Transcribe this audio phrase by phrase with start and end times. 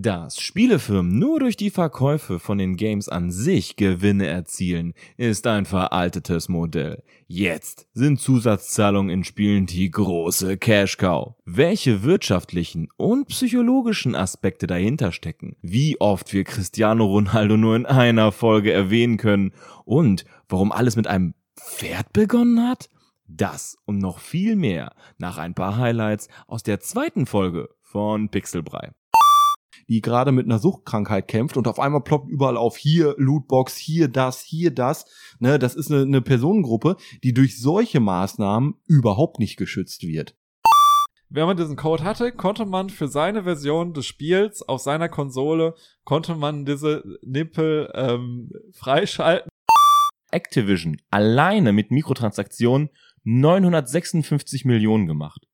[0.00, 5.64] Dass Spielefirmen nur durch die Verkäufe von den Games an sich Gewinne erzielen, ist ein
[5.64, 7.02] veraltetes Modell.
[7.26, 11.34] Jetzt sind Zusatzzahlungen in Spielen die große Cash-Cow.
[11.44, 18.30] Welche wirtschaftlichen und psychologischen Aspekte dahinter stecken, wie oft wir Cristiano Ronaldo nur in einer
[18.30, 19.52] Folge erwähnen können
[19.84, 22.88] und warum alles mit einem Pferd begonnen hat?
[23.26, 28.92] Das und noch viel mehr nach ein paar Highlights aus der zweiten Folge von Pixelbrei
[29.88, 34.08] die gerade mit einer Suchtkrankheit kämpft und auf einmal ploppt überall auf hier Lootbox, hier
[34.08, 35.06] das, hier das.
[35.38, 40.34] Ne, das ist eine, eine Personengruppe, die durch solche Maßnahmen überhaupt nicht geschützt wird.
[41.30, 45.74] Wenn man diesen Code hatte, konnte man für seine Version des Spiels auf seiner Konsole,
[46.04, 49.50] konnte man diese Nippel ähm, freischalten.
[50.30, 52.90] Activision alleine mit Mikrotransaktionen
[53.24, 55.47] 956 Millionen gemacht.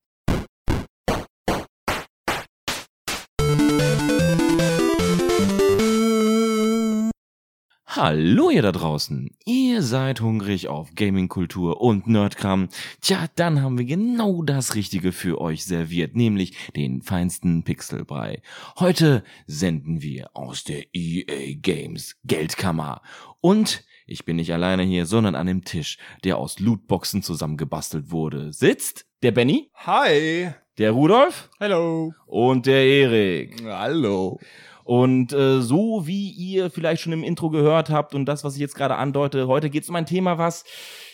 [7.97, 9.31] Hallo ihr da draußen.
[9.45, 12.69] Ihr seid hungrig auf Gaming-Kultur und Nerdkram.
[13.01, 18.43] Tja, dann haben wir genau das Richtige für euch serviert, nämlich den feinsten Pixelbrei.
[18.81, 23.01] Heute senden wir aus der EA Games Geldkammer.
[23.41, 28.53] Und ich bin nicht alleine hier, sondern an dem Tisch, der aus Lootboxen zusammengebastelt wurde,
[28.53, 29.71] sitzt der Benny.
[29.73, 30.51] Hi.
[30.79, 31.49] Der Rudolf.
[31.61, 32.13] Hello.
[32.27, 33.63] Und der Erik.
[33.65, 34.41] Hallo.
[34.85, 38.61] Und äh, so wie ihr vielleicht schon im Intro gehört habt und das, was ich
[38.61, 40.65] jetzt gerade andeute, heute geht es um ein Thema, was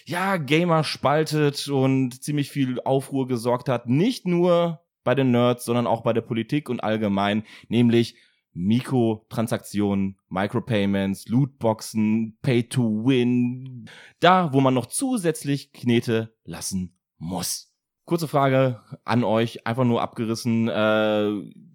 [0.05, 3.89] ja Gamer spaltet und ziemlich viel Aufruhr gesorgt hat.
[3.89, 8.17] Nicht nur bei den Nerds, sondern auch bei der Politik und allgemein, nämlich
[8.53, 17.70] Mikrotransaktionen, Micropayments, Lootboxen, Pay to Win, da, wo man noch zusätzlich Knete lassen muss.
[18.11, 20.69] Kurze Frage an euch, einfach nur abgerissen.
[20.69, 20.73] Äh,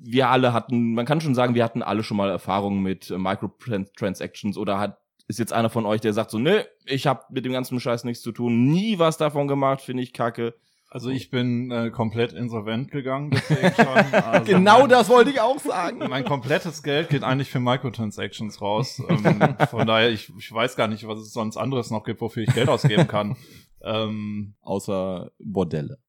[0.02, 3.18] wir alle hatten, man kann schon sagen, wir hatten alle schon mal Erfahrungen mit äh,
[3.18, 4.98] Microtransactions oder hat
[5.30, 8.04] ist jetzt einer von euch, der sagt so, nö, ich habe mit dem ganzen Scheiß
[8.04, 10.56] nichts zu tun, nie was davon gemacht, finde ich kacke.
[10.90, 14.14] Also ich bin äh, komplett insolvent gegangen, deswegen schon.
[14.22, 16.00] Also genau mein, das wollte ich auch sagen.
[16.00, 19.02] Mein komplettes Geld geht eigentlich für Microtransactions raus.
[19.10, 22.44] Ähm, von daher, ich, ich weiß gar nicht, was es sonst anderes noch gibt, wofür
[22.44, 23.38] ich Geld ausgeben kann.
[23.88, 26.00] Ähm, Außer Bordelle.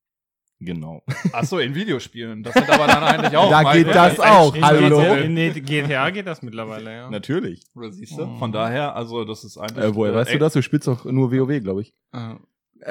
[0.59, 1.03] Genau.
[1.33, 2.43] Ach so, in Videospielen.
[2.43, 3.50] Das sind aber dann eigentlich auch.
[3.50, 4.55] Da geht das auch.
[4.55, 4.99] In Hallo.
[5.00, 7.11] GTA, in GTA geht das mittlerweile, ja.
[7.11, 7.62] Natürlich.
[7.75, 8.39] Oder siehst du?
[8.39, 9.84] Von daher, also das ist eigentlich.
[9.84, 10.55] Äh, woher weißt du das?
[10.55, 11.93] Du spielst doch nur WoW, glaube ich.
[12.12, 12.37] Äh,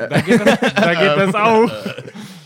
[0.09, 1.72] Da geht das, da geht das auch.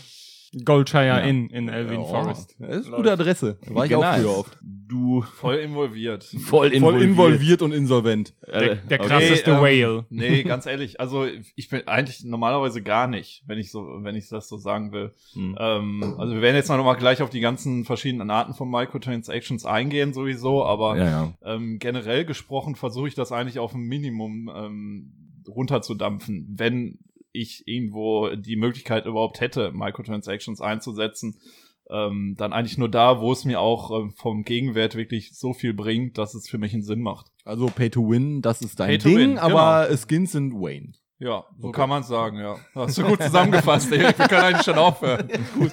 [0.64, 1.18] Goldshire Ja.
[1.18, 2.56] Inn in Elvin Oh, Forest.
[2.58, 3.58] Das ist eine gute Adresse.
[3.68, 4.02] War ich Genau.
[4.02, 4.58] auch früher oft.
[4.62, 6.24] Du Voll involviert.
[6.40, 7.14] voll involviert.
[7.14, 8.34] Voll involviert und insolvent.
[8.44, 9.08] Der, Äh, der okay.
[9.08, 10.06] krasseste ähm, Whale.
[10.10, 14.28] Nee, ganz ehrlich, also ich bin eigentlich normalerweise gar nicht, wenn ich so, wenn ich
[14.28, 15.12] das so sagen will.
[15.34, 15.56] Hm.
[15.60, 19.64] Ähm, also wir werden jetzt noch mal gleich auf die ganzen verschiedenen Arten von Microtransactions
[19.64, 21.32] eingehen sowieso, aber Ja, ja.
[21.44, 25.12] ähm, generell gesprochen versuche ich das eigentlich auf ein Minimum ähm,
[25.46, 26.98] runterzudampfen, wenn
[27.32, 31.40] ich irgendwo die Möglichkeit überhaupt hätte, Microtransactions einzusetzen.
[31.88, 35.74] Ähm, dann eigentlich nur da, wo es mir auch ähm, vom Gegenwert wirklich so viel
[35.74, 37.32] bringt, dass es für mich einen Sinn macht.
[37.44, 40.92] Also Pay to Win, das ist dein Pay to Ding, win, aber Skins sind Wayne.
[41.22, 41.76] Ja, so Okay.
[41.80, 42.56] kann man sagen, ja.
[42.74, 44.18] Hast du gut zusammengefasst, Erik.
[44.18, 45.28] Wir können eigentlich schon aufhören.
[45.54, 45.70] Gut.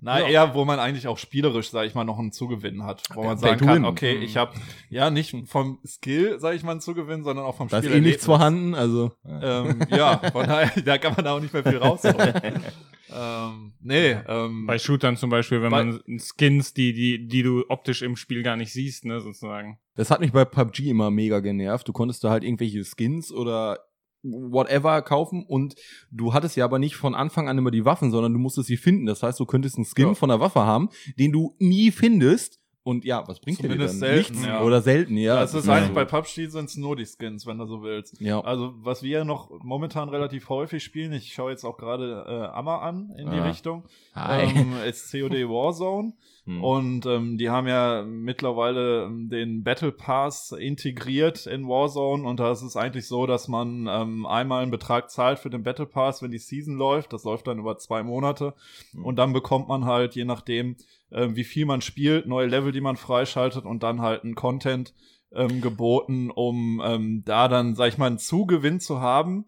[0.00, 3.02] Na, eher, wo man eigentlich auch spielerisch, sag ich mal, noch einen Zugewinn hat.
[3.12, 4.52] Wo man sagen kann, okay, ich habe
[4.88, 7.96] ja nicht vom Skill, sag ich mal, einen Zugewinn, sondern auch vom Da ist Spiel.
[7.98, 9.10] eh nichts vorhanden, also.
[9.26, 12.34] Ähm, ja, von daher, da kann man auch nicht mehr viel rausholen.
[13.12, 17.64] ähm, nee, ähm, Bei Shootern zum Beispiel, wenn Bei- man Skins, die, die, die du
[17.68, 19.80] optisch im Spiel gar nicht siehst, ne, sozusagen.
[19.96, 21.88] Das hat mich bei PUBG immer mega genervt.
[21.88, 23.80] Du konntest da halt irgendwelche Skins oder
[24.22, 25.74] whatever kaufen und
[26.10, 28.76] du hattest ja aber nicht von Anfang an immer die Waffen, sondern du musstest sie
[28.76, 29.06] finden.
[29.06, 30.14] Das heißt, du könntest einen Skin Ja.
[30.14, 30.88] von der Waffe haben,
[31.18, 32.59] den du nie findest.
[32.90, 33.70] Und ja, was bringt dir dann?
[33.88, 34.62] Zumindest selten, Nichts ja.
[34.62, 35.36] oder selten, ja.
[35.40, 35.74] das ist ja.
[35.74, 38.20] eigentlich bei PUBG sind es nur die Skins, wenn du so willst.
[38.20, 38.40] Ja.
[38.40, 42.78] Also, was wir noch momentan relativ häufig spielen, ich schaue jetzt auch gerade äh, Amma
[42.78, 43.48] an in die Ah.
[43.48, 43.84] Richtung,
[44.14, 44.42] Hi.
[44.44, 46.12] ähm, ist COD Warzone.
[46.46, 46.64] Hm.
[46.64, 52.50] Und ähm, die haben ja mittlerweile ähm, den Battle Pass integriert in Warzone und da
[52.50, 56.22] ist es eigentlich so, dass man ähm, einmal einen Betrag zahlt für den Battle Pass,
[56.22, 57.12] wenn die Season läuft.
[57.12, 58.54] Das läuft dann über zwei Monate
[58.94, 59.04] Mhm.
[59.04, 60.76] und dann bekommt man halt, je nachdem,
[61.12, 64.94] ähm, wie viel man spielt, neue Level, die man freischaltet und dann halt ein Content
[65.32, 69.46] ähm, geboten, um ähm, da dann, sag ich mal, einen Zugewinn zu haben.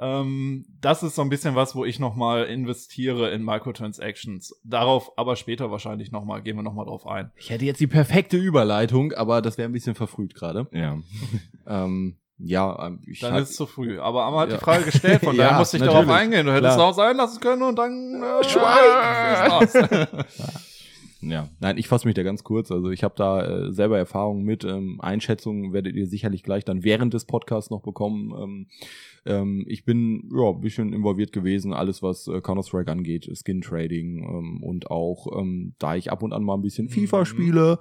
[0.00, 4.58] Ähm, das ist so ein bisschen was, wo ich nochmal investiere in Microtransactions.
[4.64, 7.30] Darauf aber später wahrscheinlich nochmal, gehen wir nochmal drauf ein.
[7.36, 10.66] Ich hätte jetzt die perfekte Überleitung, aber das wäre ein bisschen verfrüht gerade.
[10.72, 10.98] ja.
[11.66, 14.00] Ähm, ja, ähm, ich Dann ist es zu früh.
[14.00, 14.56] Aber Amma hat Ja.
[14.56, 16.06] die Frage gestellt, von Ja, daher musste ich natürlich.
[16.06, 16.44] darauf eingehen.
[16.46, 16.88] Du hättest Klar.
[16.88, 20.26] auch sein lassen können und dann äh, Schweig!
[21.22, 21.48] Ja.
[21.60, 22.70] Nein, ich fasse mich da ganz kurz.
[22.72, 24.64] Also ich habe da äh, selber Erfahrungen mit.
[24.64, 28.32] Ähm, Einschätzungen werdet ihr sicherlich gleich dann während des Podcasts noch bekommen.
[28.36, 28.66] Ähm,
[29.24, 34.18] ähm, ich bin ja ein bisschen involviert gewesen, alles was äh, Counter-Strike angeht, Skin Trading
[34.18, 37.24] ähm, und auch, ähm, da ich ab und an mal ein bisschen FIFA Mhm.
[37.26, 37.78] spiele,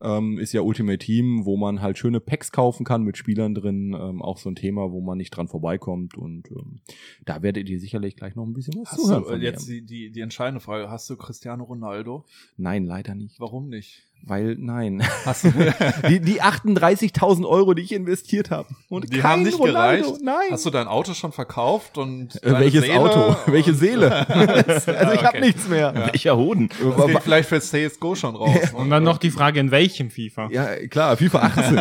[0.00, 3.96] ähm, ist ja Ultimate Team, wo man halt schöne Packs kaufen kann mit Spielern drin,
[3.98, 6.80] ähm, auch so ein Thema, wo man nicht dran vorbeikommt und ähm,
[7.24, 9.68] da werdet ihr sicherlich gleich noch ein bisschen was Hast zuhören du, äh, von jetzt
[9.68, 9.74] mir.
[9.80, 12.24] die, die, die entscheidende Frage, hast du Cristiano Ronaldo?
[12.56, 13.40] Nein, leider nicht.
[13.40, 14.07] Warum nicht?
[14.22, 15.02] Weil, nein.
[15.24, 15.50] Hast du,
[16.08, 18.68] Die, die 38.000 Euro, die ich investiert habe.
[18.90, 20.04] Und Die kein haben nicht Ronaldo.
[20.08, 20.22] gereicht?
[20.24, 20.48] Nein.
[20.50, 22.98] hast du dein Auto schon verkauft und Äh, welches Seele?
[23.00, 23.36] Auto?
[23.52, 24.28] Welche Seele?
[24.28, 25.40] also ich habe okay.
[25.40, 25.94] nichts mehr.
[25.94, 26.68] Welcher Hoden?
[26.96, 28.50] Das geht vielleicht für CSGO schon raus.
[28.72, 28.78] ne?
[28.78, 30.48] Und dann noch die Frage, in welchem FIFA?
[30.50, 31.78] Ja, klar, FIFA 18.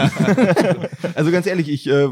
[1.16, 2.08] also ganz ehrlich, ich, äh,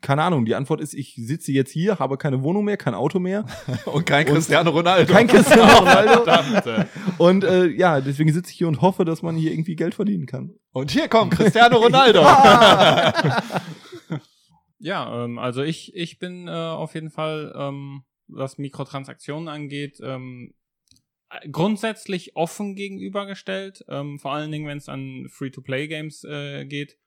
[0.00, 3.18] keine Ahnung, die Antwort ist, ich sitze jetzt hier, habe keine Wohnung mehr, kein Auto
[3.18, 3.46] mehr,
[3.86, 5.12] Und kein Cristiano Ronaldo.
[5.12, 6.84] kein Cristiano Ronaldo.
[7.18, 10.26] Und äh, ja, deswegen sitze ich hier und hoffe, dass man hier irgendwie Geld verdienen
[10.26, 10.54] kann.
[10.72, 12.22] Und hier kommt Cristiano Ronaldo.
[14.78, 20.54] Ja, ähm, also ich, ich bin äh, auf jeden Fall, ähm, was Mikrotransaktionen angeht, ähm,
[21.30, 26.98] äh, grundsätzlich offen gegenübergestellt, ähm, vor allen Dingen, wenn es an Free-to-Play-Games äh, geht.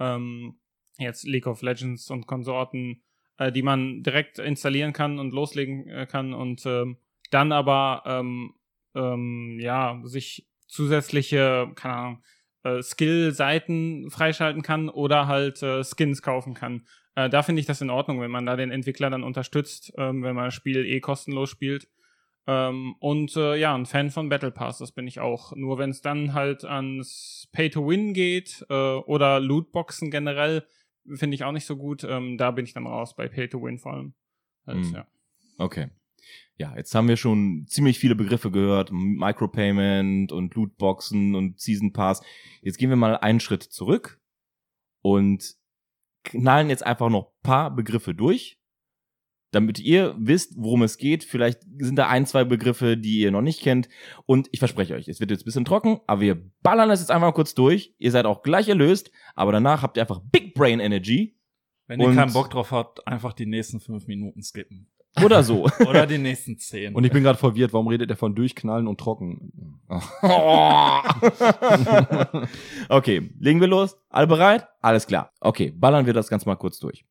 [0.00, 0.58] Ähm,
[0.98, 3.02] jetzt League of Legends und Konsorten,
[3.38, 6.98] äh, die man direkt installieren kann und loslegen äh, kann und ähm,
[7.30, 8.54] dann aber ähm,
[8.94, 12.22] ähm, ja sich zusätzliche, keine Ahnung,
[12.64, 16.86] äh, Skill-Seiten freischalten kann oder halt äh, Skins kaufen kann.
[17.14, 20.22] Äh, da finde ich das in Ordnung, wenn man da den Entwickler dann unterstützt, ähm,
[20.22, 21.88] wenn man das Spiel eh kostenlos spielt.
[22.46, 25.54] Ähm, und äh, ja, ein Fan von Battle Pass, das bin ich auch.
[25.54, 30.66] Nur wenn es dann halt ans Pay-to-Win geht äh, oder Lootboxen generell,
[31.14, 32.04] finde ich auch nicht so gut.
[32.04, 34.14] Ähm, da bin ich dann raus, bei Pay-to-Win vor allem.
[34.66, 34.94] Halt, Mhm.
[34.94, 35.06] ja.
[35.58, 35.88] Okay.
[36.56, 38.90] Ja, jetzt haben wir schon ziemlich viele Begriffe gehört.
[38.92, 42.22] Micropayment und Lootboxen und Season Pass.
[42.60, 44.20] Jetzt gehen wir mal einen Schritt zurück
[45.00, 45.56] und
[46.24, 48.60] knallen jetzt einfach noch ein paar Begriffe durch,
[49.52, 51.22] damit ihr wisst, worum es geht.
[51.24, 53.88] Vielleicht sind da ein, zwei Begriffe, die ihr noch nicht kennt.
[54.26, 57.10] Und ich verspreche euch, es wird jetzt ein bisschen trocken, aber wir ballern das jetzt
[57.10, 57.94] einfach mal kurz durch.
[57.98, 61.36] Ihr seid auch gleich erlöst, aber danach habt ihr einfach Big Brain Energy
[61.86, 64.88] Wenn ihr keinen Bock drauf habt, einfach die nächsten fünf Minuten skippen.
[65.22, 65.66] oder so.
[65.86, 66.94] Oder die nächsten zehn.
[66.94, 69.78] Und ich bin gerade verwirrt, warum redet er von durchknallen und trocken?
[72.88, 73.98] okay, legen wir los.
[74.08, 74.66] Alle bereit?
[74.80, 75.30] Alles klar.
[75.40, 77.04] Okay, ballern wir das ganz mal kurz durch.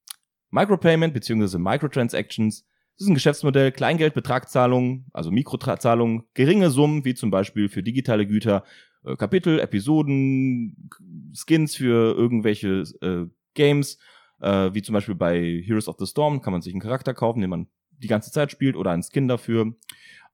[0.52, 1.58] Micropayment bzw.
[1.58, 2.66] Microtransactions
[3.02, 8.64] das ist ein Geschäftsmodell, Kleingeldbetragzahlungen, also Mikrozahlungen, geringe Summen, wie zum Beispiel für digitale Güter,
[9.04, 10.90] äh, Kapitel, Episoden,
[11.34, 13.26] Skins für irgendwelche äh,
[13.56, 13.98] Games,
[14.40, 17.42] äh, wie zum Beispiel bei Heroes of the Storm kann man sich einen Charakter kaufen,
[17.42, 19.74] den man die ganze Zeit spielt oder einen Skin dafür.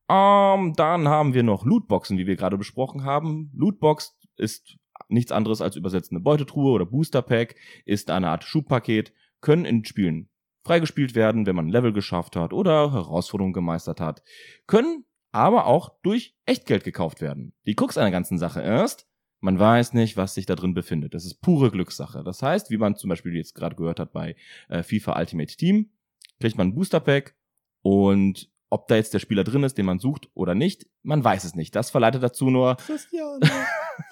[0.10, 3.52] Ähm, dann haben wir noch Lootboxen, wie wir gerade besprochen haben.
[3.56, 4.78] Lootbox ist
[5.08, 7.56] nichts anderes als übersetzende Beutetruhe oder Booster Pack,
[7.86, 9.14] ist eine Art Schubpaket,
[9.48, 10.28] können in Spielen
[10.66, 14.22] freigespielt werden, wenn man ein Level geschafft hat oder Herausforderungen gemeistert hat,
[14.66, 17.54] können aber auch durch Echtgeld gekauft werden.
[17.66, 19.08] Die Krux an der ganzen Sache ist,
[19.40, 21.14] man weiß nicht, was sich da drin befindet.
[21.14, 22.26] Das ist pure Glückssache.
[22.26, 24.36] Das heißt, wie man zum Beispiel jetzt gerade gehört hat bei
[24.68, 25.92] äh, FIFA Ultimate Team,
[26.42, 27.38] kriegt man ein Booster Pack
[27.82, 31.46] und ob da jetzt der Spieler drin ist, den man sucht oder nicht, man weiß
[31.46, 31.74] es nicht.
[31.74, 33.40] Das verleitet dazu nur Christian.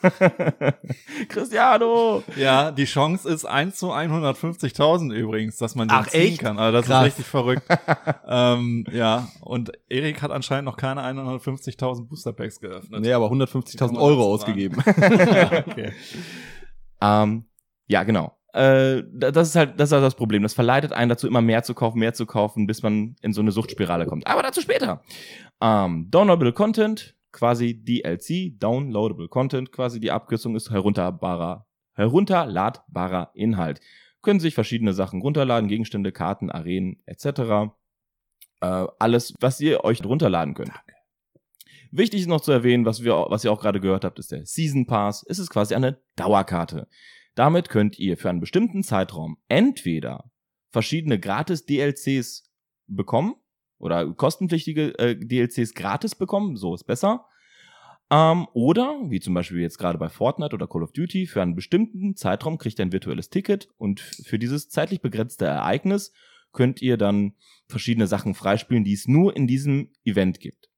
[1.30, 2.24] Cristiano.
[2.36, 6.40] ja, die Chance ist 1 zu 150.000 übrigens, dass man den Ach, ziehen echt?
[6.40, 6.58] kann.
[6.60, 7.00] Also das Krass.
[7.02, 7.64] ist richtig verrückt.
[8.28, 13.02] ähm, ja, und Erik hat anscheinend noch keine 150.000 Booster Packs geöffnet.
[13.02, 14.78] Nee, aber Kann 150.000 man Euro ausgegeben.
[14.88, 15.92] okay.
[17.02, 17.46] Ähm,
[17.88, 18.38] ja, genau.
[18.54, 20.42] Äh, da- das ist halt das, ist halt das Problem.
[20.44, 23.42] Das verleitet einen dazu, immer mehr zu kaufen, mehr zu kaufen, bis man in so
[23.42, 24.26] eine Suchtspirale kommt.
[24.28, 25.02] Aber dazu später.
[25.62, 33.82] Ähm, Downloadable Content, quasi DLC, Downloadable Content, quasi die Abkürzung ist herunterbarer, herunterladbarer Inhalt.
[34.22, 37.76] Können sich verschiedene Sachen runterladen, Gegenstände, Karten, Arenen etc.
[38.62, 40.72] Äh, alles, was ihr euch runterladen könnt.
[41.92, 44.46] Wichtig ist noch zu erwähnen, was, wir, was ihr auch gerade gehört habt, ist der
[44.46, 45.26] Season Pass.
[45.28, 46.88] Es ist quasi eine Dauerkarte.
[47.36, 50.32] Damit könnt ihr für einen bestimmten Zeitraum entweder
[50.72, 52.50] verschiedene Gratis-DLCs
[52.88, 53.36] bekommen
[53.86, 57.26] oder kostenpflichtige äh, DLCs gratis bekommen, so ist besser.
[58.12, 61.56] Ähm, oder, wie zum Beispiel jetzt gerade bei Fortnite oder Call of Duty, für einen
[61.56, 66.14] bestimmten Zeitraum kriegt ihr ein virtuelles Ticket und für dieses zeitlich begrenzte Ereignis
[66.52, 67.34] könnt ihr dann
[67.68, 70.70] verschiedene Sachen freispielen, die es nur in diesem Event gibt.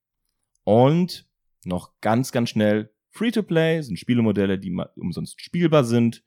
[0.63, 1.27] Und
[1.65, 6.23] noch ganz, ganz schnell, Free-to-Play sind Spielemodelle, die umsonst spielbar sind.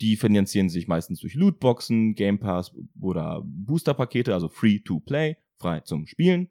[0.00, 6.50] Die finanzieren sich meistens durch Lootboxen, Game Pass oder Booster-Pakete, also Free-to-Play, frei zum Spielen.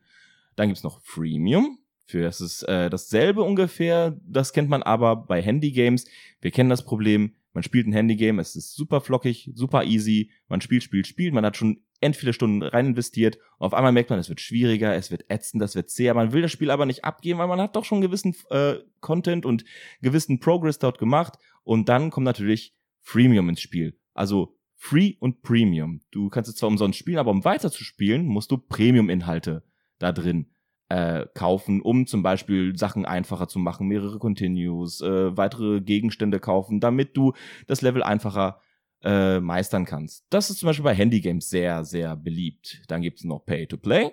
[0.56, 1.80] Dann gibt's noch Freemium.
[2.06, 2.22] für.
[2.22, 6.06] Das ist äh, dasselbe ungefähr, das kennt man aber bei Handy-Games.
[6.40, 10.62] Wir kennen das Problem, man spielt ein Handygame, es ist super flockig, super easy, man
[10.62, 13.40] spielt, spielt, spielt, man hat schon end viele Stunden rein investiert.
[13.60, 16.14] Auf einmal merkt man, es wird schwieriger, es wird ätzend, es wird zäher.
[16.14, 19.46] Man will das Spiel aber nicht abgeben, weil man hat doch schon gewissen äh, Content
[19.46, 19.64] und
[20.02, 21.40] gewissen Progress dort gemacht.
[21.64, 23.98] Und dann kommt natürlich Freemium ins Spiel.
[24.14, 26.01] Also Free und Premium.
[26.12, 29.63] Du kannst es zwar umsonst spielen, aber um weiter zu spielen, musst du Premium-Inhalte
[29.98, 30.51] da drin
[30.89, 36.82] äh, kaufen, um zum Beispiel Sachen einfacher zu machen, mehrere Continues, äh, weitere Gegenstände kaufen,
[36.82, 37.34] damit du
[37.65, 38.62] das Level einfacher
[39.01, 40.27] äh, meistern kannst.
[40.30, 42.84] Das ist zum Beispiel bei Handygames sehr, sehr beliebt.
[42.88, 44.12] Dann gibt es noch Pay-to-Play.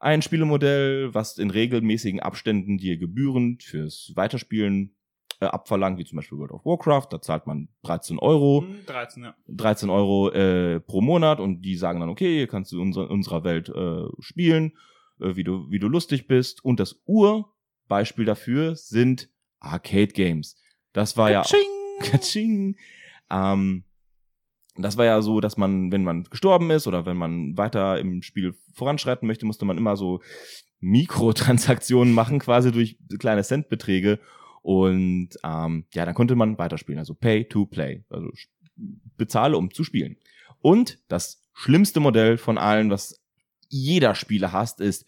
[0.00, 4.95] Ein Spielemodell, was in regelmäßigen Abständen dir gebührend fürs Weiterspielen
[5.40, 7.08] äh, abverlangt, wie zum Beispiel World of Warcraft.
[7.10, 8.64] Da zahlt man 13 Euro.
[8.86, 9.34] 13, ja.
[9.48, 13.10] 13 Euro äh, pro Monat und die sagen dann, okay, hier kannst du in unser,
[13.10, 14.72] unserer Welt äh, spielen,
[15.20, 16.64] äh, wie, du, wie du lustig bist.
[16.64, 19.28] Und das Urbeispiel dafür sind
[19.60, 20.56] Arcade Games.
[20.92, 21.58] Das war Katsching!
[22.00, 22.10] ja.
[22.10, 22.76] Katsching!
[23.28, 23.82] Ähm,
[24.76, 28.22] das war ja so, dass man, wenn man gestorben ist oder wenn man weiter im
[28.22, 30.20] Spiel voranschreiten möchte, musste man immer so
[30.80, 34.20] Mikrotransaktionen machen, quasi durch kleine Centbeträge.
[34.66, 38.32] Und ähm, ja, dann konnte man weiterspielen, also Pay to Play, also
[39.16, 40.16] bezahle, um zu spielen.
[40.60, 43.22] Und das schlimmste Modell von allen, was
[43.68, 45.06] jeder Spieler hasst, ist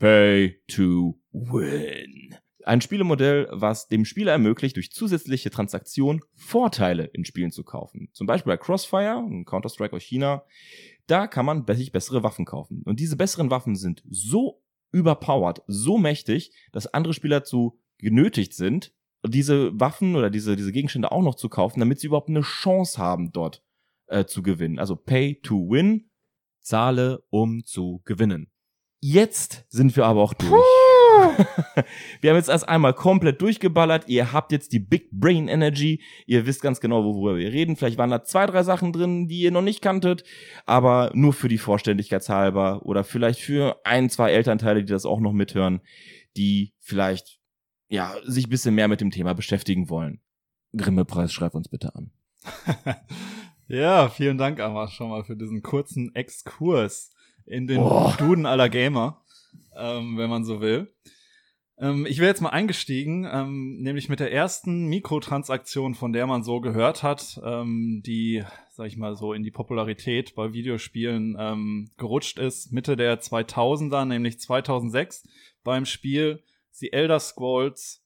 [0.00, 2.34] Pay to Win.
[2.66, 8.10] Ein Spielemodell, was dem Spieler ermöglicht, durch zusätzliche Transaktionen Vorteile in Spielen zu kaufen.
[8.12, 10.44] Zum Beispiel bei Crossfire, Counter-Strike aus China,
[11.06, 12.82] da kann man sich bessere Waffen kaufen.
[12.84, 14.60] Und diese besseren Waffen sind so
[14.92, 18.92] überpowered, so mächtig, dass andere Spieler zu genötigt sind,
[19.26, 22.98] diese Waffen oder diese, diese Gegenstände auch noch zu kaufen, damit sie überhaupt eine Chance
[22.98, 23.62] haben, dort
[24.06, 24.78] äh, zu gewinnen.
[24.78, 26.10] Also Pay to Win.
[26.62, 28.50] Zahle, um zu gewinnen.
[29.00, 30.52] Jetzt sind wir aber auch durch.
[32.20, 34.08] wir haben jetzt erst einmal komplett durchgeballert.
[34.08, 36.02] Ihr habt jetzt die Big Brain Energy.
[36.26, 37.76] Ihr wisst ganz genau, worüber wir reden.
[37.76, 40.24] Vielleicht waren da zwei, drei Sachen drin, die ihr noch nicht kanntet.
[40.66, 45.32] Aber nur für die Vollständigkeitshalber oder vielleicht für ein, zwei Elternteile, die das auch noch
[45.32, 45.80] mithören,
[46.36, 47.39] die vielleicht,
[47.90, 50.20] ja, sich ein bisschen mehr mit dem Thema beschäftigen wollen.
[50.74, 52.10] Grimme-Preis, schreib uns bitte an.
[53.72, 57.14] Ja, vielen Dank, Amma, schon mal für diesen kurzen Exkurs
[57.46, 58.16] in den Boah.
[58.18, 59.22] Duden aller Gamer,
[59.76, 60.92] ähm, wenn man so will.
[61.78, 66.42] Ähm, ich wäre jetzt mal eingestiegen, ähm, nämlich mit der ersten Mikrotransaktion, von der man
[66.42, 68.42] so gehört hat, ähm, die,
[68.72, 74.04] sag ich mal, so in die Popularität bei Videospielen ähm, gerutscht ist, Mitte der 2000er,
[74.04, 75.28] nämlich 2006,
[75.62, 76.42] beim Spiel
[76.72, 78.02] The Elder Scrolls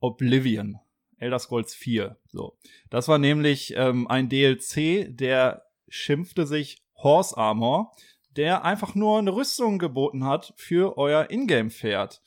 [0.00, 0.78] Oblivion.
[1.18, 2.16] Elder Scrolls 4.
[2.28, 2.56] So.
[2.90, 7.92] Das war nämlich ähm, ein DLC, der schimpfte sich Horse Armor,
[8.36, 12.22] der einfach nur eine Rüstung geboten hat für euer Ingame-Pferd.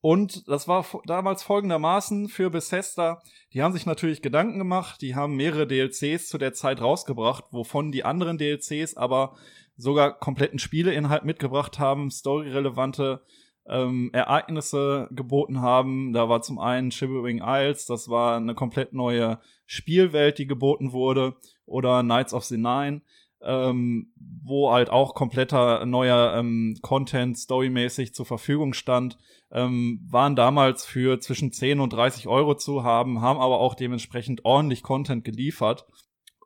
[0.00, 3.22] Und das war damals folgendermaßen für Bethesda.
[3.52, 7.92] Die haben sich natürlich Gedanken gemacht, die haben mehrere DLCs zu der Zeit rausgebracht, wovon
[7.92, 9.36] die anderen DLCs aber
[9.76, 13.22] sogar kompletten Spieleinhalt mitgebracht haben, storyrelevante
[13.66, 16.12] ähm, Ereignisse geboten haben.
[16.12, 21.36] Da war zum einen Shivering Isles, das war eine komplett neue Spielwelt, die geboten wurde,
[21.66, 23.02] oder Knights of the Nine,
[23.40, 29.18] ähm, wo halt auch kompletter neuer ähm, Content storymäßig zur Verfügung stand,
[29.50, 34.44] ähm, waren damals für zwischen 10 und 30 Euro zu haben, haben aber auch dementsprechend
[34.44, 35.86] ordentlich Content geliefert.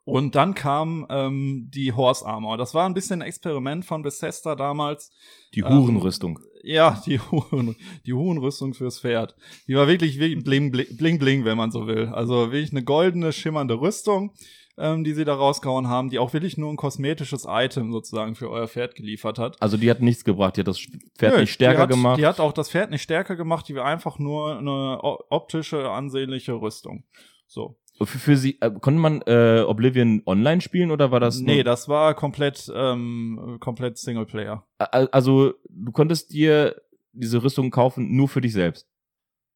[0.07, 2.57] Und dann kam ähm, die Horse Armor.
[2.57, 5.11] Das war ein bisschen ein Experiment von Bethesda damals.
[5.53, 6.39] Die Ähm, Hurenrüstung.
[6.63, 7.75] Ja, die, Huren,
[8.07, 9.35] die Hurenrüstung fürs Pferd.
[9.67, 12.07] Die war wirklich wie bling, bling, bling, bling, wenn man so will.
[12.07, 14.33] Also wirklich eine goldene, schimmernde Rüstung,
[14.79, 18.49] ähm, die sie da rausgehauen haben, die auch wirklich nur ein kosmetisches Item sozusagen für
[18.49, 19.61] euer Pferd geliefert hat.
[19.61, 20.79] Also die hat nichts gebracht, die hat das
[21.19, 22.19] Pferd Nö, nicht stärker die hat, gemacht.
[22.21, 26.53] Die hat auch das Pferd nicht stärker gemacht, die war einfach nur eine optische, ansehnliche
[26.53, 27.03] Rüstung.
[27.49, 27.77] So.
[28.05, 31.41] Für, für sie, äh, konnte man äh, Oblivion online spielen oder war das?
[31.41, 34.67] nee, das war komplett, ähm, komplett Singleplayer.
[34.79, 36.81] Also du konntest dir
[37.13, 38.87] diese Rüstung kaufen nur für dich selbst.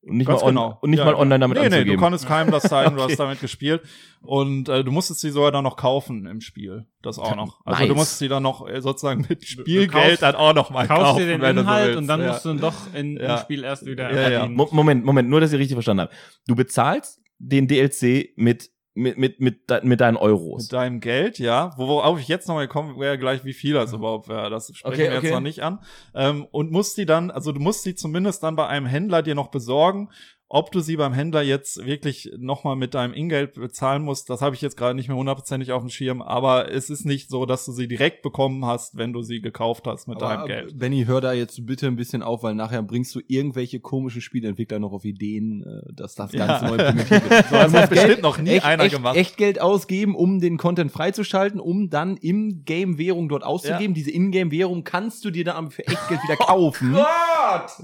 [0.02, 0.78] Und nicht, Ganz mal, on genau.
[0.80, 1.96] und nicht Ja, mal online damit nee, Nee, anzugeben.
[1.98, 3.12] du konntest keinem das zeigen, du Okay.
[3.12, 3.82] hast damit gespielt.
[4.22, 6.86] Und äh, du musstest sie sogar dann noch kaufen im Spiel.
[7.02, 7.60] Das auch noch.
[7.66, 7.88] Also Nice.
[7.88, 11.02] du musstest sie dann noch äh, sozusagen mit kaufst- Spielgeld dann auch noch mal Kaufst
[11.04, 11.18] kaufen.
[11.18, 11.98] dir den du so Inhalt willst.
[11.98, 12.28] und dann ja.
[12.28, 13.34] musst du ihn doch in, Ja.
[13.34, 16.12] im Spiel erst wieder Ja, Moment, Moment, nur dass ich richtig verstanden habe.
[16.46, 20.64] Du bezahlst den DLC mit mit mit mit, mit deinen Euros.
[20.64, 21.72] Mit deinem Geld, ja.
[21.76, 24.50] Wo- Worauf ich jetzt noch mal komme, wäre gleich, wie viel das überhaupt wäre.
[24.50, 25.30] Das sprechen Okay, wir jetzt okay.
[25.32, 25.78] noch nicht an.
[26.14, 29.34] Ähm, und musst die dann, also du musst die zumindest dann bei einem Händler dir
[29.34, 30.10] noch besorgen
[30.52, 34.56] ob du sie beim Händler jetzt wirklich nochmal mit deinem Ingeld bezahlen musst, das habe
[34.56, 37.64] ich jetzt gerade nicht mehr hundertprozentig auf dem Schirm, aber es ist nicht so, dass
[37.66, 40.76] du sie direkt bekommen hast, wenn du sie gekauft hast mit deinem Geld.
[40.76, 44.80] Benny, hör da jetzt bitte ein bisschen auf, weil nachher bringst du irgendwelche komischen Spieleentwickler
[44.80, 46.46] noch auf Ideen, äh, dass das Ja.
[46.46, 47.48] Ganze neu primitiv ist.
[47.50, 49.16] So hat das bestimmt noch nie echt, einer echt, gemacht.
[49.16, 53.94] Echt Geld ausgeben, um den Content freizuschalten, um dann im Game Währung dort auszugeben.
[53.94, 56.96] Diese Ingame-Währung kannst du dir dann aber für echt Geld wieder kaufen.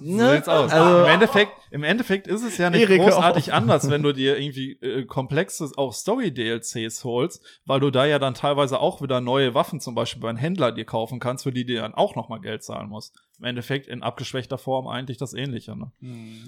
[0.02, 0.72] So sieht's aus.
[0.72, 4.38] Also- Im Endeffekt, im Endeffekt ist es ja nicht Erik, großartig anders, wenn du dir
[4.38, 9.54] irgendwie äh, komplexe auch Story-DLCs holst, weil du da ja dann teilweise auch wieder neue
[9.54, 12.62] Waffen zum Beispiel beim Händler dir kaufen kannst, für die du dann auch nochmal Geld
[12.62, 13.14] zahlen musst.
[13.38, 15.76] Im Endeffekt in abgeschwächter Form eigentlich das Ähnliche.
[15.76, 15.92] Ne?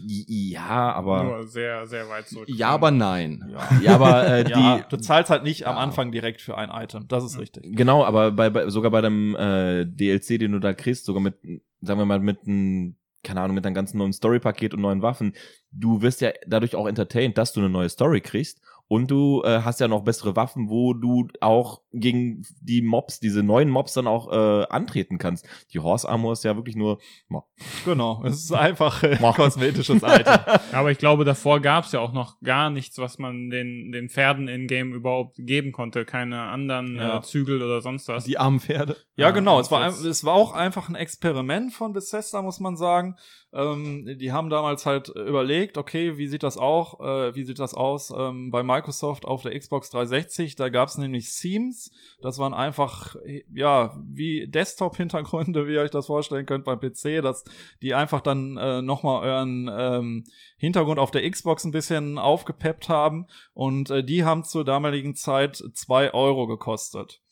[0.07, 2.49] Ja, aber Nur sehr, sehr weit zurück.
[2.49, 3.55] Ja, aber nein.
[3.83, 5.83] ja, aber äh, die Ja, du zahlst halt nicht am Ja.
[5.83, 7.07] Anfang direkt für ein Item.
[7.09, 7.77] Das ist richtig.
[7.77, 11.35] Genau, aber bei, bei sogar bei dem äh, DLC, den du da kriegst, sogar mit,
[11.83, 12.97] sagen wir mal, mit einem,
[13.29, 15.35] keine Ahnung, mit einem ganzen neuen Story-Paket und neuen Waffen,
[15.71, 18.63] du wirst ja dadurch auch entertained, dass du eine neue Story kriegst.
[18.89, 23.43] Und du äh, hast ja noch bessere Waffen, wo du auch gegen die Mobs, diese
[23.43, 25.47] neuen Mobs dann auch äh, antreten kannst.
[25.75, 26.99] Die Horse Armor ist ja wirklich nur.
[27.29, 27.45] Mo-
[27.85, 28.23] Genau.
[28.25, 30.39] Es ist einfach äh, kosmetisches Item.
[30.73, 34.09] Aber ich glaube, davor gab es ja auch noch gar nichts, was man den, den
[34.09, 36.05] Pferden in-game überhaupt geben konnte.
[36.07, 37.19] Keine anderen Ja.
[37.19, 38.25] äh, Zügel oder sonst was.
[38.25, 38.97] Die armen Pferde.
[39.17, 39.61] Ja, Ja, genau.
[39.61, 43.17] Es war, es war auch einfach ein Experiment von Bethesda, muss man sagen.
[43.53, 47.73] Ähm, die haben damals halt überlegt, okay, wie sieht das auch, äh, wie sieht das
[47.73, 50.55] aus ähm, bei Microsoft auf der Xbox 360?
[50.57, 51.91] Da gab es nämlich Themes.
[52.21, 53.17] Das waren einfach,
[53.55, 57.45] ja, wie Desktop-Hintergründe, wie ihr euch das vorstellen könnt beim PC, dass
[57.81, 60.25] die einfach dann äh, nochmal euren ähm,
[60.59, 63.27] Hintergrund auf der Xbox ein bisschen aufgepeppt haben.
[63.55, 67.23] Und äh, die haben zur damaligen Zeit zwei Euro gekostet.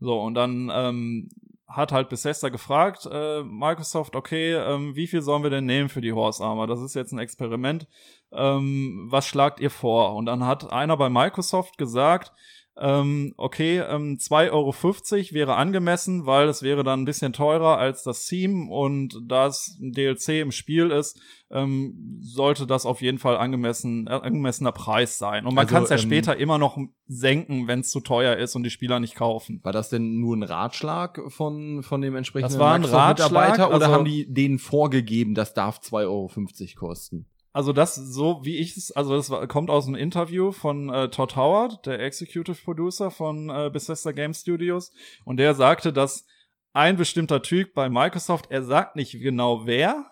[0.00, 1.28] So, und dann ähm,
[1.72, 6.00] hat halt Bethesda gefragt, äh, Microsoft, okay, ähm, wie viel sollen wir denn nehmen für
[6.00, 6.66] die Horse Armor?
[6.66, 7.86] Das ist jetzt ein Experiment.
[8.32, 10.14] Ähm, was schlagt ihr vor?
[10.14, 12.32] Und dann hat einer bei Microsoft gesagt,
[12.78, 18.02] ähm, okay, ähm, 2,50 Euro wäre angemessen, weil es wäre dann ein bisschen teurer als
[18.02, 23.18] das Theme und da es ein DLC im Spiel ist, ähm, sollte das auf jeden
[23.18, 25.44] Fall angemessen, äh, angemessener Preis sein.
[25.44, 28.36] Und man Also, kann es ja ähm, später immer noch senken, wenn es zu teuer
[28.36, 29.60] ist und die Spieler nicht kaufen.
[29.62, 33.72] War das denn nur ein Ratschlag von, von dem entsprechenden Das war ein Ratschlag, oder
[33.72, 37.26] also- haben die denen vorgegeben, das darf 2,50 Euro kosten?
[37.52, 41.36] Also das so wie ich es, also das kommt aus einem Interview von äh, Todd
[41.36, 44.92] Howard, der Executive Producer von äh, Bethesda Game Studios,
[45.24, 46.26] und der sagte, dass
[46.74, 50.06] ein bestimmter Typ bei Microsoft, er sagt nicht genau wer,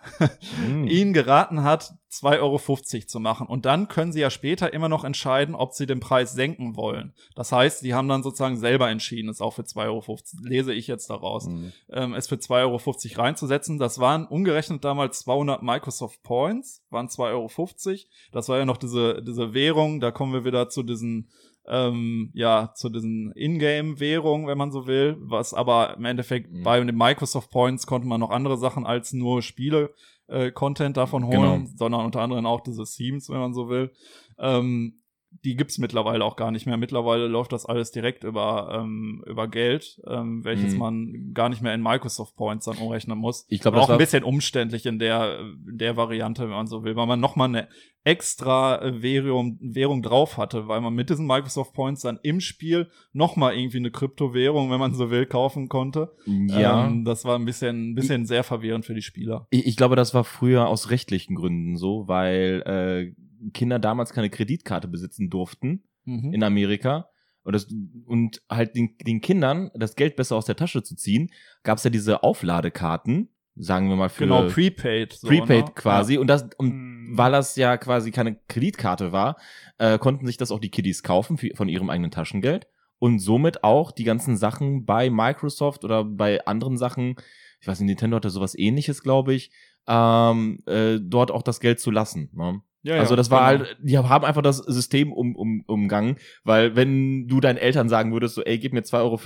[0.63, 0.87] Hm.
[0.89, 3.47] ihn geraten hat, 2,50 Euro zu machen.
[3.47, 7.15] Und dann können sie ja später immer noch entscheiden, ob sie den Preis senken wollen.
[7.37, 10.87] Das heißt, die haben dann sozusagen selber entschieden, es auch für 2,50 Euro, lese ich
[10.87, 11.73] jetzt daraus, Hm.
[11.91, 13.79] ähm, es für 2,50 Euro reinzusetzen.
[13.79, 17.99] Das waren umgerechnet damals 200 Microsoft Points, waren 2,50 Euro.
[18.33, 21.31] Das war ja noch diese, diese Währung, da kommen wir wieder zu diesen
[21.69, 26.63] ähm, ja, zu diesen Ingame-Währungen, wenn man so will, was aber im Endeffekt Mhm.
[26.63, 29.95] bei den Microsoft Points konnte man noch andere Sachen als nur Spiele
[30.29, 31.71] äh, Content davon holen, Genau.
[31.77, 33.91] sondern unter anderem auch diese Themes, wenn man so will.
[34.39, 35.00] Ähm,
[35.45, 36.77] die gibt's mittlerweile auch gar nicht mehr.
[36.77, 40.79] Mittlerweile läuft das alles direkt über, ähm, über Geld, ähm, welches Mhm.
[40.79, 43.47] man gar nicht mehr in Microsoft Points dann umrechnen muss.
[43.49, 45.39] Ich glaube, auch ein bisschen umständlich in der,
[45.69, 47.69] in der Variante, wenn man so will, weil man noch mal eine
[48.05, 52.89] extra äh, Währung, Währung drauf hatte, weil man mit diesen Microsoft Points dann im Spiel
[53.13, 56.13] noch mal irgendwie eine Kryptowährung, wenn man so will, kaufen konnte.
[56.49, 56.87] ja.
[56.87, 59.47] Ähm, das war ein bisschen, ein bisschen sehr verwirrend für die Spieler.
[59.51, 63.21] Ich, ich glaube, das war früher aus rechtlichen Gründen so, weil äh,
[63.53, 66.33] Kinder damals keine Kreditkarte besitzen durften Mhm.
[66.33, 67.09] in Amerika.
[67.43, 67.67] Und, das,
[68.07, 71.31] und halt den, den Kindern das Geld besser aus der Tasche zu ziehen,
[71.63, 75.13] gab es ja diese Aufladekarten, sagen wir mal für Genau, Prepaid.
[75.15, 75.73] So, Prepaid ne?
[75.75, 76.19] quasi.
[76.19, 77.11] Und das, und Hm.
[77.13, 79.37] weil das ja quasi keine Kreditkarte war,
[79.79, 82.67] äh, konnten sich das auch die Kiddies kaufen für, von ihrem eigenen Taschengeld
[82.99, 87.17] und somit auch die ganzen Sachen bei Microsoft oder bei anderen Sachen,
[87.61, 89.51] ich weiß nicht, Nintendo hatte sowas ähnliches, glaube ich,
[89.87, 92.29] ähm, äh, dort auch das Geld zu lassen.
[92.33, 92.61] Ne?
[92.83, 93.67] Ja, also das war genau.
[93.67, 98.13] halt, die haben einfach das System um, um, umgangen, weil wenn du deinen Eltern sagen
[98.13, 99.19] würdest, so, ey, gib mir 2,50 Euro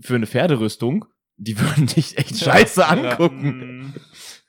[0.00, 1.04] für eine Pferderüstung,
[1.36, 2.88] die würden dich echt scheiße ja.
[2.88, 3.60] angucken.
[3.60, 3.94] Hm.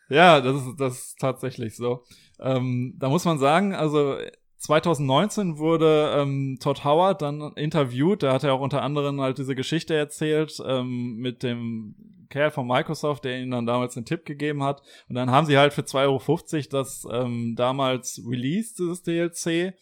[0.09, 2.03] Ja, das ist, das ist tatsächlich so.
[2.39, 4.17] Ähm, da muss man sagen, also
[4.57, 8.23] 2019 wurde ähm, Todd Howard dann interviewt.
[8.23, 11.95] Da hat er auch unter anderem halt diese Geschichte erzählt ähm, mit dem
[12.29, 14.81] Kerl von Microsoft, der ihnen dann damals den Tipp gegeben hat.
[15.07, 19.73] Und dann haben sie halt für 2,50 Euro das ähm, damals released, dieses DLC.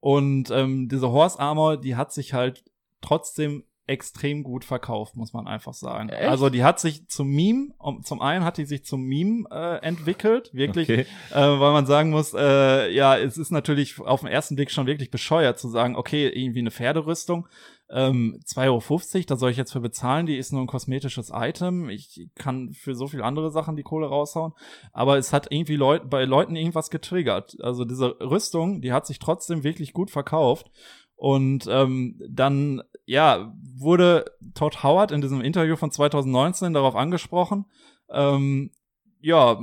[0.00, 2.64] Und ähm, diese Horse Armor, die hat sich halt
[3.00, 6.10] trotzdem extrem gut verkauft, muss man einfach sagen.
[6.10, 6.28] Echt?
[6.28, 9.84] Also die hat sich zum Meme, um, zum einen hat die sich zum Meme äh,
[9.84, 11.06] entwickelt, wirklich, Okay.
[11.32, 14.86] äh, weil man sagen muss, äh, ja, es ist natürlich auf den ersten Blick schon
[14.86, 17.48] wirklich bescheuert zu sagen, okay, irgendwie eine Pferderüstung,
[17.92, 21.88] ähm, 2,50 Euro, da soll ich jetzt für bezahlen, die ist nur ein kosmetisches Item.
[21.88, 24.52] Ich kann für so viel andere Sachen die Kohle raushauen.
[24.92, 27.56] Aber es hat irgendwie Leut bei Leuten irgendwas getriggert.
[27.60, 30.70] Also diese Rüstung, die hat sich trotzdem wirklich gut verkauft.
[31.16, 34.24] Und ähm, dann, ja, wurde
[34.54, 37.66] Todd Howard in diesem Interview von 2019 darauf angesprochen,
[38.08, 38.70] ähm,
[39.20, 39.60] ja,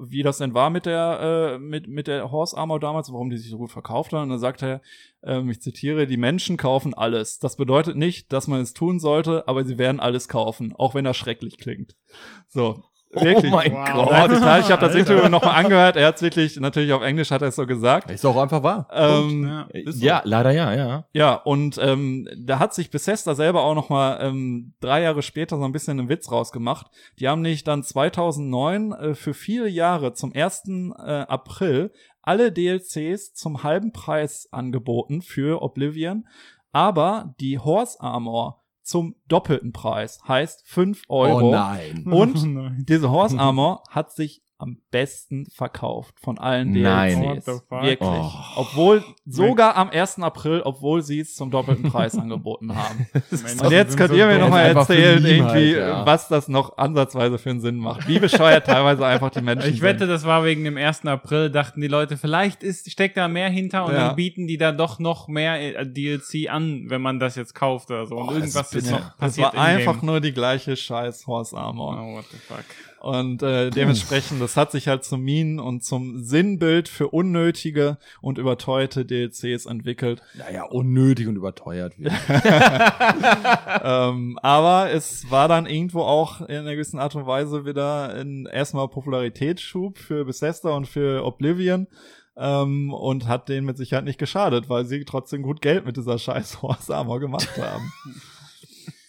[0.00, 3.36] wie das denn war mit der, äh, mit, mit der Horse Armor damals, warum die
[3.36, 4.24] sich so gut verkauft haben.
[4.24, 4.80] Und dann sagt er,
[5.22, 7.38] ähm, ich zitiere, die Menschen kaufen alles.
[7.38, 11.04] Das bedeutet nicht, dass man es tun sollte, aber sie werden alles kaufen, auch wenn
[11.04, 11.96] das schrecklich klingt.
[12.48, 12.82] So.
[13.20, 13.52] Wirklich.
[13.52, 13.92] Oh mein Wow.
[13.94, 14.10] Gott.
[14.12, 14.60] Ja, total.
[14.60, 14.94] Ich habe das.
[14.94, 15.96] Interview nochmal angehört.
[15.96, 18.10] Er hat es wirklich, natürlich auf Englisch hat er es so gesagt.
[18.10, 18.88] Ist auch einfach wahr.
[18.92, 19.68] Ähm, Ja.
[19.92, 20.04] so.
[20.04, 21.04] Ja, leider ja, ja.
[21.12, 25.56] Ja, und ähm, da hat sich Bethesda selber auch noch mal ähm, drei Jahre später
[25.58, 26.86] so ein bisschen einen Witz rausgemacht.
[27.18, 30.62] Die haben nicht dann 2009 äh, für viele Jahre zum 1.
[30.68, 36.26] Äh, April alle DLCs zum halben Preis angeboten für Oblivion,
[36.72, 41.48] aber die Horse Armor zum doppelten Preis, heißt 5 Euro.
[41.48, 42.04] Oh nein.
[42.06, 42.84] Und Oh nein.
[42.88, 47.20] diese Horse Armor hat sich am besten verkauft von allen Nein.
[47.20, 47.46] DLCs.
[47.70, 47.98] Wirklich.
[48.00, 48.30] Oh.
[48.56, 50.20] Obwohl, sogar am 1.
[50.20, 53.06] April, obwohl sie es zum doppelten Preis angeboten haben.
[53.12, 56.06] Und jetzt sind könnt so ihr mir nochmal erzählen, irgendwie, halt, ja.
[56.06, 58.08] was das noch ansatzweise für einen Sinn macht.
[58.08, 60.08] Wie bescheuert teilweise einfach die Menschen Ich wette, sind.
[60.08, 61.04] das war wegen dem 1.
[61.04, 64.06] April, dachten die Leute, vielleicht ist, steckt da mehr hinter und Ja.
[64.08, 67.90] dann bieten die da doch noch mehr äh, DLC an, wenn man das jetzt kauft
[67.90, 68.16] oder so.
[68.16, 69.52] Und Oh, das irgendwas ist noch Das passiert.
[69.54, 71.98] war einfach nur die gleiche scheiß Horse Armor.
[72.00, 72.64] Oh, what the fuck.
[73.06, 78.36] Und äh, dementsprechend, das hat sich halt zum Minen und zum Sinnbild für unnötige und
[78.36, 80.22] überteuerte DLCs entwickelt.
[80.34, 81.94] Naja, unnötig und überteuert
[83.84, 88.46] ähm, aber es war dann irgendwo auch in einer gewissen Art und Weise wieder ein
[88.46, 91.86] erstmal Popularitätsschub für Bethesda und für Oblivion.
[92.36, 96.18] Ähm, und hat denen mit Sicherheit nicht geschadet, weil sie trotzdem gut Geld mit dieser
[96.18, 97.92] scheiß Horse Armor gemacht haben.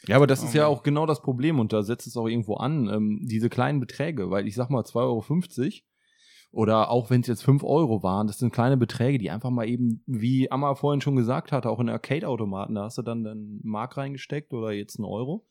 [0.08, 0.72] Ja, aber das ist Oh ja Mann.
[0.72, 4.30] auch genau das Problem und da setzt es auch irgendwo an, ähm, diese kleinen Beträge,
[4.30, 5.72] weil ich sag mal 2,50 Euro
[6.52, 9.67] oder auch wenn es jetzt 5 Euro waren, das sind kleine Beträge, die einfach mal
[9.67, 13.60] eben, wie Amma vorhin schon gesagt hatte, auch in Arcade-Automaten, da hast du dann einen
[13.63, 15.46] Mark reingesteckt oder jetzt einen Euro.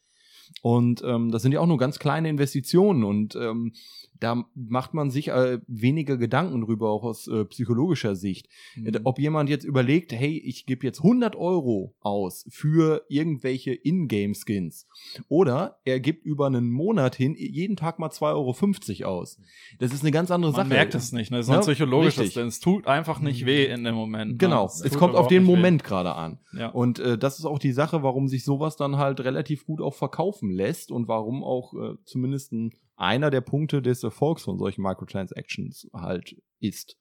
[0.63, 3.73] Und ähm, das sind ja auch nur ganz kleine Investitionen und ähm,
[4.21, 8.49] da macht man sich äh, weniger Gedanken drüber, auch aus äh, psychologischer Sicht.
[8.77, 8.87] Mhm.
[8.87, 14.87] Äh, Ob jemand jetzt überlegt, hey, ich gebe jetzt 100 Euro aus für irgendwelche Ingame-Skins
[15.29, 19.41] oder er gibt über einen Monat hin jeden Tag mal 2,50 Euro aus.
[19.79, 20.69] Das ist eine ganz andere Man Sache.
[20.69, 21.39] merkt es nicht, ne?
[21.39, 24.39] Das ist Ja, ein psychologisches, denn es tut einfach nicht weh in dem Moment.
[24.39, 24.71] Genau, Ne?
[24.73, 25.45] es tut kommt auf den.
[25.47, 26.39] Moment gerade an.
[26.59, 26.69] Ja.
[26.71, 29.95] Und äh, das ist auch die Sache, warum sich sowas dann halt relativ gut auch
[29.95, 34.83] verkaufen lässt und warum auch äh, zumindest ein, einer der Punkte des Erfolgs von solchen
[34.83, 36.97] Microtransactions halt ist.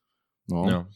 [0.47, 0.69] Ne?
[0.69, 0.89] Ja.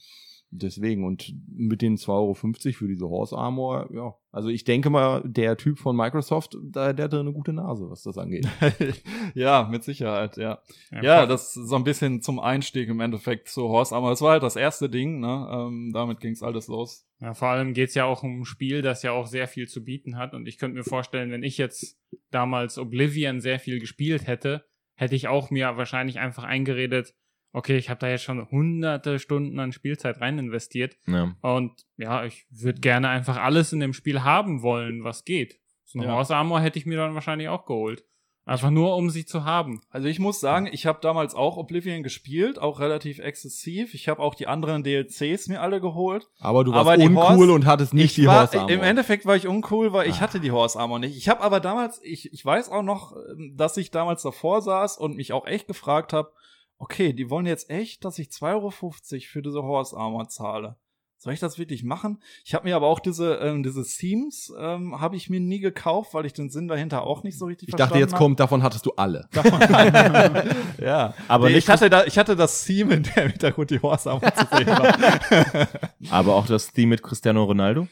[0.52, 4.16] Deswegen und mit den 2,50 Euro für diese Horse Armor, ja.
[4.32, 8.02] Also ich denke mal, der Typ von Microsoft, da, der hatte eine gute Nase, was
[8.02, 8.48] das angeht.
[9.36, 10.60] ja, mit Sicherheit, ja.
[10.92, 14.10] Ja, Ja, das ist so ein bisschen zum Einstieg im Endeffekt zu Horse Armor.
[14.10, 15.48] Das war halt das erste Ding, ne?
[15.52, 17.08] Ähm, damit ging's alles los.
[17.20, 19.84] Ja, vor allem geht's ja auch um ein Spiel, das ja auch sehr viel zu
[19.84, 20.34] bieten hat.
[20.34, 22.00] Und ich könnte mir vorstellen, wenn ich jetzt
[22.32, 24.66] damals Oblivion sehr viel gespielt hätte,
[25.00, 27.14] hätte ich auch mir wahrscheinlich einfach eingeredet,
[27.54, 30.98] okay, ich habe da jetzt schon hunderte Stunden an Spielzeit rein investiert.
[31.08, 31.36] ja.
[31.42, 35.60] Und ja, ich würde gerne einfach alles in dem Spiel haben wollen, was geht.
[35.86, 36.14] So eine Ja.
[36.16, 38.04] Horse Armor hätte ich mir dann wahrscheinlich auch geholt.
[38.50, 39.80] Einfach nur, um sie zu haben.
[39.92, 43.94] Also ich muss sagen, ich habe damals auch Oblivion gespielt, auch relativ exzessiv.
[43.94, 46.28] Ich habe auch die anderen DLCs mir alle geholt.
[46.40, 48.72] Aber du warst Aber uncool Horse- und hattest nicht ich die war, Horse Armor.
[48.72, 50.22] Im Endeffekt war ich uncool, weil ich Ah.
[50.22, 51.16] hatte die Horse Armor nicht.
[51.16, 54.98] Ich habe aber damals, ich, ich weiß auch noch, ähm, dass ich damals davor saß
[54.98, 56.32] und mich auch echt gefragt habe,
[56.80, 60.76] okay, die wollen jetzt echt, dass ich 2,50 Euro für diese Horse Armor zahle.
[61.22, 62.22] Soll ich das wirklich machen?
[62.46, 66.14] Ich habe mir aber auch diese, ähm, diese Themes, ähm, habe ich mir nie gekauft,
[66.14, 68.20] weil ich den Sinn dahinter auch nicht so richtig ich dachte, verstanden jetzt hab.
[68.20, 69.28] kommt, davon hattest du alle.
[70.82, 74.10] ja, Aber Nee, ich hatte da, ich hatte das Theme in der Hintergrund die Horse
[74.10, 75.68] zu sehen war.
[76.10, 77.90] Aber auch das Theme mit Cristiano Ronaldo.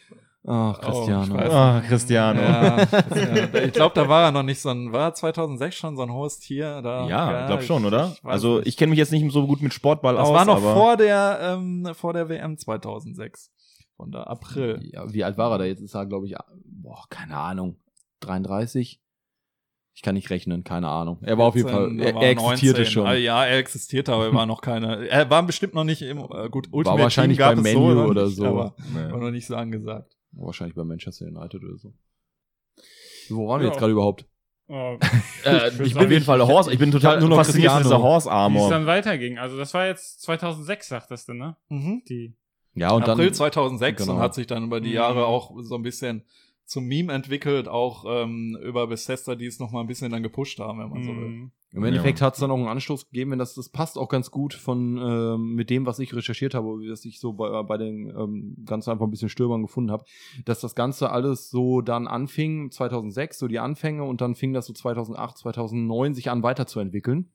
[0.49, 1.23] Ach, Cristiano.
[1.25, 1.51] ich weiß.
[1.53, 2.39] Ah, Cristiano.
[2.41, 2.77] Ja,
[3.15, 6.11] ja, ich glaube, da war er noch nicht so ein, war 2006 schon so ein
[6.13, 6.81] hohes Tier?
[6.81, 8.11] Da, Ja, glaub schon, ich- oder?
[8.15, 10.33] ich weiß also ich kenne mich jetzt nicht so gut mit Sportball das aus.
[10.33, 13.51] war noch aber vor der, ähm, vor der WM 2006.
[13.97, 14.79] Von der April.
[14.93, 15.65] Ja, wie alt war er da?
[15.65, 17.77] Jetzt ist er, glaube ich, boah, keine Ahnung,
[18.21, 19.01] 33?
[19.95, 21.17] Ich kann nicht rechnen, keine Ahnung.
[21.23, 22.91] Er war auf jeden Fall, 14, er, war er existierte 19.
[22.93, 23.07] schon.
[23.07, 26.19] Ah, Ja, er existierte, aber er war noch keine, er war bestimmt noch nicht im,
[26.19, 28.45] äh, gut, Ultimate wahrscheinlich Team gab beim es Menu noch oder nicht, so.
[28.45, 29.11] Aber Nee.
[29.11, 30.15] war noch nicht so angesagt.
[30.31, 31.93] Wahrscheinlich bei Manchester United oder so.
[33.29, 33.71] Wo waren wir Ja.
[33.71, 34.25] jetzt gerade überhaupt?
[34.69, 34.97] Oh,
[35.43, 36.71] Äh, würd ich bin auf jeden Fall Horse.
[36.73, 38.69] Ich bin total nur noch fasziniert von dieser Horse wie es Armor.
[38.69, 39.37] dann weiterging.
[39.37, 41.55] Also das war jetzt 2006, sagtest du, ne?
[41.69, 42.03] Mhm.
[42.09, 42.35] Die.
[42.75, 44.15] Ja, und April dann 2006 genau.
[44.15, 44.95] und hat sich dann über die Mhm.
[44.95, 46.23] Jahre auch so ein bisschen
[46.65, 50.59] zum Meme entwickelt, auch ähm, über Bethesda, die es noch mal ein bisschen dann gepusht
[50.59, 51.49] haben, wenn man so will.
[51.71, 51.77] Mhm.
[51.79, 52.27] Im Endeffekt Ja.
[52.27, 54.97] hat es dann auch einen Anstoß gegeben, wenn das, das passt auch ganz gut von
[54.97, 58.87] ähm, mit dem, was ich recherchiert habe, was ich so bei, bei den ähm, ganz
[58.87, 60.05] einfach ein bisschen Stürmern gefunden habe,
[60.45, 64.65] dass das Ganze alles so dann anfing 2006, so die Anfänge und dann fing das
[64.65, 67.31] so 2008, 2009 sich an weiterzuentwickeln.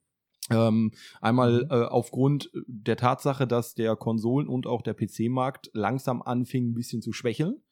[0.51, 0.90] Ähm,
[1.21, 6.75] einmal äh, aufgrund der Tatsache, dass der Konsolen- und auch der PC-Markt langsam anfing, ein
[6.75, 7.62] bisschen zu schwächeln.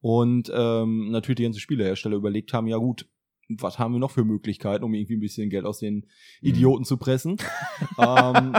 [0.00, 3.06] Und ähm, natürlich die ganzen Spielehersteller überlegt haben, ja gut,
[3.58, 6.06] was haben wir noch für Möglichkeiten, um irgendwie ein bisschen Geld aus den
[6.40, 7.36] Idioten zu pressen.
[7.98, 8.52] ähm,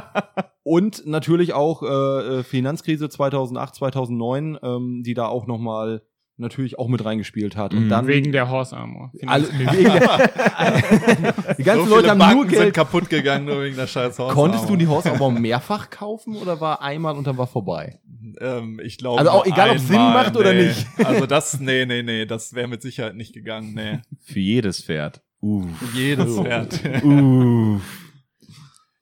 [0.64, 6.02] und natürlich auch äh, äh, Finanzkrise 2008, 2009, ähm, die da auch noch mal
[6.38, 7.74] natürlich auch mit reingespielt hat.
[7.74, 7.90] Und Mhm.
[7.90, 9.12] dann Wegen der Horse Armor.
[9.28, 12.74] alle, wegen der, die ganzen so Leute haben Banken nur sind Geld.
[12.74, 14.34] kaputt gegangen nur wegen der scheiß Haus.
[14.34, 18.00] Konntest du die Horse aber mehrfach kaufen oder war einmal und dann war vorbei?
[18.40, 19.20] Ähm, ich glaube.
[19.20, 20.68] Also auch egal, ob's Sinn einmal, macht oder nee.
[20.68, 20.88] nicht.
[21.06, 24.00] Also das, nee, nee, nee, das wäre mit Sicherheit nicht gegangen, nee.
[24.22, 25.22] Für jedes Pferd.
[25.42, 25.66] Uh.
[25.94, 26.44] Jedes Oh.
[26.44, 26.80] Pferd.
[27.04, 27.80] Uh.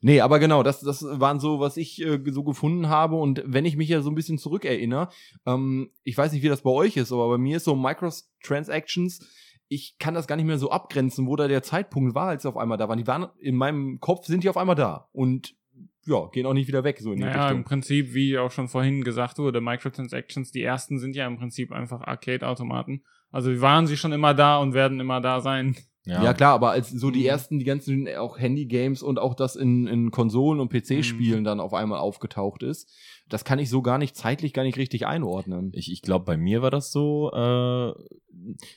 [0.02, 3.16] Nee, aber genau, das, das waren so, was ich äh, so gefunden habe.
[3.16, 5.10] Und wenn ich mich ja so ein bisschen zurückerinnere,
[5.44, 9.20] ähm, ich weiß nicht, wie das bei euch ist, aber bei mir ist so Microtransactions,
[9.68, 12.48] ich kann das gar nicht mehr so abgrenzen, wo da der Zeitpunkt war, als sie
[12.48, 12.98] auf einmal da waren.
[12.98, 15.08] Die waren in meinem Kopf sind die auf einmal da.
[15.12, 15.54] Und
[16.06, 17.64] ja, gehen auch nicht wieder weg, so in die Naja, im Richtung.
[17.64, 22.00] Prinzip, wie auch schon vorhin gesagt wurde, Microtransactions, die ersten sind ja im Prinzip einfach
[22.00, 23.02] Arcade-Automaten.
[23.30, 25.76] Also waren sie schon immer da und werden immer da sein.
[26.06, 26.32] Ja.
[26.32, 27.26] klar, aber als so die Mhm.
[27.26, 31.74] ersten, die ganzen auch Handy-Games und auch das in, in Konsolen und PC-Spielen dann auf
[31.74, 32.90] einmal aufgetaucht ist,
[33.30, 35.72] das kann ich so gar nicht zeitlich gar nicht richtig einordnen.
[35.74, 37.30] Ich, ich glaube, bei mir war das so.
[37.32, 37.94] Äh,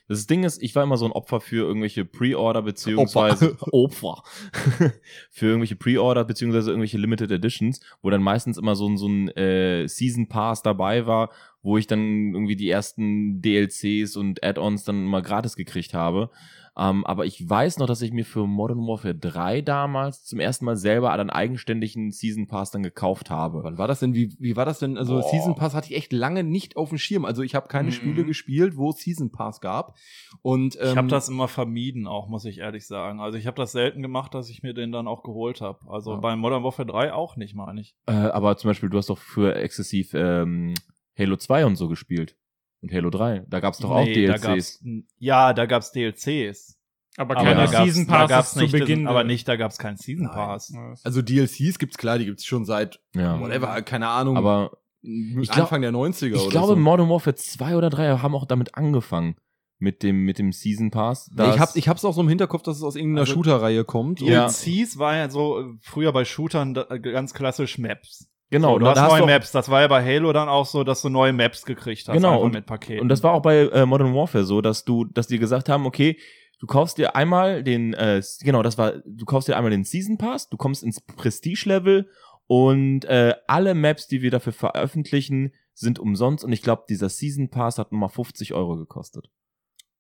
[0.07, 4.23] das Ding ist, ich war immer so ein Opfer für irgendwelche Pre-Order beziehungsweise Opfer
[5.31, 9.29] für irgendwelche Pre-Order beziehungsweise irgendwelche Limited Editions, wo dann meistens immer so ein so ein
[9.29, 15.05] äh, Season Pass dabei war, wo ich dann irgendwie die ersten DLCs und Add-ons dann
[15.05, 16.29] immer gratis gekriegt habe.
[16.75, 20.65] Ähm, aber ich weiß noch, dass ich mir für Modern Warfare 3 damals zum ersten
[20.65, 23.63] Mal selber einen eigenständigen Season Pass dann gekauft habe.
[23.63, 24.15] Wann war das denn?
[24.15, 24.97] Wie, wie war das denn?
[24.97, 25.29] Also Boah.
[25.29, 27.25] Season Pass hatte ich echt lange nicht auf dem Schirm.
[27.25, 27.91] Also ich habe keine Mhm.
[27.91, 29.95] Spiele gespielt, wo es Season Pass gab.
[30.41, 33.19] Und ähm, Ich habe das immer vermieden, auch muss ich ehrlich sagen.
[33.19, 35.79] Also ich habe das selten gemacht, dass ich mir den dann auch geholt habe.
[35.89, 36.19] Also Ja.
[36.19, 37.95] bei Modern Warfare 3 auch nicht, meine ich.
[38.07, 40.73] Äh, aber zum Beispiel, du hast doch für exzessiv ähm,
[41.19, 42.36] Halo 2 und so gespielt.
[42.83, 43.45] Und Halo 3.
[43.47, 44.41] Da gab's doch auch Nee, da DLCs.
[44.43, 44.83] gab's,
[45.17, 46.77] ja, da gab's DLCs.
[47.17, 49.07] Aber keine da Season da gab's zu nicht, Beginn.
[49.07, 50.35] aber der- nicht, da gab's keinen Season Nein.
[50.35, 50.69] Pass.
[50.73, 53.39] Ja, also DLCs gibt's klar, die gibt's schon seit ja.
[53.39, 54.35] whatever, keine Ahnung.
[54.37, 56.75] Aber ich glaub- Anfang der 90er ich oder glaube, so.
[56.75, 59.35] Modern Warfare 2 oder 3 haben auch damit angefangen.
[59.79, 61.29] Mit dem, mit dem Season Pass.
[61.35, 63.83] Nee, ich hab, ich hab's auch so im Hinterkopf, dass es aus irgendeiner Also- Shooter-Reihe
[63.83, 64.21] kommt.
[64.21, 64.47] Ja.
[64.47, 68.29] DLCs war ja so äh, früher bei Shootern da, äh, ganz klassisch Maps.
[68.49, 69.51] Genau, so, du da hast hast neue du- Maps.
[69.51, 72.13] Das war ja bei Halo dann auch so, dass du neue Maps gekriegt hast.
[72.15, 73.01] Genau, und- mit Paketen.
[73.01, 75.86] Und das war auch bei äh, Modern Warfare so, dass du, dass die gesagt haben,
[75.86, 76.17] okay,
[76.60, 80.17] du kaufst dir einmal den, äh, genau, das war, du kaufst dir einmal den Season
[80.17, 82.10] Pass, du kommst ins Prestige-Level
[82.47, 87.49] und äh, alle Maps, die wir dafür veröffentlichen, sind umsonst und ich glaube, dieser Season
[87.49, 89.29] Pass hat nochmal 50 Euro gekostet.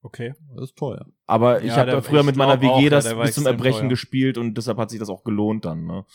[0.03, 0.33] Okay.
[0.55, 1.05] Das ist teuer.
[1.25, 3.23] Aber ich Ja, habe der- da früher ich mit meiner auch, WG ja, das war
[3.25, 3.89] bis zum Erbrechen teuer.
[3.89, 5.85] gespielt und deshalb hat sich das auch gelohnt dann.
[5.87, 6.05] Ne?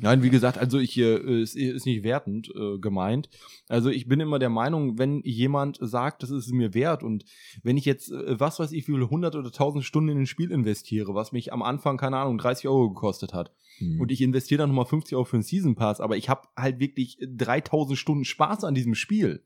[0.00, 3.28] Nein, wie gesagt, also ich äh, ist, ist nicht wertend äh, gemeint.
[3.68, 7.24] Also ich bin immer der Meinung, wenn jemand sagt, das ist mir wert und
[7.62, 10.26] wenn ich jetzt äh, was weiß ich, wie viele hundert oder tausend Stunden in ein
[10.26, 14.00] Spiel investiere, was mich am Anfang keine Ahnung 30 Euro gekostet hat Hm.
[14.00, 16.78] und ich investiere dann nochmal 50 Euro für einen Season Pass, aber ich habe halt
[16.80, 19.42] wirklich 3000 Stunden Spaß an diesem Spiel.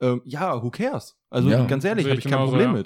[0.00, 1.16] Ähm, ja, who cares?
[1.30, 1.64] Also Ja.
[1.66, 2.76] ganz ehrlich, Sehe habe ich ich kein genauso, Problem ja.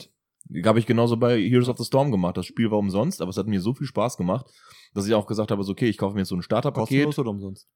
[0.52, 0.66] mit.
[0.66, 2.36] habe ich genauso bei Heroes of the Storm gemacht.
[2.36, 4.46] Das Spiel war umsonst, aber es hat mir so viel Spaß gemacht,
[4.94, 7.04] dass ich auch gesagt habe, so, okay, ich kaufe mir jetzt so ein Starterpaket.
[7.06, 7.68] Kostenlos oder umsonst?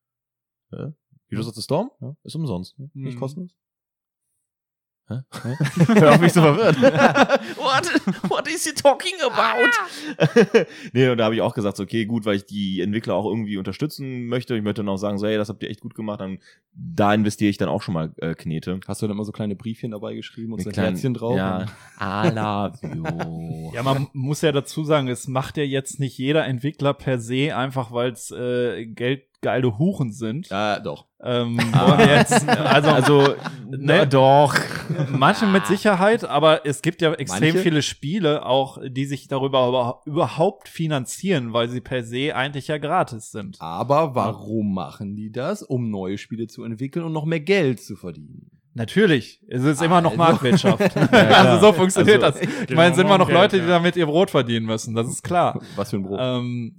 [1.29, 1.91] Heroes of the Storm?
[2.01, 2.17] Ja.
[2.23, 2.79] Ist umsonst.
[2.95, 3.21] Nicht Mhm.
[3.21, 3.55] kostenlos?
[5.87, 6.81] Hör auf mich so verwirrt.
[7.57, 8.31] what?
[8.31, 10.67] What is he talking about?
[10.95, 13.27] nee, und da habe ich auch gesagt, so, okay, gut, weil ich die Entwickler auch
[13.27, 14.57] irgendwie unterstützen möchte.
[14.57, 16.21] Ich möchte dann auch sagen, so, hey, das habt ihr echt gut gemacht.
[16.21, 16.39] Dann,
[16.73, 18.81] da investiere ich dann auch schon mal äh, Knete.
[18.89, 21.37] Hast du dann immer so kleine Briefchen dabei geschrieben und so ein kleinen- Herzchen drauf?
[21.37, 21.67] Ja,
[22.01, 23.73] I love you.
[23.75, 27.55] Ja, man muss ja dazu sagen, es macht ja jetzt nicht jeder Entwickler per se
[27.55, 28.87] einfach, weil es äh,
[29.45, 30.49] geldgeile Huren sind.
[30.49, 31.07] ja doch.
[31.23, 33.35] Ähm, und jetzt, also, Also,
[33.71, 34.55] na, doch.
[35.11, 37.59] manche mit Sicherheit, aber es gibt ja extrem Manche?
[37.63, 42.79] viele Spiele auch, die sich darüber über, überhaupt finanzieren, weil sie per se eigentlich ja
[42.79, 43.57] gratis sind.
[43.61, 45.63] Aber warum machen die das?
[45.63, 48.51] Um neue Spiele zu entwickeln und noch mehr Geld zu verdienen.
[48.77, 50.23] Natürlich, es ist immer noch Also.
[50.25, 50.95] Marktwirtschaft.
[51.09, 51.31] klar.
[51.31, 52.49] also so funktioniert Also, das.
[52.69, 53.69] Ich meine, sind immer noch Geld, Leute, die ja.
[53.71, 55.61] damit ihr Brot verdienen müssen, das ist klar.
[55.77, 56.19] Was für ein Brot.
[56.21, 56.75] ähm,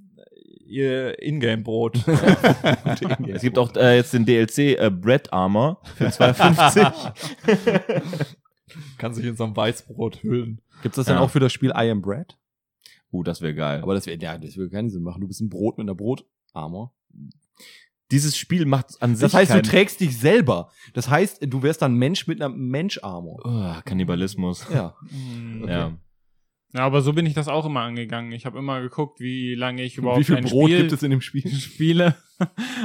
[0.75, 2.03] ihr Ingame-Brot.
[3.27, 8.35] Es gibt auch äh, jetzt den DLC äh, Bread Armor für 2,50.
[8.97, 10.61] Kann sich in so ein Weißbrot hüllen.
[10.83, 11.21] Gibt's das denn Ja.
[11.21, 12.37] auch für das Spiel I Am Bread?
[13.11, 13.81] uh, das wäre geil.
[13.81, 15.21] Aber das wäre, ja, das würde keinen Sinn machen.
[15.21, 16.93] Du bist ein Brot mit einer Brotarmor.
[18.11, 20.69] dieses Spiel macht an sich Das heißt, du trägst dich selber.
[20.93, 23.39] Das heißt, du wärst dann Mensch mit einer Mensch-Armor.
[23.45, 24.65] Oh, Kannibalismus.
[24.73, 24.95] Ja.
[25.65, 25.93] Ja.
[26.75, 28.33] Ja, aber so bin ich das auch immer angegangen.
[28.33, 31.03] Ich habe immer geguckt, wie lange ich überhaupt Wie viel ein Brot Spiel gibt es
[31.03, 31.47] in dem Spiel?
[31.49, 32.15] spiele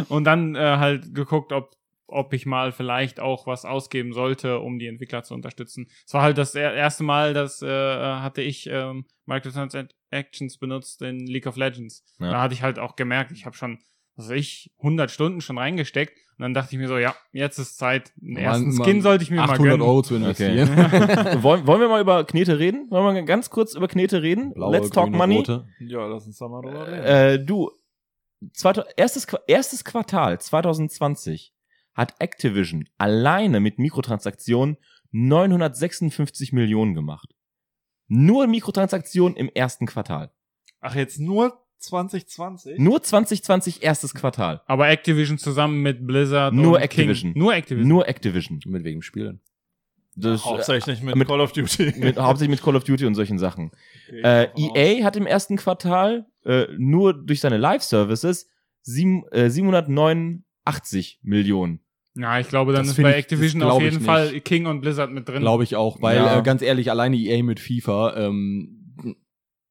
[0.09, 1.75] und dann äh, halt geguckt, ob
[2.13, 5.89] ob ich mal vielleicht auch was ausgeben sollte, um die Entwickler zu unterstützen.
[6.07, 11.27] Es war halt das er erste Mal, dass äh, hatte ich ähm, Microtransactions benutzt in
[11.27, 12.05] League of Legends.
[12.19, 12.33] Ja.
[12.33, 13.79] Da hatte ich halt auch gemerkt, ich habe schon,
[14.21, 17.59] was weiß ich, 100 Stunden schon reingesteckt und dann dachte ich mir so, ja, jetzt
[17.59, 18.13] ist Zeit.
[18.23, 19.83] Einen ersten Man- Skin man- sollte ich mir mal 800 gönnen.
[19.83, 20.69] Euro zu investieren.
[21.43, 22.91] wollen, wollen wir mal über Knete reden?
[22.91, 24.55] Wollen wir ganz kurz über Knete reden?
[24.55, 25.37] Blaue, Let's talk grüne, money.
[25.39, 25.67] rote.
[25.81, 27.05] Ja, lass uns da mal drüber reden.
[27.05, 27.71] Äh, du,
[28.53, 31.53] zweit- erstes, erstes Quartal 2020
[31.95, 34.77] hat Activision alleine mit Mikrotransaktionen
[35.13, 37.35] 956 Millionen gemacht.
[38.09, 40.33] Nur Mikrotransaktionen im ersten Quartal.
[40.81, 42.79] Ach, jetzt nur 2020?
[42.79, 44.61] Nur 2020 erstes Quartal.
[44.67, 47.33] Aber Activision zusammen mit Blizzard Nur und Activision.
[47.33, 47.43] King.
[47.43, 47.89] Nur Activision.
[47.89, 48.61] Nur Activision.
[48.67, 49.41] Mit wem spielen?
[50.17, 51.95] Das, Hauptsächlich mit, mit- Call of Duty.
[51.99, 53.71] mit, hauptsächlich mit Call of Duty und solchen Sachen.
[54.09, 54.49] Ich Äh.
[54.57, 58.49] EA hat im ersten Quartal äh, nur durch seine Live-Services
[59.31, 61.81] äh, 789 Millionen.
[62.17, 64.05] Ja, ich glaube, dann Das ist bei ich- Activision das auf ich jeden.
[64.05, 65.41] Fall King und Blizzard mit drin.
[65.41, 66.39] Glaube ich auch, weil Ja.
[66.39, 68.80] äh, ganz ehrlich, alleine EA mit FIFA, ähm,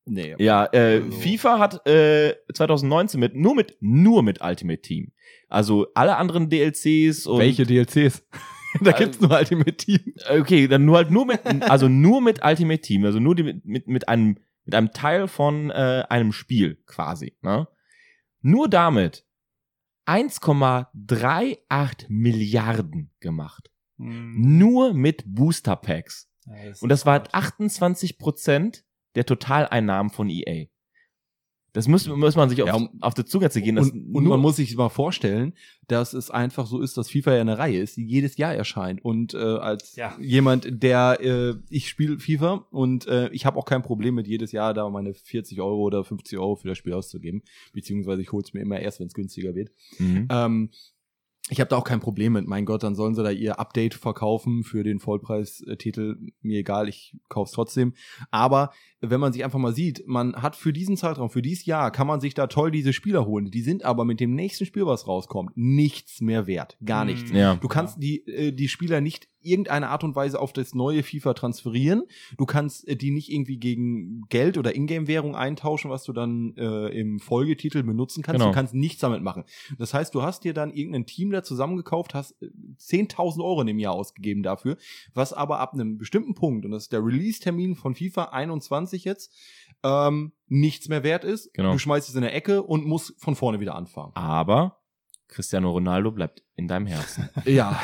[0.10, 0.36] nee.
[0.40, 5.12] Ja, äh, Also- FIFA hat äh, 2019 mit nur mit nur mit Ultimate Team.
[5.48, 8.24] Also alle anderen DLCs und Welche DLCs?
[8.82, 10.00] da gibt's nur Ultimate Team.
[10.30, 13.66] okay, dann nur halt nur mit also nur mit Ultimate Team, also nur die, mit
[13.66, 17.68] mit mit einem mit einem Teil von äh, einem Spiel quasi, ne?
[18.42, 19.26] Nur damit
[20.06, 23.70] 1,38 Milliarden gemacht.
[23.98, 24.58] Hm.
[24.58, 26.30] Nur mit Booster Packs.
[26.46, 27.34] Ja, das Und das war hart.
[27.34, 28.84] 28 Prozent
[29.16, 30.66] der Totaleinnahmen von EA.
[31.72, 33.76] Das muss, muss man sich auf, Ja, um- auf die Zunge zergehen.
[33.76, 35.54] dass Und, und man muss sich mal vorstellen,
[35.88, 39.06] dass es einfach so ist, dass FIFA ja eine Reihe ist, die jedes Jahr erscheint.
[39.06, 40.18] Und äh, als Ja.
[40.20, 44.52] jemand, der äh, ich spiele FIFA und äh, ich habe auch kein Problem mit jedes
[44.52, 48.52] Jahr da meine 40 Euro oder 50 Euro für das Spiel auszugeben, beziehungsweise ich hol's
[48.56, 49.70] mir immer erst, wenn es günstiger wird.
[50.00, 50.28] Mhm.
[50.32, 50.70] Ähm,
[51.52, 52.48] ich habe da auch kein Problem mit.
[52.48, 56.18] Mein Gott, dann sollen sie da ihr Update verkaufen für den Vollpreistitel.
[56.42, 57.94] Mir egal, ich kauf's trotzdem.
[58.30, 61.92] Aber wenn man sich einfach mal sieht, man hat für diesen Zeitraum, für dieses Jahr,
[61.92, 63.50] kann man sich da toll diese Spieler holen.
[63.52, 66.78] Die sind aber mit dem nächsten Spiel, was rauskommt, nichts mehr wert.
[66.86, 67.12] Gar Mhm.
[67.12, 67.32] nichts.
[67.32, 67.56] Ja.
[67.56, 71.34] Du kannst die, äh, die Spieler nicht irgendeine Art und Weise auf das neue FIFA
[71.34, 72.04] transferieren.
[72.38, 76.88] Du kannst äh, die nicht irgendwie gegen Geld oder Ingame-Währung eintauschen, was du dann äh,
[76.90, 78.40] im Folgetitel benutzen kannst.
[78.40, 78.52] Genau.
[78.52, 79.46] Du kannst nichts damit machen.
[79.78, 82.48] Das heißt, du hast dir dann irgendein Team da zusammengekauft, hast äh,
[82.82, 84.76] 10.000 Euro in dem Jahr ausgegeben dafür,
[85.14, 89.34] was aber ab einem bestimmten Punkt, und das ist der Release-Termin von FIFA 21 jetzt,
[89.84, 91.54] ähm, nichts mehr wert ist.
[91.54, 91.74] Genau.
[91.74, 94.12] Du schmeißt es in der Ecke und musst von vorne wieder anfangen.
[94.16, 94.80] Aber
[95.30, 97.30] Cristiano Ronaldo bleibt in deinem Herzen.
[97.46, 97.80] Ja.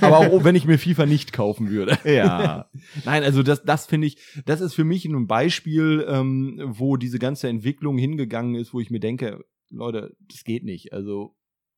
[0.00, 1.98] aber auch wenn ich mir FIFA nicht kaufen würde.
[2.04, 2.70] ja.
[3.04, 7.18] Nein, also das, das finde ich, das ist für mich ein Beispiel, ähm, wo diese
[7.18, 10.92] ganze Entwicklung hingegangen ist, wo ich mir denke, Leute, das geht nicht.
[10.92, 11.34] Also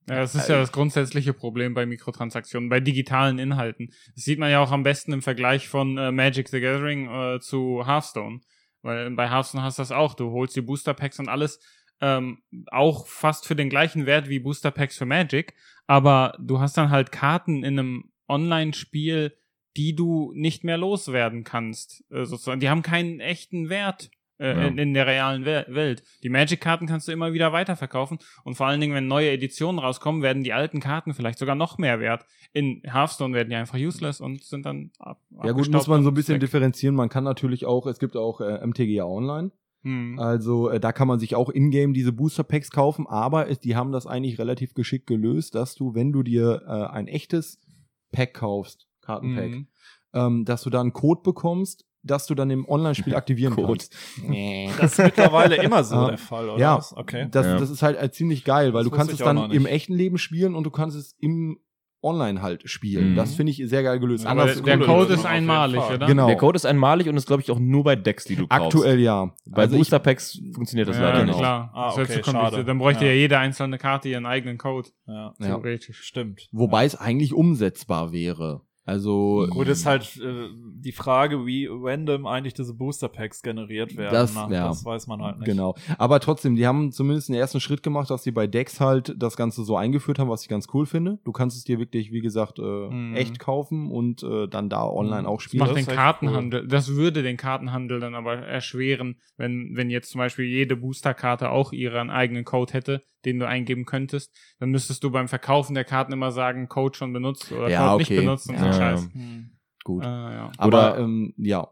[0.09, 3.93] Ja, das ist ja das grundsätzliche Problem bei Mikrotransaktionen, bei digitalen Inhalten.
[4.15, 7.41] Das sieht man ja auch am besten im Vergleich von äh, Magic the Gathering äh,
[7.41, 8.41] zu Hearthstone.
[8.83, 10.15] Weil bei Hearthstone hast du das auch.
[10.15, 11.61] Du holst die Booster Packs und alles
[12.01, 15.55] ähm, auch fast für den gleichen Wert wie Booster Packs für Magic.
[15.87, 19.37] Aber du hast dann halt Karten in einem Online-Spiel,
[19.77, 22.05] die du nicht mehr loswerden kannst.
[22.11, 22.61] Äh, sozusagen.
[22.61, 24.67] Die haben keinen echten Wert äh, Ja.
[24.67, 26.03] in, in der realen We Welt.
[26.23, 30.23] Die Magic-Karten kannst du immer wieder weiterverkaufen und vor allen Dingen, wenn neue Editionen rauskommen,
[30.23, 32.25] werden die alten Karten vielleicht sogar noch mehr wert.
[32.53, 36.11] In Hearthstone werden die einfach useless und sind dann ab, ja gut, muss man so
[36.11, 36.41] ein bisschen weg.
[36.41, 36.95] differenzieren.
[36.95, 39.51] Man kann natürlich auch, es gibt auch äh, MTG Online.
[39.85, 40.19] Hm.
[40.19, 43.77] Also äh, da kann man sich auch in-game diese Booster Packs kaufen, aber es, die
[43.77, 47.61] haben das eigentlich relativ geschickt gelöst, dass du, wenn du dir äh, ein echtes
[48.11, 49.67] Pack kaufst, Kartenpack, Mhm.
[50.15, 53.67] ähm, dass du da einen Code bekommst, dass du dann im Online-Spiel aktivieren Code.
[53.67, 53.95] kannst.
[54.81, 56.61] Das ist mittlerweile immer so der Fall, oder?
[56.61, 56.77] Ja.
[56.79, 56.97] was?
[56.97, 57.29] Okay.
[57.31, 57.57] Das, Ja.
[57.59, 60.19] das ist halt äh, ziemlich geil, weil Das du kannst es dann im echten Leben
[60.19, 61.59] spielen und du kannst es im
[62.01, 63.11] Online halt spielen.
[63.13, 63.17] Mhm.
[63.17, 64.25] Das finde ich sehr geil gelöst.
[64.25, 66.07] Aber Anders der, der Code ist einmalig, oder?
[66.07, 66.29] Genau.
[66.29, 68.67] Der Code ist einmalig und ist, glaube ich, auch nur bei Decks, die du kaufst.
[68.77, 69.35] aktuell ja.
[69.51, 71.37] Bei Also Booster Packs funktioniert das ja, leider nicht.
[71.37, 71.73] klar.
[71.75, 72.69] Ah, okay, zu kompliziert.
[72.69, 73.11] Dann bräuchte Ja.
[73.11, 73.17] ja.
[73.17, 75.47] jede einzelne Karte ihren eigenen Code, Ja, Ja.
[75.47, 76.01] theoretisch.
[76.03, 76.49] stimmt.
[76.53, 78.61] Wobei es eigentlich umsetzbar wäre.
[78.89, 80.49] Also Gut, ist halt äh,
[80.81, 84.13] die Frage, wie random eigentlich diese Booster Packs generiert werden.
[84.13, 84.49] Das- ne?
[84.55, 84.69] ja.
[84.69, 85.47] das weiß man halt nicht.
[85.47, 85.75] Genau.
[85.99, 89.37] Aber trotzdem, die haben zumindest einen ersten Schritt gemacht, dass sie bei Decks halt das
[89.37, 91.19] Ganze so eingeführt haben, was ich ganz cool finde.
[91.25, 93.15] Du kannst es dir wirklich, wie gesagt, äh, Mhm.
[93.15, 95.27] echt kaufen und äh, dann da online Mhm.
[95.29, 95.61] auch Das spielen.
[95.67, 100.21] macht Das den Kartenhandel, das würde den Kartenhandel dann aber erschweren, wenn, wenn jetzt zum
[100.21, 105.11] Beispiel jede Boosterkarte auch ihren eigenen Code hätte, den du eingeben könntest, dann müsstest du
[105.11, 108.13] beim Verkaufen der Karten immer sagen, Code schon benutzt oder Ja, Code okay.
[108.15, 108.73] nicht benutzt und Ja, so ja.
[108.73, 109.09] Scheiß.
[109.13, 109.51] Hm.
[109.85, 110.05] Gut.
[110.05, 110.53] Äh, ja.
[110.59, 111.69] Aber Oder- ähm, ja,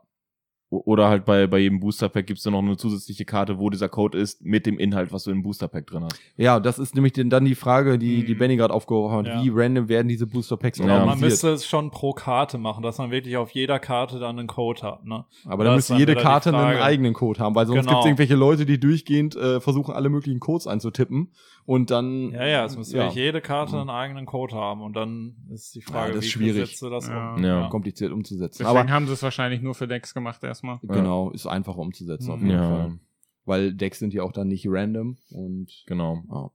[0.85, 3.89] Oder halt bei, bei jedem Booster Pack gibt's dann noch eine zusätzliche Karte, wo dieser
[3.89, 6.21] Code ist, mit dem Inhalt, was du im Booster Pack drin hast.
[6.37, 8.39] ja, das ist nämlich dann die Frage, die, die Mhm.
[8.39, 9.27] Benny gerade aufgeworfen hat.
[9.27, 9.43] Ja.
[9.45, 11.05] Wie random werden diese Booster Packs Ja.
[11.07, 14.49] Man müsste es schon pro Karte machen, dass man wirklich auf jeder Karte dann einen
[14.49, 15.05] Code hat.
[15.05, 15.25] Ne?
[15.47, 17.91] Aber dann müsste jede Karte einen eigenen Code haben, weil sonst Genau.
[17.91, 21.31] gibt es irgendwelche Leute, die durchgehend äh, versuchen, alle möglichen Codes einzutippen
[21.67, 22.31] und dann.
[22.31, 25.75] Ja, ja, es müsste ja, wirklich jede Karte einen eigenen Code haben und dann ist
[25.75, 26.69] die Frage, Ja, das wie schwierig.
[26.71, 27.35] setzt du das Ja.
[27.35, 27.45] um?
[27.45, 27.69] Ja.
[27.69, 28.59] kompliziert umzusetzen.
[28.65, 30.79] Deswegen Aber haben sie es wahrscheinlich nur für Decks gemacht erstmal.
[30.83, 32.47] genau, ist einfacher umzusetzen auf Mhm.
[32.47, 32.99] jeden Ja, Fall.
[33.45, 36.25] Weil Decks sind ja auch dann nicht random und genau.
[36.29, 36.51] ja,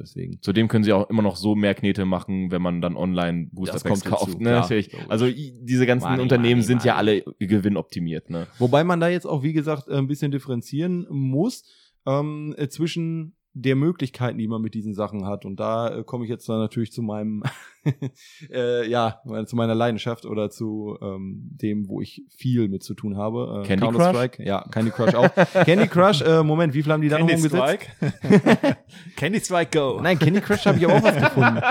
[0.00, 0.40] deswegen.
[0.42, 3.72] Zudem können sie auch immer noch so mehr Knete machen, wenn man dann online Booster
[3.74, 4.38] Das Packs hinzu, kauft.
[4.38, 4.50] Ne?
[4.50, 4.60] klar.
[4.60, 4.90] Natürlich.
[5.08, 7.22] Also diese ganzen Money, Unternehmen money, sind ja money.
[7.24, 8.30] alle gewinnoptimiert.
[8.30, 8.46] Ne?
[8.58, 11.64] Wobei man da jetzt auch, wie gesagt, ein bisschen differenzieren muss
[12.06, 15.46] ähm, äh, zwischen der Möglichkeiten, die man mit diesen Sachen hat.
[15.46, 17.42] Und da äh, komme ich jetzt dann natürlich zu meinem,
[18.52, 23.16] äh, ja, zu meiner Leidenschaft oder zu ähm, dem, wo ich viel mit zu tun
[23.16, 23.62] habe.
[23.64, 24.44] Äh, Candy Counter-Strike.
[24.44, 25.30] Ja, Candy Crush auch.
[25.64, 27.88] Candy Crush, äh, Moment, wie viel haben die da noch Candy umgesetzt?
[27.98, 28.76] Strike?
[29.16, 30.00] Candy Strike Go.
[30.02, 31.62] Nein, Candy Crush habe ich aber auch was gefunden.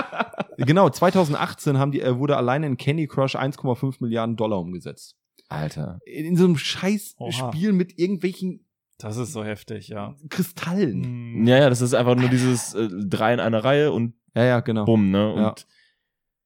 [0.58, 5.14] Genau, 2018 haben die, äh, wurde alleine in Candy Crush 1,5 Milliarden Dollar umgesetzt.
[5.48, 6.00] Alter.
[6.04, 7.30] In, in so einem scheiß Oha.
[7.30, 8.65] Spiel mit irgendwelchen
[8.98, 10.14] Das ist so heftig, ja.
[10.30, 11.04] Kristallen.
[11.04, 11.46] Hm.
[11.46, 14.60] Ja, ja, das ist einfach nur dieses äh, drei in einer Reihe und Ja, ja,
[14.60, 14.84] genau.
[14.86, 15.32] bumm, ne?
[15.32, 15.54] Und Ja.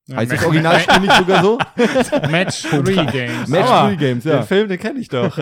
[0.06, 1.56] Ja, Heißt das Originalspiel nicht sogar so?
[2.30, 2.82] Match 3
[3.12, 3.48] Games.
[3.48, 4.42] Match Aber 3 Games, Den ja.
[4.42, 5.36] Film, den kenne ich doch.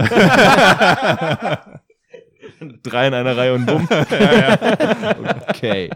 [2.82, 3.88] drei in einer Reihe und bumm.
[5.48, 5.88] Okay.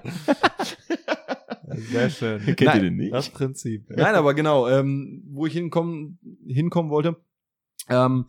[1.90, 2.40] Sehr schön.
[2.44, 3.12] Kennt Nein, ihr den nicht?
[3.12, 3.84] Das Prinzip.
[3.90, 7.16] Nein, aber genau, ähm, wo ich hinkommen, hinkommen wollte,
[7.88, 8.26] ähm,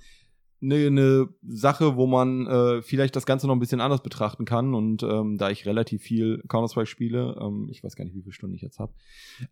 [0.64, 4.74] eine ne Sache, wo man äh, vielleicht das Ganze noch ein bisschen anders betrachten kann
[4.74, 8.34] und ähm, da ich relativ viel Counter-Strike spiele, ähm, ich weiß gar nicht, wie viele
[8.34, 8.94] Stunden ich jetzt habe.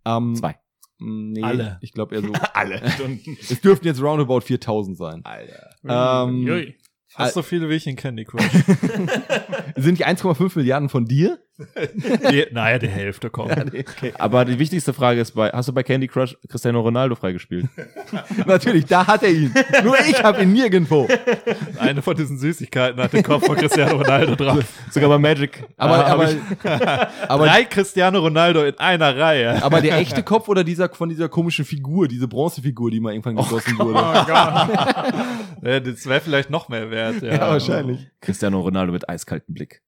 [0.06, 0.56] Ähm, Zwei.
[1.00, 1.80] Nee, Alle.
[1.82, 2.32] ich glaube eher so.
[2.54, 3.38] Alle Stunden.
[3.42, 5.22] es dürften jetzt roundabout 4000 sein.
[5.26, 5.70] Alter.
[5.84, 6.76] Ähm, Ui.
[7.08, 8.50] Fast so viele wie ich in Candy Crush.
[9.76, 11.40] Sind die 1,5 Milliarden von dir?
[12.32, 13.56] Die, naja, die Hälfte kommt.
[14.20, 17.68] Aber die wichtigste Frage ist bei, hast du bei Candy Crush Cristiano Ronaldo freigespielt?
[18.46, 19.54] Natürlich, da hat er ihn.
[19.84, 21.08] Nur ich habe ihn nirgendwo.
[21.80, 24.64] Eine von diesen Süßigkeiten hat den Kopf von Cristiano Ronaldo drauf.
[24.90, 25.64] Sogar bei Magic.
[25.78, 29.64] Aber, hab aber, aber, Drei Cristiano Ronaldo in einer Reihe.
[29.64, 33.36] aber der echte Kopf oder dieser von dieser komischen Figur, diese Bronzefigur, die mal irgendwann
[33.36, 34.00] gegossen wurde?
[34.00, 34.28] Oh Gott.
[35.64, 37.22] Ja, das wäre vielleicht noch mehr wert.
[37.22, 38.08] Ja, Ja, wahrscheinlich.
[38.20, 39.82] Cristiano Ronaldo mit eiskaltem Blick.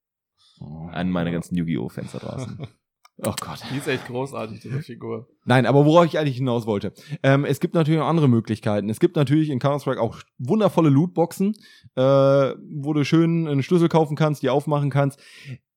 [0.91, 1.89] An meine ganzen Yu-Gi-Oh!
[1.89, 2.67] Fans da draußen.
[3.17, 3.59] Oh Gott.
[3.71, 5.27] Die ist echt großartig, diese Figur.
[5.45, 6.93] Nein, aber worauf ich eigentlich hinaus wollte.
[7.21, 8.89] Ähm, es gibt natürlich auch andere Möglichkeiten.
[8.89, 11.53] Es gibt natürlich in Counter-Strike auch wundervolle Lootboxen,
[11.95, 15.19] äh, wo du schön einen Schlüssel kaufen kannst, die aufmachen kannst.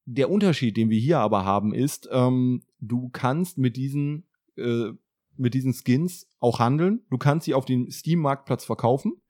[0.07, 4.24] Der Unterschied, den wir hier aber haben, ist, ähm, du kannst mit diesen,
[4.57, 4.93] äh,
[5.37, 7.03] mit diesen Skins auch handeln.
[7.11, 9.20] Du kannst sie auf dem Steam-Marktplatz verkaufen.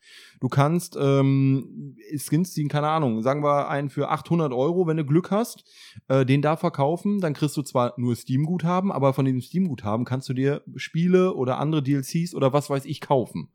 [0.41, 5.05] Du kannst ähm, Skins ziehen, keine Ahnung, sagen wir einen für 800 Euro, wenn du
[5.05, 5.65] Glück hast,
[6.09, 7.21] äh, den da verkaufen.
[7.21, 11.59] Dann kriegst du zwar nur Steam-Guthaben, aber von dem Steam-Guthaben kannst du dir Spiele oder
[11.59, 13.49] andere DLCs oder was weiß ich kaufen.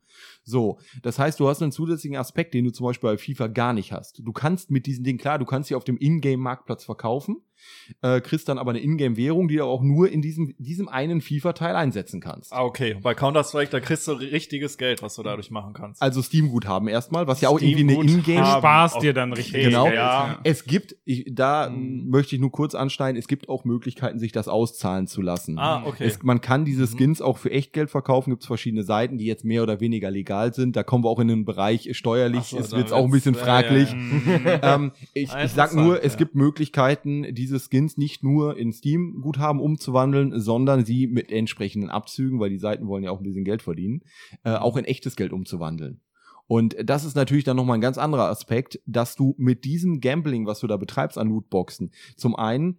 [0.44, 3.72] So, das heißt, du hast einen zusätzlichen Aspekt, den du zum Beispiel bei FIFA gar
[3.72, 4.20] nicht hast.
[4.24, 7.42] Du kannst mit diesen Dingen, klar, du kannst sie auf dem Ingame-Marktplatz verkaufen,
[8.02, 11.74] äh, kriegst dann aber eine Ingame-Währung, die du auch nur in diesem, diesem einen FIFA-Teil
[11.76, 12.52] einsetzen kannst.
[12.52, 12.96] Ah, okay.
[13.02, 16.00] Bei Counter-Strike, da kriegst du richtiges Geld, was du dadurch machen kannst.
[16.00, 17.94] Also Steam-Guthaben erstmal, was ja auch irgendwie eine.
[18.10, 19.06] Ingame Sparst okay.
[19.06, 19.64] dir dann richtig.
[19.64, 19.84] Genau.
[19.84, 20.38] Geld, Ja.
[20.44, 22.08] Es gibt, ich, da Mhm.
[22.08, 25.58] möchte ich nur kurz anschneiden, es gibt auch Möglichkeiten, sich das auszahlen zu lassen.
[25.58, 26.04] ah, okay.
[26.04, 26.96] Es, man kann diese Mhm.
[26.98, 30.54] Skins auch für Echtgeld verkaufen, gibt es verschiedene Seiten, die jetzt mehr oder weniger legal
[30.54, 30.76] sind.
[30.76, 33.40] Da kommen wir auch in den Bereich steuerlich, so, es wird auch ein bisschen ja,
[33.40, 33.90] ja, fraglich.
[33.90, 33.96] ja.
[33.96, 34.46] Mhm.
[34.62, 36.18] Ähm, ich, ich sag nur, es ja.
[36.18, 42.50] gibt Möglichkeiten, diese Skins nicht nur in Steam-Guthaben umzuwandeln, sondern sie mit entsprechenden Abzügen, weil
[42.50, 44.02] die Seiten wollen ja auch ein bisschen Geld verdienen,
[44.44, 46.00] äh, auch in echtes Geld umzuwandeln.
[46.46, 50.46] Und das ist natürlich dann nochmal ein ganz anderer Aspekt, dass du mit diesem Gambling,
[50.46, 52.78] was du da betreibst an Lootboxen, zum einen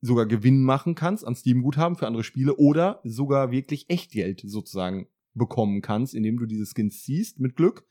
[0.00, 5.80] sogar Gewinn machen kannst an Steam-Guthaben für andere Spiele oder sogar wirklich Echtgeld sozusagen bekommen
[5.80, 7.86] kannst, indem du diese Skins ziehst mit Glück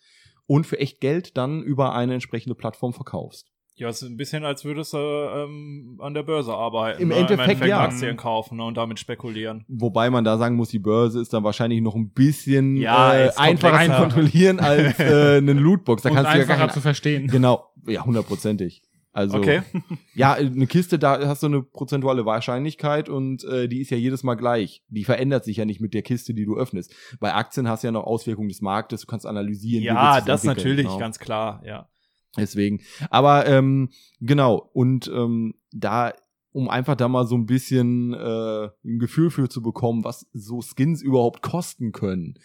[0.46, 3.51] und für echt Geld dann über eine entsprechende Plattform verkaufst.
[3.76, 7.02] Ja, es ist ein bisschen, als würdest du ähm, an der Börse arbeiten.
[7.02, 7.16] Im ne?
[7.16, 7.80] Endeffekt, ja.
[7.82, 8.66] Aktien kaufen ne?
[8.66, 9.66] und damit spekulieren.
[9.68, 13.32] Wobei man da sagen muss, die Börse ist dann wahrscheinlich noch ein bisschen Ja, äh,
[13.38, 16.04] einfacher zu kontrollieren als äh, eine Lootbox.
[16.04, 17.28] Da und kannst du ja einfacher gar kein, zu verstehen.
[17.28, 18.84] Genau, ja, hundertprozentig.
[19.14, 19.62] Also Okay.
[20.16, 24.24] ja, eine Kiste, da hast du eine prozentuale Wahrscheinlichkeit und äh, die ist ja jedes
[24.24, 24.84] Mal gleich.
[24.88, 26.94] Die verändert sich ja nicht mit der Kiste, die du öffnest.
[27.20, 29.84] Bei Aktien hast du ja noch Auswirkungen des Marktes, du kannst analysieren.
[29.84, 30.98] wie Ja, das natürlich, genau.
[30.98, 31.90] ganz klar, ja.
[32.38, 32.82] Deswegen.
[33.10, 36.14] Aber ähm, genau, und ähm, da,
[36.54, 40.62] um einfach da mal so ein bisschen äh, ein Gefühl für zu bekommen, was so
[40.62, 42.36] Skins überhaupt kosten können.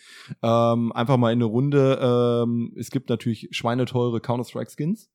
[0.43, 5.11] Ähm, einfach mal in eine Runde, ähm, es gibt natürlich schweineteure Counter-Strike-Skins.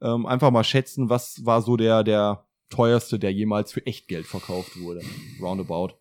[0.00, 4.80] Ähm, einfach mal schätzen, was war so der, der teuerste, der jemals für Echtgeld verkauft
[4.80, 5.00] wurde.
[5.40, 5.94] Roundabout.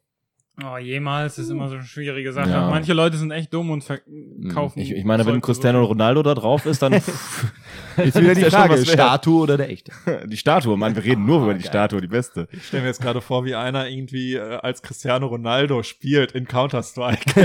[0.61, 2.51] Oh, jemals ist immer so eine schwierige Sache.
[2.51, 2.69] Ja.
[2.69, 4.79] Manche Leute sind echt dumm und verkaufen.
[4.79, 6.93] Ich, ich meine, wenn Cristiano Ronaldo da drauf ist, dann
[7.97, 8.87] Ist wieder die ja Frage, wert.
[8.87, 9.91] Statue oder der echte?
[10.27, 10.77] die Statue.
[10.77, 11.69] Mann, wir reden nur über die geil.
[11.69, 12.47] Statue, die beste.
[12.51, 16.47] Ich stelle mir jetzt gerade vor, wie einer irgendwie äh, als Cristiano Ronaldo spielt in
[16.47, 17.33] Counter-Strike.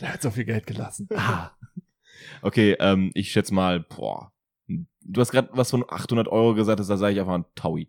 [0.00, 1.08] Der hat so viel Geld gelassen.
[2.42, 4.32] Okay, ähm, ich schätze mal, boah.
[5.04, 7.88] Du hast gerade was von 800 Euro gesagt, da sage ich einfach ein Taui.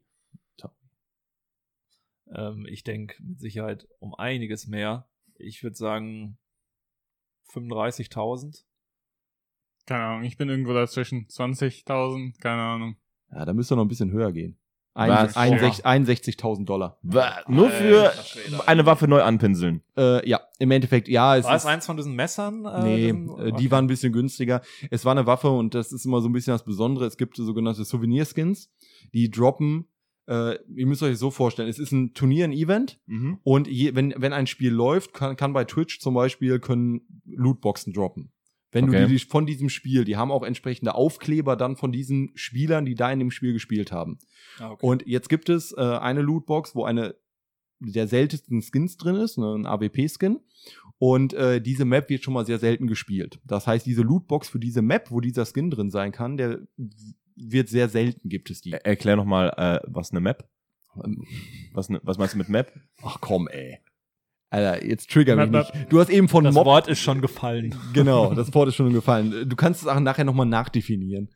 [2.33, 5.07] Ähm, ich denke mit Sicherheit um einiges mehr.
[5.35, 6.37] Ich würde sagen
[7.51, 8.63] 35.000.
[9.85, 11.27] Keine Ahnung, ich bin irgendwo dazwischen.
[11.27, 12.95] 20.000, keine Ahnung.
[13.31, 14.57] Ja, da müsste noch ein bisschen höher gehen.
[14.95, 15.35] Was?
[15.35, 16.99] 61 61.000 Dollar.
[17.01, 19.81] Wa- Nur für Alter eine Waffe neu anpinseln.
[19.97, 22.63] Äh, ja, im Endeffekt, ja, es War es ist, eins von diesen Messern?
[22.65, 24.61] Äh, nee, diesen- äh, die waren ein bisschen günstiger.
[24.91, 27.05] Es war eine Waffe und das ist immer so ein bisschen das Besondere.
[27.07, 28.71] Es gibt so sogenannte Souvenir-Skins,
[29.13, 29.87] die droppen.
[30.27, 33.39] Äh, ihr müsst euch das so vorstellen, es ist ein Turnier, ein Event Mhm.
[33.43, 37.93] und je, wenn, wenn ein Spiel läuft, kann, kann bei Twitch zum Beispiel können Lootboxen
[37.93, 38.31] droppen.
[38.73, 39.01] Wenn Okay.
[39.03, 42.95] du die von diesem Spiel, die haben auch entsprechende Aufkleber dann von diesen Spielern, die
[42.95, 44.17] da in dem Spiel gespielt haben.
[44.59, 44.85] Ah, okay.
[44.85, 47.15] Und jetzt gibt es äh, eine Lootbox, wo eine
[47.79, 50.39] der seltensten Skins drin ist, ne, ein AWP-Skin.
[50.97, 53.39] Und äh, diese Map wird schon mal sehr selten gespielt.
[53.45, 56.59] Das heißt, diese Lootbox für diese Map, wo dieser Skin drin sein kann, der
[57.35, 58.71] wird sehr selten, gibt es die.
[58.71, 60.47] Er- Erklär noch mal, äh, was eine Map?
[61.03, 61.25] Ähm,
[61.73, 62.71] Was, ne, was meinst du mit Map?
[63.01, 63.79] Ach komm, ey.
[64.53, 65.73] Alter, jetzt trigger mich nicht.
[65.89, 66.65] Du hast eben von das Mob.
[66.67, 67.73] Wort ist schon gefallen.
[67.93, 69.49] Genau, das Wort ist schon gefallen.
[69.49, 71.29] Du kannst es auch nachher nochmal nachdefinieren.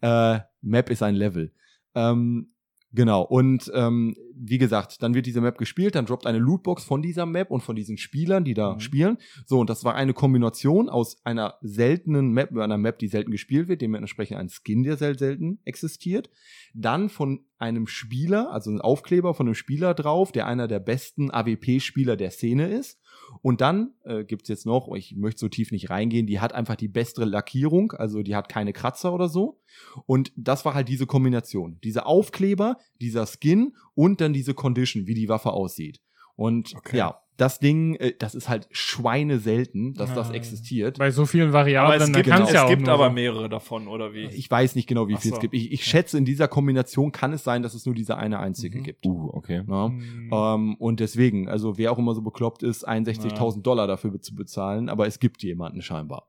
[0.00, 1.52] Äh, Map ist ein Level.
[1.94, 2.54] Ähm,
[2.90, 7.02] genau, und ähm, wie gesagt, dann wird diese Map gespielt, dann droppt eine Lootbox von
[7.02, 8.80] dieser Map und von diesen Spielern, die da Mhm.
[8.80, 9.18] spielen.
[9.46, 13.68] So, und das war eine Kombination aus einer seltenen Map, einer Map, die selten gespielt
[13.68, 16.30] wird, dementsprechend ein Skin, der sehr selten existiert.
[16.74, 21.30] Dann von einem Spieler, also ein Aufkleber von einem Spieler drauf, der einer der besten
[21.30, 23.00] AWP-Spieler der Szene ist.
[23.42, 26.76] Und dann äh, gibt's jetzt noch, ich möchte so tief nicht reingehen, die hat einfach
[26.76, 29.60] die bessere Lackierung, also die hat keine Kratzer oder so.
[30.06, 31.78] Und das war halt diese Kombination.
[31.84, 36.00] Dieser Aufkleber, dieser Skin und dann diese Condition, wie die Waffe aussieht.
[36.36, 36.96] Und Okay.
[36.98, 40.34] ja, das Ding, äh, das ist halt Schweine selten, dass das Ah.
[40.34, 40.98] existiert.
[40.98, 43.10] Bei so vielen Aber Variablen, es da gibt, kann's es ja auch gibt nur aber
[43.10, 44.26] mehrere davon, oder wie?
[44.26, 45.36] Ich weiß nicht genau, wie Ach viel so.
[45.36, 45.54] es gibt.
[45.54, 48.78] Ich, ich schätze, in dieser Kombination kann es sein, dass es nur diese eine einzige
[48.78, 48.82] Mhm.
[48.84, 49.06] gibt.
[49.06, 49.62] Uh, okay.
[49.68, 49.86] Ja.
[49.88, 50.30] Hm.
[50.32, 54.88] Ähm, und deswegen, also wer auch immer so bekloppt ist, 61.000 Dollar dafür zu bezahlen,
[54.88, 56.28] aber es gibt jemanden scheinbar.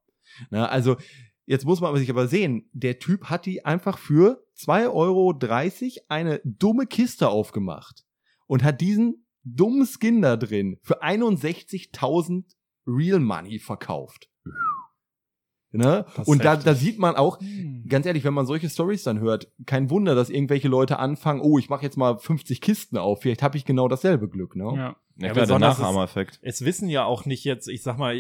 [0.50, 0.98] Na, also
[1.46, 5.38] jetzt muss man sich aber sehen, der Typ hat die einfach für 2,30 Euro
[6.10, 8.04] eine dumme Kiste aufgemacht
[8.48, 12.44] und hat diesen dummen Skin da drin für 61.000
[12.88, 14.30] Real Money verkauft.
[15.72, 16.06] Ne?
[16.26, 17.84] Und da, da sieht man auch, Hm.
[17.88, 21.58] ganz ehrlich, wenn man solche Stories dann hört, kein Wunder, dass irgendwelche Leute anfangen, oh,
[21.60, 24.74] ich mache jetzt mal 50 Kisten auf, vielleicht habe ich genau dasselbe Glück, ne?
[24.76, 24.96] Ja.
[25.18, 26.40] Ja, Ja, klar, der Nachahmereffekt.
[26.42, 28.16] es wissen ja auch nicht jetzt, ich sag mal,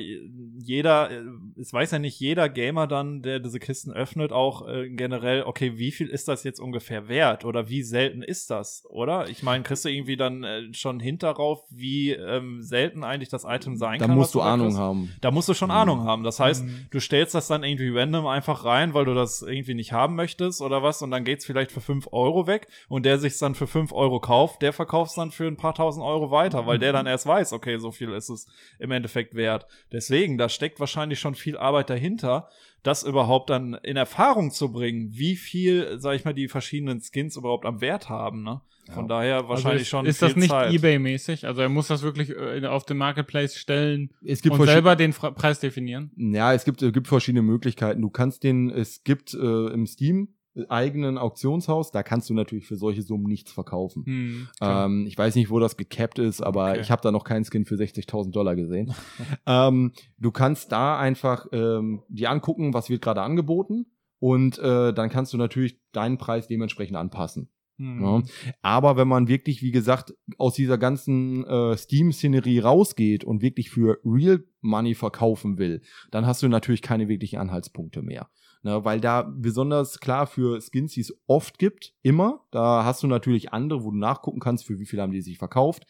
[0.57, 1.21] jeder, äh,
[1.59, 5.77] es weiß ja nicht jeder Gamer dann, der diese Kisten öffnet, auch äh, generell, okay,
[5.77, 9.29] wie viel ist das jetzt ungefähr wert oder wie selten ist das, oder?
[9.29, 13.75] Ich meine, kriegst du irgendwie dann äh, schon hinterauf, wie ähm, selten eigentlich das Item
[13.75, 14.15] sein Da kann?
[14.15, 14.79] musst was du da Ahnung kriegst?
[14.79, 15.11] haben.
[15.21, 15.75] Da musst du schon Mhm.
[15.75, 16.23] Ahnung haben.
[16.23, 16.85] Das heißt, Mhm.
[16.91, 20.61] du stellst das dann irgendwie random einfach rein, weil du das irgendwie nicht haben möchtest
[20.61, 23.67] oder was und dann geht's vielleicht für 5 Euro weg und der sich's dann für
[23.67, 27.05] 5 Euro kauft, der verkauft's dann für ein paar tausend Euro weiter, weil der dann
[27.05, 28.47] erst weiß, okay, so viel ist es
[28.79, 29.65] im Endeffekt wert.
[29.91, 32.49] Deswegen, da steckt wahrscheinlich schon viel Arbeit dahinter,
[32.83, 37.36] das überhaupt dann in Erfahrung zu bringen, wie viel, sag ich mal, die verschiedenen Skins
[37.36, 38.61] überhaupt am Wert haben, ne?
[38.93, 40.75] Von daher wahrscheinlich also schon ist, ist viel das nicht.
[40.75, 41.47] Ebay-mäßig?
[41.47, 45.11] Also er muss das wirklich äh, auf den Marketplace stellen Es gibt und selber den
[45.11, 46.11] Fra Preis definieren.
[46.15, 48.01] Ja, es gibt, es gibt verschiedene Möglichkeiten.
[48.01, 52.65] Du kannst den, es gibt äh, im Steam äh, eigenen Auktionshaus, da kannst du natürlich
[52.65, 54.03] für solche Summen nichts verkaufen.
[54.05, 54.47] Hm.
[54.61, 56.81] Ähm, ich weiß nicht, wo das gecapped ist, aber Okay.
[56.81, 58.93] ich habe da noch keinen Skin für 60.000 Dollar gesehen.
[59.45, 63.85] ähm, du kannst da einfach ähm, dir angucken, was wird gerade angeboten
[64.19, 67.49] Und äh, dann kannst du natürlich deinen Preis dementsprechend anpassen.
[67.78, 68.01] Hm.
[68.01, 68.23] Ja.
[68.61, 73.99] Aber wenn man wirklich, wie gesagt, aus dieser ganzen äh, Steam-Szenerie rausgeht und wirklich für
[74.05, 78.30] Real Money verkaufen will, dann hast du natürlich keine wirklichen Anhaltspunkte mehr.
[78.63, 83.07] Ne, weil da besonders klar für Skins, die es oft gibt, immer, da hast du
[83.07, 85.86] natürlich andere, wo du nachgucken kannst, für wie viel haben die sich verkauft.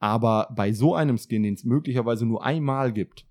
[0.00, 3.26] Aber bei so einem Skin, den es möglicherweise nur einmal gibt,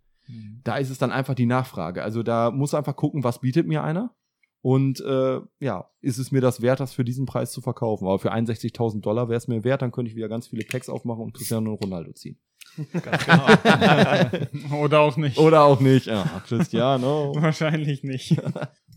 [0.63, 2.03] da ist es dann einfach die Nachfrage.
[2.03, 4.13] Also da muss einfach gucken, was bietet mir einer.
[4.61, 8.05] Und äh, ja, ist es mir das wert, das für diesen Preis zu verkaufen?
[8.05, 10.89] Aber für 61.000 Dollar wäre es mir wert, dann könnte ich wieder ganz viele Packs
[10.89, 12.37] aufmachen und Cristiano Ronaldo ziehen.
[13.01, 14.77] Ganz genau.
[14.83, 15.37] Oder auch nicht.
[15.37, 16.05] Oder auch nicht.
[16.05, 17.33] Ja, Cristiano.
[17.37, 18.35] Wahrscheinlich nicht.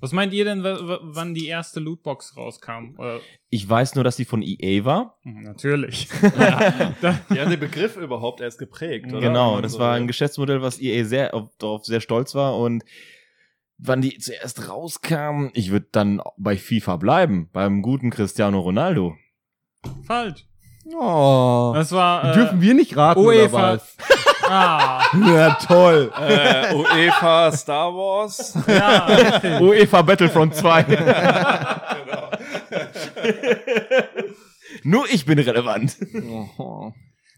[0.00, 2.96] Was meint ihr denn, wann die erste Lootbox rauskam?
[2.98, 5.16] Oder, Ich weiß nur, dass die von EA war.
[5.22, 6.08] Hm, natürlich.
[6.38, 6.92] ja,
[7.30, 9.20] Die haben den Begriff überhaupt erst geprägt, oder?
[9.20, 12.84] Genau, das war ein Geschäftsmodell, was EA sehr auf- darauf sehr stolz war und
[13.84, 19.16] wann die zuerst rauskam, ich würde dann bei FIFA bleiben, beim guten Cristiano Ronaldo.
[20.06, 20.44] falsch.
[20.98, 21.72] Oh.
[21.74, 22.30] Das war.
[22.30, 23.56] Äh, Dürfen wir nicht raten, UEFA.
[23.56, 23.96] oder was?
[24.54, 26.12] Ah, Ja, toll.
[26.20, 28.58] äh, UEFA Star Wars.
[28.66, 29.60] ja, richtig.
[29.60, 30.82] UEFA Battlefront 2.
[34.82, 35.96] Nur ich bin relevant.
[36.58, 36.92] Oh.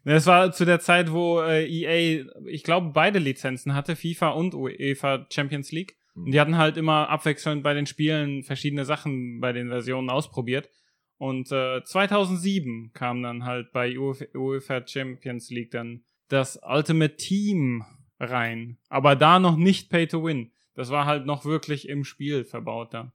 [0.04, 4.54] Das war zu der Zeit, wo äh, EA, ich glaube, beide Lizenzen hatte, FIFA und
[4.54, 5.96] UEFA Champions League.
[6.14, 10.70] Und die hatten halt immer abwechselnd bei den Spielen verschiedene Sachen bei den Versionen ausprobiert.
[11.18, 17.84] Und äh, 2007 kam dann halt bei UEFA UEFA Champions League dann das Ultimate Team
[18.20, 18.78] rein.
[18.88, 20.52] Aber da noch nicht Pay to Win.
[20.74, 23.12] Das war halt noch wirklich im Spiel verbaut da.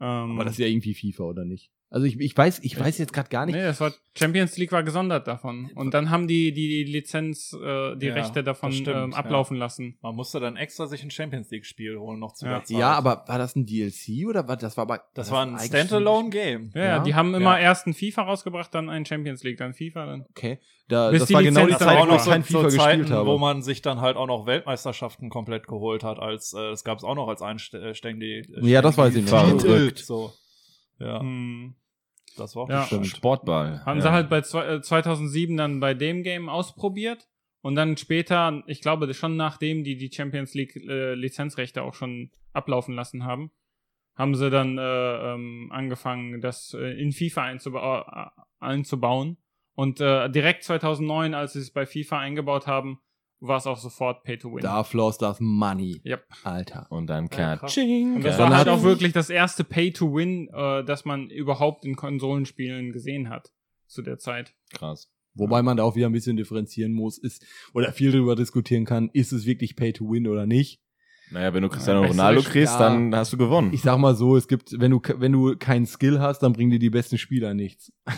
[0.00, 1.70] Ähm, Aber das ist ja irgendwie FIFA, oder nicht?
[1.94, 3.54] Also ich, ich weiß, ich weiß jetzt gerade gar nicht.
[3.54, 5.70] Nee, das war Champions League war gesondert davon.
[5.76, 9.14] Und dann haben die die, die Lizenz, äh, die Ja, Rechte davon das stimmt, ähm,
[9.14, 9.96] ablaufen lassen.
[10.02, 12.54] Man musste dann extra sich ein Champions League Spiel holen noch zu Ja.
[12.54, 12.78] der Zeit.
[12.78, 15.56] Ja, aber war das ein DLC oder war das war aber das war ein?
[15.60, 16.72] Standalone Game.
[16.74, 16.98] Ja, ja, Ja?
[17.04, 17.66] die haben immer Ja.
[17.66, 20.26] erst ein FIFA rausgebracht, dann ein Champions League, dann FIFA, dann.
[20.30, 22.10] Okay, da, Bis das die war genau die Lizenz Das dann war Zeit, auch wo
[22.10, 23.28] noch ich so, kein so FIFA Zeiten, gespielt habe.
[23.30, 26.98] wo man sich dann halt auch noch Weltmeisterschaften komplett geholt hat, als äh, es gab
[26.98, 28.48] es auch noch als einständig.
[28.62, 29.60] Ja, das weiß ich noch.
[29.60, 29.98] Verrückt.
[30.00, 30.32] So.
[30.98, 31.76] Ja, Hm.
[32.36, 33.04] Das war auch Ja.
[33.04, 33.84] Sportball.
[33.84, 34.02] Haben ja.
[34.02, 37.28] sie halt bei zwei, äh, 2007 dann bei dem Game ausprobiert
[37.60, 42.30] und dann später, ich glaube schon nachdem die die Champions League äh, Lizenzrechte auch schon
[42.52, 43.50] ablaufen lassen haben,
[44.16, 49.38] haben sie dann äh, ähm, angefangen, das äh, in FIFA einzuba äh, einzubauen.
[49.74, 53.00] Und äh, direkt 2009, als sie es bei FIFA eingebaut haben,
[53.46, 54.62] war es auch sofort Pay to Win.
[54.62, 56.00] Da floss das Money.
[56.04, 56.24] Yep.
[56.44, 56.86] Alter.
[56.90, 57.56] Und dann Ja.
[57.56, 58.16] Katsching.
[58.16, 61.04] Und das Dann war halt hat- auch wirklich das erste Pay to Win, äh, das
[61.04, 63.52] man überhaupt in Konsolenspielen gesehen hat
[63.86, 64.54] zu der Zeit.
[64.72, 65.10] krass.
[65.36, 69.10] Wobei man da auch wieder ein bisschen differenzieren muss, ist, oder viel darüber diskutieren kann,
[69.12, 70.80] ist es wirklich Pay to Win oder nicht?
[71.30, 72.78] Naja, wenn du Cristiano bessere Ronaldo kriegst, ja.
[72.78, 73.70] dann hast du gewonnen.
[73.72, 76.70] Ich sag mal so, es gibt, wenn du, wenn du keinen Skill hast, dann bringen
[76.70, 77.92] dir die besten Spieler nichts.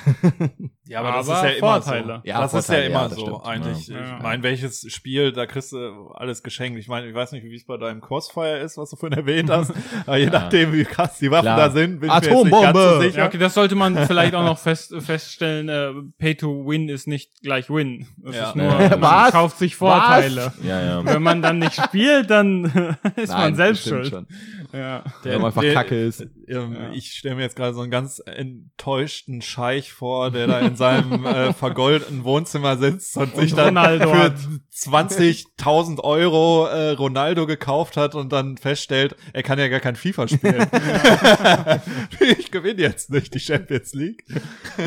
[0.88, 2.20] Ja, aber, das Aber ist ja immer Vorteile.
[2.24, 2.28] so.
[2.28, 3.44] Ja, das ist ja Vorteile, immer ja, das so stimmt.
[3.44, 3.86] eigentlich.
[3.88, 4.16] Ja.
[4.18, 6.78] Ich meine, welches Spiel, da kriegst du alles geschenkt.
[6.78, 9.50] Ich meine, ich weiß nicht, wie es bei deinem Crossfire ist, was du vorhin erwähnt
[9.50, 9.72] hast,
[10.06, 10.30] aber je Ja.
[10.30, 11.56] nachdem, wie krass die Waffen Klar.
[11.56, 12.72] da sind, bin ich mir jetzt nicht Atombombe!
[12.72, 13.18] ganz so sicher.
[13.18, 15.68] Ja, okay, das sollte man vielleicht auch noch fest, feststellen.
[15.68, 18.06] Äh, Pay to Win ist nicht gleich Win.
[18.18, 18.48] Das Ja.
[18.50, 18.88] ist nur, Ja.
[18.90, 19.32] man Was?
[19.32, 20.52] kauft sich Vorteile.
[20.62, 21.04] Ja, ja.
[21.04, 24.08] Wenn man dann nicht spielt, dann ist man selbst schuld.
[24.08, 24.26] schon.
[24.72, 25.04] Ja.
[25.24, 26.26] Der einfach Kacke ist.
[26.48, 26.90] Ähm, Ja.
[26.92, 31.24] Ich stelle mir jetzt gerade so einen ganz enttäuschten Scheich vor, der da in seinem
[31.26, 34.34] äh, vergoldeten Wohnzimmer sitzt und, sich dann Ronaldo für hat.
[34.74, 40.28] 20.000 Euro äh, Ronaldo gekauft hat und dann feststellt, er kann ja gar kein FIFA
[40.28, 40.66] spielen.
[42.38, 44.24] ich gewinne jetzt nicht die Champions League.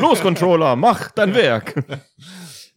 [0.00, 1.74] Los, Controller, mach dein Werk.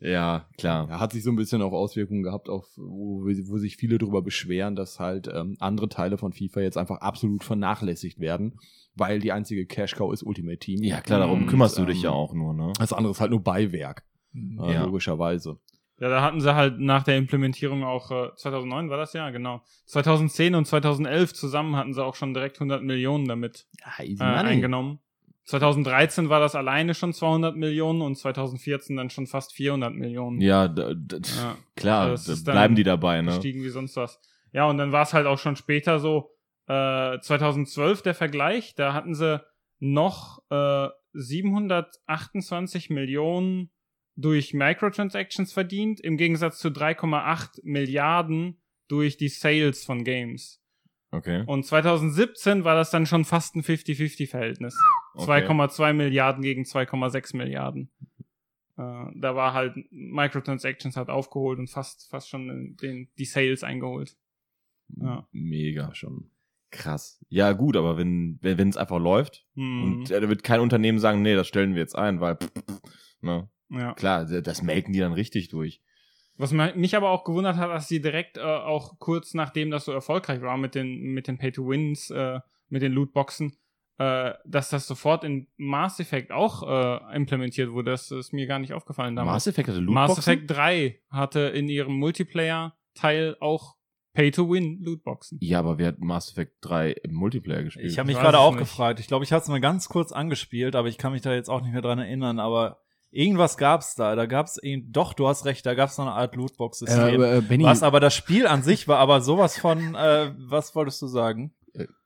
[0.04, 0.90] Ja, klar.
[0.90, 4.22] Ja, hat sich so ein bisschen auch Auswirkungen gehabt, auf, wo, wo sich viele darüber
[4.22, 8.60] beschweren, dass halt ähm, andere Teile von FIFA jetzt einfach absolut vernachlässigt werden,
[8.96, 10.84] weil die einzige Cash-Cow ist Ultimate Team.
[10.84, 12.74] Ja, klar, darum Und, kümmerst du ähm, dich ja auch nur, ne?
[12.78, 14.04] Das andere ist halt nur Beiwerk,
[14.36, 14.84] äh, Ja.
[14.84, 15.58] logischerweise.
[16.00, 19.62] Ja, da hatten sie halt nach der Implementierung auch, äh, 2009 war das ja, genau.
[19.86, 25.00] 2010 und 2011 zusammen hatten sie auch schon direkt 100 Millionen damit Ja, äh, eingenommen.
[25.46, 30.40] 2013 war das alleine schon 200 Millionen und 2014 dann schon fast 400 Millionen.
[30.42, 31.58] Ja, d- d- Ja.
[31.76, 33.32] klar, da dann bleiben die dabei, ne?
[33.32, 34.20] gestiegen wie sonst was.
[34.54, 36.30] Ja, und dann war es halt auch schon später so,
[36.68, 39.42] äh, 2012 der Vergleich, da hatten sie
[39.80, 43.70] noch äh, 728 Millionen
[44.16, 50.63] durch Microtransactions verdient, im Gegensatz zu 3,8 Milliarden durch die Sales von Games.
[51.14, 51.44] Okay.
[51.46, 54.76] Und 2017 war das dann schon fast ein 50-50-Verhältnis.
[55.14, 55.46] Okay.
[55.46, 57.92] 2,2 Milliarden gegen 2,6 Milliarden.
[58.78, 64.18] Äh, da war halt Microtransactions hat aufgeholt und fast, fast schon den, die Sales eingeholt.
[64.98, 65.28] Ja.
[65.32, 65.94] Mega.
[65.94, 66.32] schon
[66.72, 67.24] Krass.
[67.30, 69.84] Ja, gut, aber wenn wenn es einfach läuft Hm.
[69.84, 72.40] und äh, da wird kein Unternehmen sagen, nee, das stellen wir jetzt ein, weil
[73.22, 73.94] ne, ja.
[73.94, 75.84] klar, das melken die dann richtig durch.
[76.38, 79.86] Was mi- mich aber auch gewundert hat, dass sie direkt äh, auch kurz nachdem das
[79.86, 83.56] so erfolgreich war mit den mit den Pay-to-Wins, äh, mit den Lootboxen,
[84.00, 87.92] äh, dass das sofort in Mass Effect auch äh, implementiert wurde.
[87.92, 89.34] Das ist mir gar nicht aufgefallen damals.
[89.46, 90.34] Mass Effect hatte Mass Lootboxen?
[90.34, 93.76] Effect 3 hatte in ihrem Multiplayer-Teil auch
[94.14, 95.40] Pay-to-Win-Lootboxen.
[95.42, 97.90] Ja, aber wer hat Mass Effect 3 im Multiplayer gespielt?
[97.92, 98.60] Ich habe mich gerade auch nicht.
[98.60, 99.00] gefragt.
[99.00, 101.50] Ich glaube, ich hatte es mal ganz kurz angespielt, aber ich kann mich da jetzt
[101.50, 102.40] auch nicht mehr dran erinnern.
[102.40, 102.80] Aber
[103.14, 104.16] irgendwas gab's da.
[104.16, 107.22] Da gab's irgend- doch, du hast recht, da gab's so eine Art Lootbox-System.
[107.22, 111.02] Äh, äh, was aber das Spiel an sich war, aber sowas von, äh, was wolltest
[111.02, 111.52] du sagen?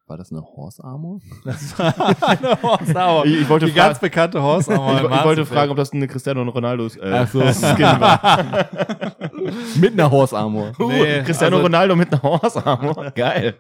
[0.10, 1.20] war das eine Horse Armor?
[1.44, 1.94] Das war
[2.30, 3.26] eine Horse Armor.
[3.26, 5.12] Ich- ich wollte Die fragen- ganz bekannte Horse Armor.
[5.12, 7.42] ich, ich wollte fragen, ob das eine Cristiano Ronaldo äh, Ach so.
[7.52, 8.68] Skin war.
[9.76, 10.72] Mit einer Horse Armor.
[10.80, 13.12] Uh, Nee, Cristiano also- Ronaldo mit einer Horse Armor.
[13.12, 13.56] Geil.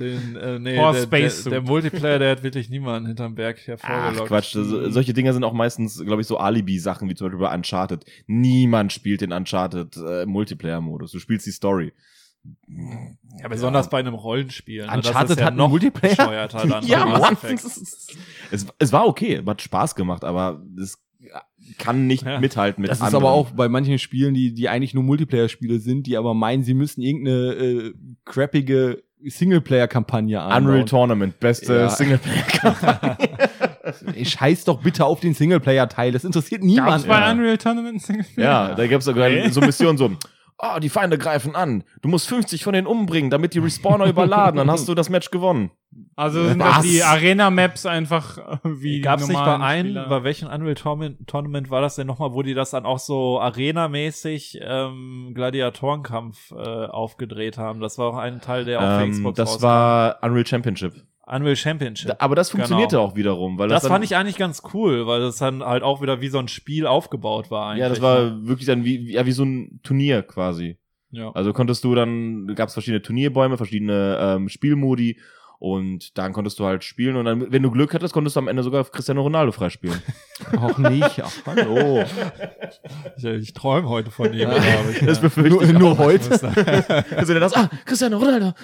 [0.00, 3.58] Den, äh, nee, Horse der, der, Space der Multiplayer, der hat wirklich niemanden hinterm Berg
[3.62, 4.28] Ach hervorgelockt.
[4.28, 7.54] Quatsch, so, solche Dinger sind auch meistens, glaube ich, so Alibi-Sachen, wie zum Beispiel bei
[7.54, 8.04] Uncharted.
[8.26, 11.12] Niemand spielt den Uncharted äh, Multiplayer-Modus.
[11.12, 11.92] Du spielst die Story.
[13.42, 14.82] Ja, besonders bei einem Rollenspiel.
[14.82, 14.86] ne?
[14.86, 16.48] Das Uncharted ist ja hat noch Multiplayer?
[16.86, 17.36] Ja, Mann.
[18.50, 21.02] Es, es war okay, hat Spaß gemacht, aber es
[21.78, 22.38] kann nicht Ja.
[22.40, 23.24] mithalten mit Das ist anderen.
[23.24, 26.74] aber auch bei manchen Spielen, die, die eigentlich nur Multiplayer-Spiele sind, die aber meinen, sie
[26.74, 27.94] müssen irgendeine äh,
[28.24, 30.64] crappige Singleplayer-Kampagne einbauen.
[30.66, 31.88] Unreal Tournament, beste Ja.
[31.88, 33.28] Singleplayer-Kampagne.
[34.24, 37.08] Scheiß doch bitte auf den Singleplayer-Teil, das interessiert Gab's niemand.
[37.08, 37.30] bei ja.
[37.32, 38.46] Unreal Tournament Singleplayer?
[38.46, 39.48] ja, da gab's sogar Okay.
[39.50, 40.10] so Missionen so,
[40.58, 41.84] oh, die Feinde greifen an.
[42.02, 45.30] Du musst 50 von denen umbringen, damit die Respawner überladen, dann hast du das Match
[45.30, 45.70] gewonnen.
[46.16, 46.76] Also sind Was?
[46.76, 51.26] das die Arena-Maps einfach äh, wie Gab's die nicht bei einem, bei welchem Unreal Tournament,
[51.26, 56.86] Tournament war das denn nochmal, wo die das dann auch so Arena-mäßig ähm, Gladiatorenkampf äh,
[56.86, 57.80] aufgedreht haben?
[57.80, 59.62] Das war auch ein Teil, der auf Ähm, Xbox das rauskam.
[59.62, 60.92] war Unreal Championship.
[61.30, 62.14] Unreal Championship.
[62.18, 63.08] Aber das funktionierte Genau.
[63.08, 66.00] auch wiederum, weil das, das fand ich eigentlich ganz cool, weil das dann halt auch
[66.02, 67.80] wieder wie so ein Spiel aufgebaut war eigentlich.
[67.82, 70.78] ja, das war wirklich dann wie, wie, ja, wie so ein Turnier quasi.
[71.10, 71.30] ja.
[71.32, 75.18] Also konntest du dann, gab es verschiedene Turnierbäume, verschiedene ähm, Spielmodi
[75.60, 78.48] und dann konntest du halt spielen und dann, wenn du Glück hattest, konntest du am
[78.48, 80.00] Ende sogar Cristiano Ronaldo freispielen.
[80.56, 81.20] Auch nicht.
[81.22, 82.04] Ach, hallo.
[83.16, 84.38] Ich, ich träume heute von ihm.
[84.40, 84.50] Ja.
[84.50, 85.22] glaub ich, Das ja.
[85.22, 86.28] befürchte nur, ich nur heute.
[87.16, 88.54] Also dann das, ah, Cristiano Ronaldo.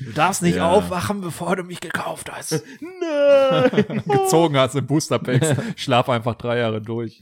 [0.00, 0.70] Du darfst nicht Ja.
[0.70, 2.62] aufwachen, bevor du mich gekauft hast.
[2.80, 4.02] Nein.
[4.06, 5.48] Gezogen hast im Booster Packs.
[5.76, 7.20] Schlaf einfach drei Jahre durch.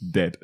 [0.00, 0.38] Dead.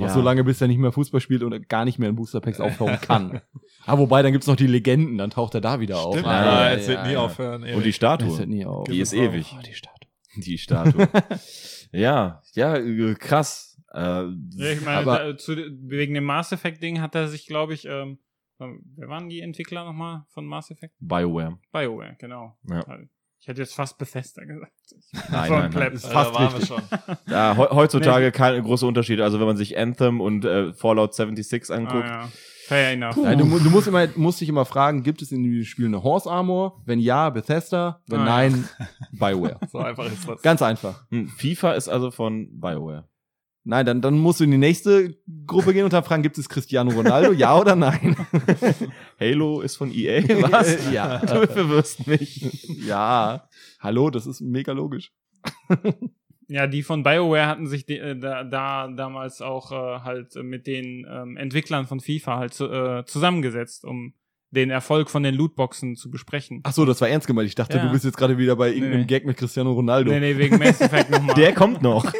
[0.00, 0.14] Aber Ja.
[0.14, 2.60] so lange, bis er nicht mehr Fußball spielt und gar nicht mehr in Booster Packs
[2.60, 3.40] auftauchen kann.
[3.86, 6.14] Ah, wobei, dann gibt's noch die Legenden, dann taucht er da wieder auf.
[6.14, 7.62] Stimmt, Ah, ja, ja, es wird nie aufhören.
[7.62, 7.84] Und Erik.
[7.84, 8.28] die Statue.
[8.28, 8.84] Das hört nie auf.
[8.88, 9.54] Die ist ewig.
[9.56, 10.08] Oh, die Statue.
[10.36, 11.08] Die Statue.
[11.92, 13.80] ja, ja, äh, krass.
[13.92, 14.26] Äh, Ja,
[14.72, 18.18] ich meine, Aber- da, zu, wegen dem Mass Effect-Ding hat er sich, glaube ich, ähm,
[18.58, 20.94] wer waren die Entwickler nochmal von Mass Effect?
[21.00, 21.58] BioWare.
[21.72, 22.56] BioWare, genau.
[22.68, 22.84] Ja.
[23.40, 24.72] Ich hätte jetzt fast Bethesda gesagt.
[25.30, 25.92] Nein, nein, nein.
[25.92, 26.68] Ist fast da waren wir richtig.
[26.68, 26.82] schon.
[27.26, 29.20] Ja, he heutzutage kein großer Unterschied.
[29.20, 32.28] Also wenn man sich Anthem und äh, Fallout 76 anguckt, Ah, ja.
[32.66, 33.16] Fair enough.
[33.16, 36.02] Ja, du, du musst immer, musst dich immer fragen, gibt es in dem Spiel eine
[36.04, 36.80] Horse Armor?
[36.84, 38.00] Wenn ja, Bethesda.
[38.06, 38.50] Wenn Ah, ja.
[38.50, 38.68] nein,
[39.12, 39.58] Bioware.
[39.72, 40.40] So einfach ist das.
[40.42, 41.02] Ganz einfach.
[41.10, 43.08] hm, FIFA ist also von BioWare.
[43.62, 46.48] Nein, dann, dann musst du in die nächste Gruppe gehen und dann fragen, gibt es
[46.48, 47.32] Cristiano Ronaldo?
[47.32, 48.16] Ja oder nein?
[49.20, 50.22] Halo ist von EA.
[50.50, 50.90] Was?
[50.90, 51.18] Ja.
[51.26, 52.66] Du verwirrst mich.
[52.86, 53.48] ja.
[53.80, 55.12] Hallo, das ist mega logisch.
[56.48, 60.66] Ja, die von BioWare hatten sich de, äh, da, da damals auch äh, halt mit
[60.66, 64.14] den ähm, Entwicklern von FIFA halt zu, äh, zusammengesetzt, um
[64.50, 66.60] den Erfolg von den Lootboxen zu besprechen.
[66.64, 67.46] Ach so, das war ernst gemeint.
[67.48, 67.84] Ich dachte, Ja.
[67.86, 69.06] du bist jetzt gerade wieder bei irgendeinem Nee.
[69.06, 70.10] Gag mit Cristiano Ronaldo.
[70.10, 71.36] Nee, nee, wegen Mass Effect nochmal.
[71.36, 72.12] Der kommt noch.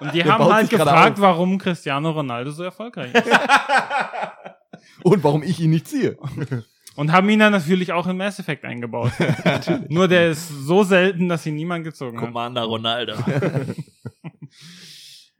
[0.00, 1.22] Und die der haben baut halt sich gerade gefragt, auf.
[1.22, 3.26] warum Cristiano Ronaldo so erfolgreich ist.
[5.02, 6.16] Und warum ich ihn nicht ziehe.
[6.96, 9.12] Und haben ihn dann natürlich auch in Mass Effect eingebaut.
[9.88, 12.24] Nur der ist so selten, dass ihn niemand gezogen hat.
[12.26, 13.14] Commander Ronaldo.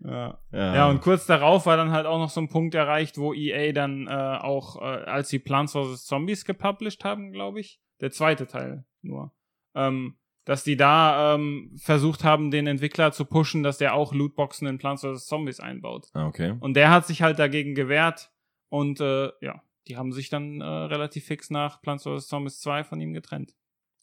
[0.01, 0.39] Ja.
[0.53, 3.35] Ja, Ja, und kurz darauf war dann halt auch noch so ein Punkt erreicht, wo
[3.35, 6.05] EA dann äh, auch, äh, als sie Plants vs.
[6.05, 9.33] Zombies gepublished haben, glaube ich, der zweite Teil nur,
[9.75, 10.18] ähm,
[10.49, 14.79] dass die da ähm, versucht haben, den Entwickler zu pushen, dass der auch Lootboxen in
[14.79, 15.27] Plants vs.
[15.27, 16.09] Zombies einbaut.
[16.15, 16.55] Ah, okay.
[16.61, 18.31] Und der hat sich halt dagegen gewehrt
[18.71, 22.29] und äh, ja, die haben sich dann äh, relativ fix nach Plants vs.
[22.29, 23.57] Zombies 2 von ihm getrennt.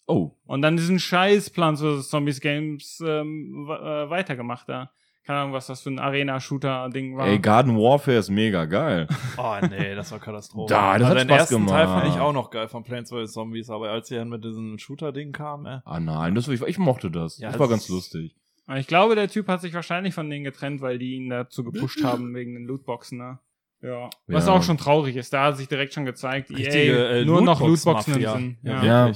[0.06, 2.10] Oh, Und dann diesen scheiß Plants vs.
[2.10, 4.92] Zombies Games ähm, äh, weitergemacht da.
[5.26, 7.28] Keine Ahnung, was das für ein Arena-Shooter-Ding war.
[7.28, 9.08] ey, Garden Warfare ist mega geil.
[9.38, 10.72] Oh nee, das war Katastrophe.
[10.74, 12.04] Da, das hat den Spaß ersten Teil gemacht.
[12.04, 13.34] fand ich auch noch geil von Plants vs.
[13.34, 16.78] Zombies, aber als sie dann mit diesem Shooter-Ding kamen, äh, Ah nein, das, ich, ich
[16.78, 17.40] mochte das.
[17.40, 18.36] Ja, das war ganz lustig.
[18.76, 22.04] Ich glaube, der Typ hat sich wahrscheinlich von denen getrennt, weil die ihn dazu gepusht
[22.04, 23.18] haben wegen den Lootboxen.
[23.18, 23.40] Ne?
[23.82, 24.10] Ja.
[24.28, 24.54] Was Ja.
[24.54, 27.60] auch schon traurig ist, da hat sich direkt schon gezeigt, Richtige, EA, äh, nur noch
[27.60, 28.16] Lootbox-Mafia.
[28.16, 28.72] Lootboxen im Sinn.
[28.84, 29.08] Ja.
[29.08, 29.12] Ja.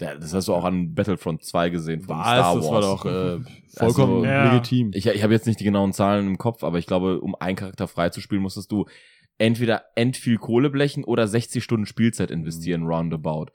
[0.00, 2.26] Ja, das hast du auch an Battlefront 2 gesehen von Was?
[2.26, 2.64] Star Wars.
[2.64, 3.40] Das war doch äh,
[3.76, 4.52] vollkommen Also, Ja.
[4.52, 4.90] legitim.
[4.94, 7.56] Ich, ich habe jetzt nicht die genauen Zahlen im Kopf, aber ich glaube, um einen
[7.56, 8.86] Charakter freizuspielen, musstest du
[9.38, 13.46] entweder end viel Kohle blechen oder 60 Stunden Spielzeit investieren, roundabout.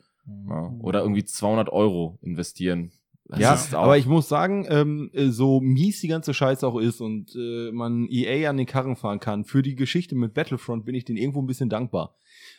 [0.49, 0.73] Ja.
[0.79, 2.91] Oder irgendwie 200 Euro investieren.
[3.25, 6.99] Das ja, aber ich muss sagen, ähm, äh, so mies die ganze Scheiße auch ist
[6.99, 10.93] und äh, man EA an den Karren fahren kann, für die Geschichte mit Battlefront bin
[10.93, 12.15] ich denen irgendwo ein bisschen dankbar.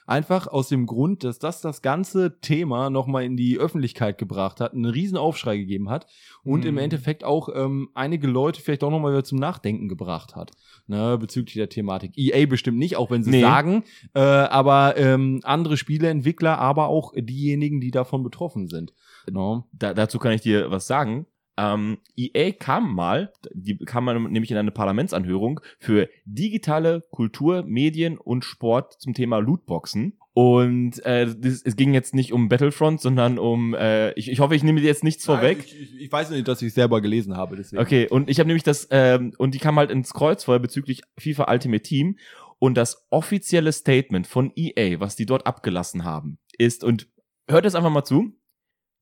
[0.07, 4.72] Einfach aus dem Grund, dass das das ganze Thema nochmal in die Öffentlichkeit gebracht hat,
[4.74, 6.07] einen riesen Aufschrei gegeben hat
[6.42, 6.78] und im Mhm.
[6.80, 10.50] Endeffekt auch ähm, einige Leute vielleicht auch nochmal wieder zum Nachdenken gebracht hat,
[10.86, 12.12] ne, bezüglich der Thematik.
[12.18, 13.40] EA bestimmt nicht, auch wenn sie Nee.
[13.40, 13.84] sagen,
[14.14, 18.92] äh, aber ähm, andere Spieleentwickler, aber auch diejenigen, die davon betroffen sind.
[19.30, 19.64] No.
[19.72, 21.26] da, dazu kann ich dir was sagen.
[21.57, 28.18] Ähm, EA kam mal, die kam mal nämlich in eine Parlamentsanhörung für digitale Kultur, Medien
[28.18, 30.18] und Sport zum Thema Lootboxen.
[30.32, 34.57] Und äh, das, es ging jetzt nicht um Battlefront, sondern um, äh, ich, ich hoffe,
[34.57, 35.61] ich nehme dir jetzt nichts vorweg.
[35.64, 37.55] Ich, ich, ich weiß nicht, dass ich es selber gelesen habe.
[37.55, 37.80] Deswegen.
[37.80, 41.52] Okay, und ich habe nämlich das, ähm, und die kam halt ins Kreuzfeuer bezüglich FIFA
[41.52, 42.18] Ultimate Team.
[42.59, 47.09] Und das offizielle Statement von EA, was die dort abgelassen haben, ist, und
[47.48, 48.32] hört es einfach mal zu,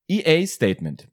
[0.09, 1.09] EA Statement.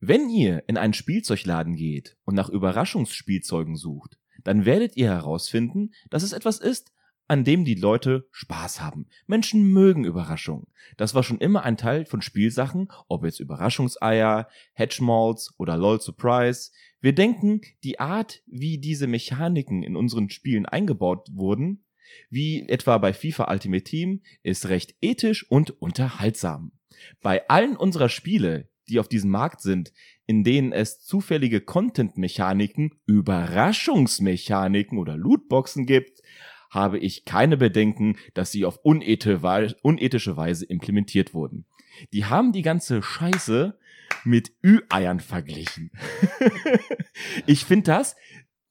[0.00, 6.22] Wenn ihr in einen Spielzeugladen geht und nach Überraschungsspielzeugen sucht, dann werdet ihr herausfinden, dass
[6.22, 6.92] es etwas ist,
[7.26, 9.06] an dem die Leute Spaß haben.
[9.26, 10.66] Menschen mögen Überraschungen.
[10.96, 16.70] Das war schon immer ein Teil von Spielsachen, ob jetzt Überraschungseier, Hedgemalls oder LOL Surprise.
[17.00, 21.84] Wir denken, die Art, wie diese Mechaniken in unseren Spielen eingebaut wurden,
[22.30, 26.72] wie etwa bei FIFA Ultimate Team, ist recht ethisch und unterhaltsam.
[27.20, 29.92] Bei allen unserer Spiele, die auf diesem Markt sind,
[30.26, 36.20] in denen es zufällige Content-Mechaniken, Überraschungsmechaniken oder Lootboxen gibt,
[36.70, 41.64] habe ich keine Bedenken, dass sie auf unethische Wei- unethische Weise implementiert wurden.
[42.12, 43.78] Die haben die ganze Scheiße
[44.24, 45.90] mit Ü-Eiern verglichen.
[47.46, 48.16] ich finde das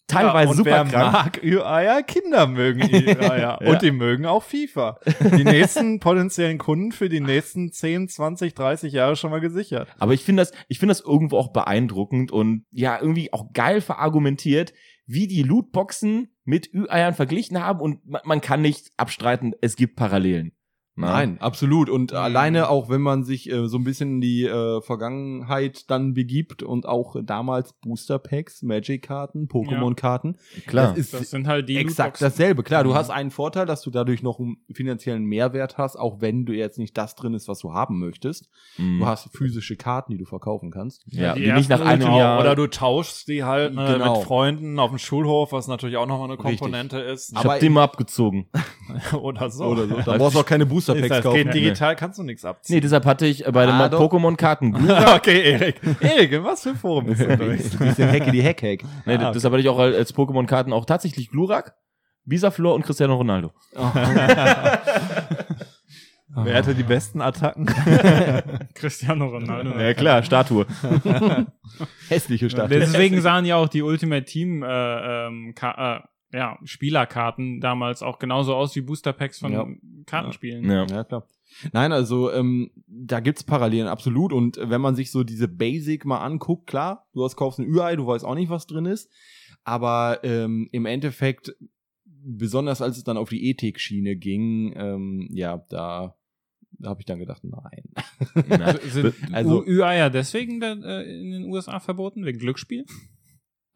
[0.08, 1.14] teilweise und super wer krank.
[1.14, 3.38] mag Ü-Eier, Kinder mögen Ü-Eier.
[3.38, 3.72] Ja.
[3.72, 5.00] Und die mögen auch FIFA.
[5.22, 9.90] Die nächsten potenziellen Kunden für die nächsten 10, 20, 30 Jahre schon mal gesichert.
[10.00, 13.82] Aber ich finde das, ich finde das irgendwo auch beeindruckend und ja, irgendwie auch geil
[13.82, 14.74] verargumentiert,
[15.06, 19.96] wie die Lootboxen mit Ü-Eiern verglichen haben und man, man kann nicht abstreiten, es gibt
[19.96, 20.52] Parallelen.
[21.00, 21.90] Nein, absolut.
[21.90, 22.18] Und Mhm.
[22.18, 26.64] alleine auch, wenn man sich äh, so ein bisschen in die äh, Vergangenheit dann begibt
[26.64, 30.38] und auch äh, damals Booster Packs, Magic-Karten, Pokémon-Karten.
[30.66, 30.90] Klar.
[30.90, 32.26] Das ist Das sind halt die exakt Lootboxen.
[32.26, 32.64] dasselbe.
[32.64, 32.96] Klar, du Mhm.
[32.96, 36.80] hast einen Vorteil, dass du dadurch noch einen finanziellen Mehrwert hast, auch wenn du jetzt
[36.80, 38.50] nicht das drin ist, was du haben möchtest.
[38.78, 39.00] Mhm.
[39.00, 41.04] Du hast physische Karten, die du verkaufen kannst.
[41.08, 42.40] ja, die die nicht nach einem Genau, Jahr.
[42.40, 44.16] oder du tauschst die halt ne, Genau.
[44.18, 46.60] mit Freunden auf dem Schulhof, was natürlich auch nochmal eine Richtig.
[46.60, 47.32] Komponente ist.
[47.32, 48.48] ich aber hab die mal abgezogen.
[49.22, 49.66] Oder so.
[49.66, 49.96] Oder so.
[50.08, 51.36] Da brauchst du auch keine Booster Ist Packs das kaufen.
[51.44, 52.82] geht digital kannst du nichts Nee, abziehen.
[52.82, 54.00] deshalb hatte ich bei den Ah, doch.
[54.02, 54.76] Pokémon-Karten
[55.16, 55.82] okay, Erik.
[56.02, 57.62] Erik, in was für ein Forum bist du Ein durch?
[57.78, 58.84] bisschen Hacke die Hack-Hack.
[59.06, 59.32] Nee, Ah, okay.
[59.36, 61.76] deshalb hatte ich auch als Pokémon-Karten auch tatsächlich Glurak,
[62.26, 63.52] Bisaflor und Cristiano Ronaldo.
[66.40, 67.66] Wer hatte die besten Attacken?
[68.76, 69.80] Cristiano Ronaldo.
[69.80, 70.66] Ja klar, Statue.
[72.10, 72.70] Hässliche Stadt.
[72.70, 74.68] Deswegen sahen ja auch die Ultimate Team äh,
[75.28, 76.00] ähm, äh,
[76.34, 79.68] ja, Spielerkarten damals auch genauso aus wie Booster Packs von Ja.
[80.06, 80.70] Kartenspielen.
[80.70, 80.86] Ja.
[80.86, 81.28] Ja, klar.
[81.72, 84.34] Nein, also ähm, da gibt's Parallelen, absolut.
[84.34, 87.96] Und wenn man sich so diese Basic mal anguckt, klar, du hast kaufst ein Ü-Ei,
[87.96, 89.10] du weißt auch nicht, was drin ist.
[89.64, 91.56] Aber ähm, im Endeffekt,
[92.06, 96.16] besonders als es dann auf die Ethik-Schiene ging, ähm, ja, da,
[96.72, 97.84] da habe ich dann gedacht, nein.
[98.50, 102.86] Na, Sind Also- Ü-Eier deswegen äh, in den USA verboten, wegen Glücksspiel?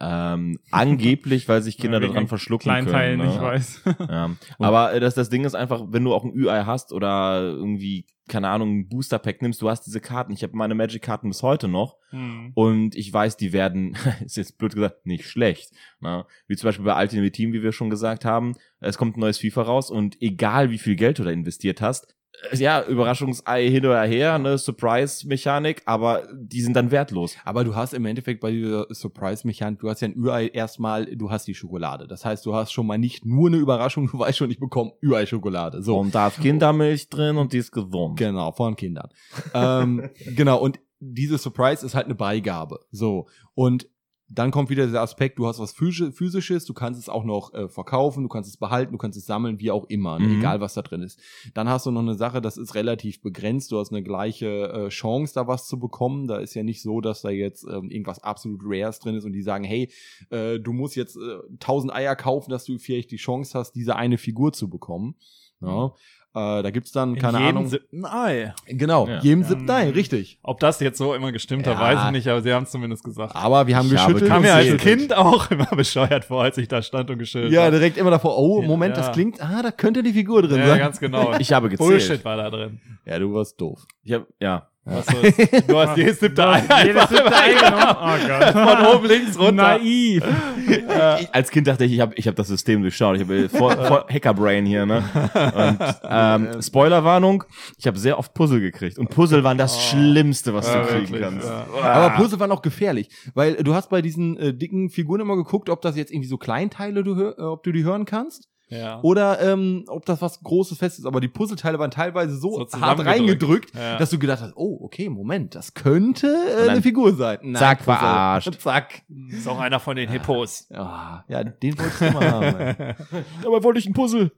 [0.02, 3.30] Ähm, angeblich, weil sich Kinder Ja, daran verschlucken Kleinteilen, können.
[3.32, 3.41] ich ne?
[3.41, 3.84] weiß.
[4.10, 4.32] Ja.
[4.60, 8.06] Aber äh, das, das Ding ist einfach, wenn du auch ein Ü-Ei hast oder irgendwie,
[8.28, 10.32] keine Ahnung, ein Booster-Pack nimmst, du hast diese Karten.
[10.34, 12.52] Ich habe meine Magic-Karten bis heute noch Hm.
[12.56, 13.95] und ich weiß, die werden,
[14.26, 15.72] ist jetzt blöd gesagt, nicht schlecht.
[15.99, 16.26] Ne?
[16.47, 18.56] Wie zum Beispiel bei Ultimate Team, wie wir schon gesagt haben.
[18.80, 22.16] Es kommt ein neues FIFA raus und egal wie viel Geld du da investiert hast,
[22.53, 27.36] ja, Überraschungsei hin oder her, ne, Surprise-Mechanik, aber die sind dann wertlos.
[27.45, 31.29] Aber du hast im Endeffekt bei dieser Surprise-Mechanik, du hast ja ein Ü-Ei erstmal, du
[31.29, 32.07] hast die Schokolade.
[32.07, 34.93] Das heißt, du hast schon mal nicht nur eine Überraschung, du weißt schon, ich bekomme
[35.03, 35.82] Ü-Ei-Schokolade.
[35.84, 35.97] So.
[35.99, 38.17] Und da ist Kindermilch drin und die ist gesund.
[38.17, 39.09] Genau, von Kindern.
[39.53, 42.79] ähm, genau, und diese Surprise ist halt eine Beigabe.
[42.91, 43.27] So.
[43.53, 43.88] Und
[44.34, 47.53] dann kommt wieder der Aspekt, du hast was Physi- Physisches, du kannst es auch noch
[47.53, 50.27] äh, verkaufen, du kannst es behalten, du kannst es sammeln, wie auch immer, ne?
[50.27, 50.39] Mhm.
[50.39, 51.19] egal was da drin ist.
[51.53, 54.89] Dann hast du noch eine Sache, das ist relativ begrenzt, du hast eine gleiche äh,
[54.89, 56.27] Chance, da was zu bekommen.
[56.27, 59.34] Da ist ja nicht so, dass da jetzt ähm, irgendwas absolut Rares drin ist und
[59.34, 59.91] die sagen, hey,
[60.29, 63.95] äh, du musst jetzt äh, 1000 Eier kaufen, dass du vielleicht die Chance hast, diese
[63.95, 65.15] eine Figur zu bekommen.
[65.61, 65.93] Ja.
[66.34, 67.69] Äh, da gibt's dann, keine In jedem Ahnung.
[67.69, 68.53] siebten Ei.
[68.65, 69.19] Genau, Ja.
[69.19, 70.39] jedem siebten Ei, richtig.
[70.43, 71.82] Ob das jetzt so immer gestimmt hat, Ja.
[71.82, 73.36] weiß ich nicht, aber sie haben es zumindest gesagt.
[73.36, 74.29] Aber wir haben Ich habe geschüttelt.
[74.29, 74.77] Kam und mir als.
[74.82, 77.71] Kind auch immer bescheuert vor, als ich da stand und geschüttelt Ja, habe.
[77.71, 79.03] direkt immer davor, oh, Moment, Ja.
[79.03, 80.79] das klingt, ah, da könnte die Figur drin Ja, sein.
[80.79, 81.34] ganz genau.
[81.38, 81.89] Ich habe gezählt.
[81.89, 82.79] Bullshit war da drin.
[83.05, 83.86] Ja, du warst doof.
[84.03, 84.67] Ich hab, ja.
[84.84, 87.82] Du hast jedes siebte Ei Jedes einfach siebte Ei genommen.
[88.01, 88.53] Oh Gott.
[88.53, 89.53] von oben links runter.
[89.77, 90.23] Naiv.
[90.67, 93.15] Ich, als Kind dachte ich, ich habe ich hab das System durchschaut.
[93.15, 95.03] Ich habe voll, voll Hackerbrain hier, ne?
[95.34, 97.43] Und ähm, Spoilerwarnung,
[97.77, 98.97] ich habe sehr oft Puzzle gekriegt.
[98.97, 101.47] Und Puzzle waren das Schlimmste, was Ja, du kriegen wirklich, kannst.
[101.47, 101.65] ja.
[101.84, 105.69] Aber Puzzle waren auch gefährlich, weil du hast bei diesen äh, dicken Figuren immer geguckt,
[105.69, 109.01] ob das jetzt irgendwie so Kleinteile du hör, äh, ob du die hören kannst Ja.
[109.01, 111.05] oder ähm, ob das was großes Festes ist.
[111.05, 113.97] Aber die Puzzleteile waren teilweise so, So hart reingedrückt, Ja.
[113.97, 117.39] dass du gedacht hast, oh, okay, Moment, das könnte äh, eine Figur sein.
[117.43, 117.95] Nein, zack, Puzzle.
[117.97, 118.61] verarscht.
[118.61, 119.03] Zack.
[119.30, 120.67] Ist auch einer von den Hippos.
[120.69, 122.95] Ja, ja, den wolltest du mal haben.
[123.43, 124.32] Dabei wollte ich ein Puzzle.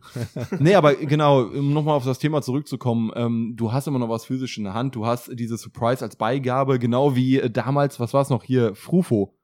[0.59, 4.25] Nee, aber genau, um nochmal auf das Thema zurückzukommen, ähm, du hast immer noch was
[4.25, 8.13] physisch in der Hand, du hast diese Surprise als Beigabe, genau wie äh, damals, was
[8.13, 9.37] war es noch hier, Frufo.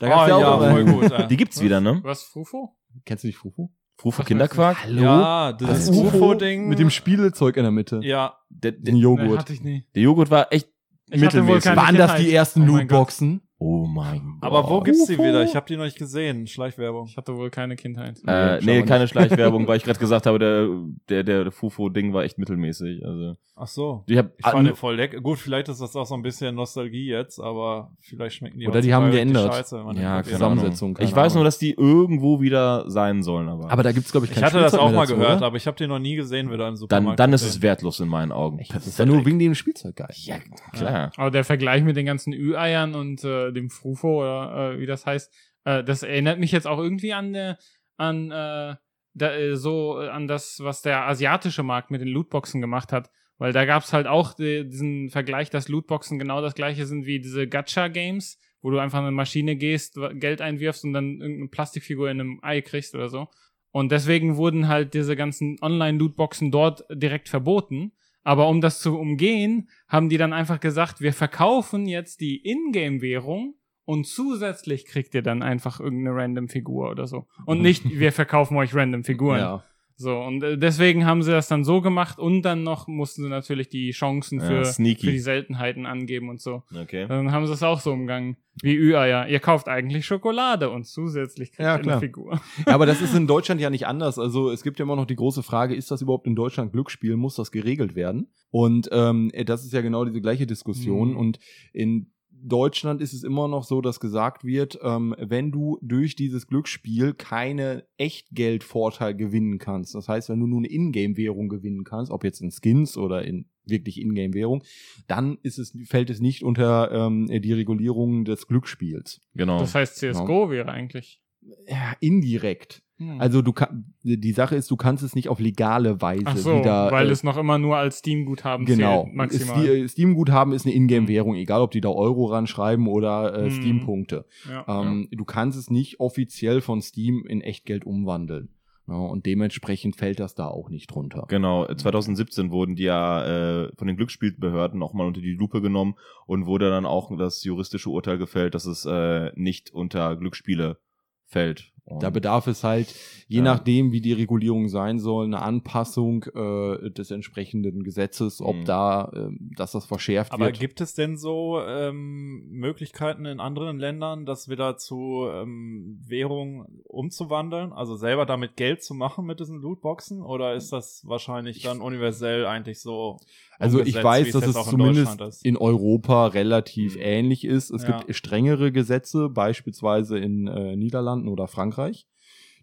[0.00, 1.10] Da gab's Oh, ja auch ja, immer, voll gut.
[1.10, 1.22] Ja.
[1.28, 2.00] Die gibt's wieder, ne?
[2.02, 2.76] Was, Fufo?
[3.04, 3.70] Kennst du nicht Frufo?
[4.04, 4.76] Was Kinderquark?
[4.88, 6.68] Ja, das, Das UFO-Ding.
[6.68, 8.00] Mit dem Spielzeug in der Mitte.
[8.02, 9.38] Ja, Der, Den der, Nee, Joghurt.
[9.38, 9.84] hatte ich nie.
[9.94, 10.68] der Joghurt war echt
[11.10, 11.74] Ich mittelmäßig.
[11.76, 13.42] Waren das die ersten Oh Lootboxen?
[13.64, 14.50] Oh mein Gott.
[14.52, 15.44] aber wo gibt's die wieder?
[15.44, 16.46] Ich habe die noch nicht gesehen.
[16.48, 17.06] Schleichwerbung.
[17.06, 18.18] Ich hatte wohl keine Kindheit.
[18.26, 22.24] Äh, Nee, nee, keine Schleichwerbung, weil ich gerade gesagt habe, der, der, der Fufo-Ding war
[22.24, 23.04] echt mittelmäßig.
[23.04, 24.02] Also, Ach so.
[24.08, 25.20] ich hab, Ich fand den voll lecker.
[25.20, 28.80] Gut, vielleicht ist das auch so ein bisschen Nostalgie jetzt, aber vielleicht schmecken die Oder
[28.80, 29.44] die haben geändert.
[29.50, 33.70] richtig Scheiße, die ja, Zusammensetzung, Ich weiß nur, dass die irgendwo wieder sein sollen, aber,
[33.70, 35.36] Aber da gibt's glaube ich Ich kein hatte das Spielzeug auch mehr mal dazu, gehört,
[35.36, 35.46] oder?
[35.46, 37.20] aber ich habe den noch nie gesehen wieder im dann, Supermarkt.
[37.20, 37.58] dann ist gesehen.
[37.58, 38.58] es wertlos in meinen Augen.
[38.72, 40.08] Das ist ja nur wegen dem Spielzeug geil.
[40.14, 40.36] Ja,
[40.72, 41.12] klar.
[41.16, 45.06] Aber der Vergleich mit den ganzen Ü-Eiern und äh, dem Frufo oder äh, wie das
[45.06, 45.32] heißt,
[45.64, 47.56] äh, das erinnert mich jetzt auch irgendwie an äh,
[47.96, 48.76] an äh,
[49.14, 53.10] da, äh, so äh, an das, was der asiatische Markt mit den Lootboxen gemacht hat.
[53.38, 57.20] Weil da gab's halt auch die, diesen Vergleich, dass Lootboxen genau das gleiche sind wie
[57.20, 62.10] diese Gacha-Games, wo du einfach in eine Maschine gehst, Geld einwirfst und dann irgendeine Plastikfigur
[62.10, 63.28] in einem Ei kriegst oder so.
[63.72, 67.92] Und deswegen wurden halt diese ganzen Online-Lootboxen dort direkt verboten.
[68.24, 73.54] Aber um das zu umgehen, haben die dann einfach gesagt, wir verkaufen jetzt die Ingame-Währung
[73.84, 77.26] und zusätzlich kriegt ihr dann einfach irgendeine random Figur oder so.
[77.46, 79.38] Und nicht, wir verkaufen euch random Figuren.
[79.38, 79.64] Ja.
[80.02, 83.28] So, und äh, deswegen haben sie das dann so gemacht und dann noch mussten sie
[83.28, 85.06] natürlich die Chancen Ja, für, sneaky.
[85.06, 86.64] für die Seltenheiten angeben und so.
[86.76, 87.06] Okay.
[87.06, 88.36] Dann haben sie es auch so umgangen.
[88.60, 89.28] Wie Ü-Eier.
[89.28, 92.40] Ihr kauft eigentlich Schokolade und zusätzlich kriegt Ja, ihr eine Figur.
[92.66, 94.18] Ja, aber das ist in Deutschland ja nicht anders.
[94.18, 97.16] Also es gibt ja immer noch die große Frage, ist das überhaupt in Deutschland Glücksspiel?
[97.16, 98.26] Muss das geregelt werden?
[98.50, 101.12] Und ähm, das ist ja genau diese gleiche Diskussion.
[101.12, 101.16] Mhm.
[101.16, 101.38] Und
[101.72, 102.10] in
[102.42, 107.14] Deutschland ist es immer noch so, dass gesagt wird, ähm, wenn du durch dieses Glücksspiel
[107.14, 112.40] keine Echtgeldvorteil gewinnen kannst, das heißt, wenn du nur eine Ingame-Währung gewinnen kannst, ob jetzt
[112.40, 114.64] in Skins oder in wirklich Ingame-Währung,
[115.06, 119.20] dann ist es, fällt es nicht unter ähm, die Regulierung des Glücksspiels.
[119.34, 119.58] Genau.
[119.60, 121.20] Das heißt, CSGO wäre eigentlich.
[121.68, 122.82] Ja, indirekt.
[123.10, 123.20] Hm.
[123.20, 126.58] Also du kann, die Sache ist, du kannst es nicht auf legale Weise Ach so,
[126.58, 126.90] wieder.
[126.90, 129.04] weil äh, es noch immer nur als Steam-Guthaben genau.
[129.04, 129.64] zählt, maximal.
[129.66, 133.50] Ist die- Steam-Guthaben ist eine Ingame-Währung, egal ob die da Euro ranschreiben oder äh, Mhm.
[133.50, 134.24] Steam-Punkte.
[134.48, 134.64] ja.
[134.82, 138.48] Ähm, Du kannst es nicht offiziell von Steam in Echtgeld umwandeln.
[138.88, 141.26] Ja, und dementsprechend fällt das da auch nicht drunter.
[141.28, 145.60] Genau, äh, 2017 wurden die ja äh, von den Glücksspielbehörden auch mal unter die Lupe
[145.62, 145.94] genommen
[146.26, 150.78] und wurde dann auch das juristische Urteil gefällt, dass es äh, nicht unter Glücksspiele
[151.26, 151.72] fällt.
[151.84, 152.94] Und Da bedarf es halt,
[153.26, 153.42] je Ja.
[153.42, 158.64] nachdem, wie die Regulierung sein soll, eine Anpassung äh, des entsprechenden Gesetzes, ob Mhm.
[158.66, 160.60] da, ähm, dass das verschärft Aber wird.
[160.60, 167.72] gibt es denn so ähm, Möglichkeiten in anderen Ländern, das wieder zu ähm, Währung umzuwandeln?
[167.72, 170.22] Also selber damit Geld zu machen mit diesen Lootboxen?
[170.22, 173.18] Oder ist das wahrscheinlich dann universell eigentlich so?
[173.58, 175.44] Also ich weiß, dass es zumindest ist?
[175.44, 177.02] in Europa relativ Mhm.
[177.02, 177.70] ähnlich ist.
[177.70, 177.98] Es Ja.
[177.98, 181.71] gibt strengere Gesetze, beispielsweise in äh, Niederlanden oder Frankreich.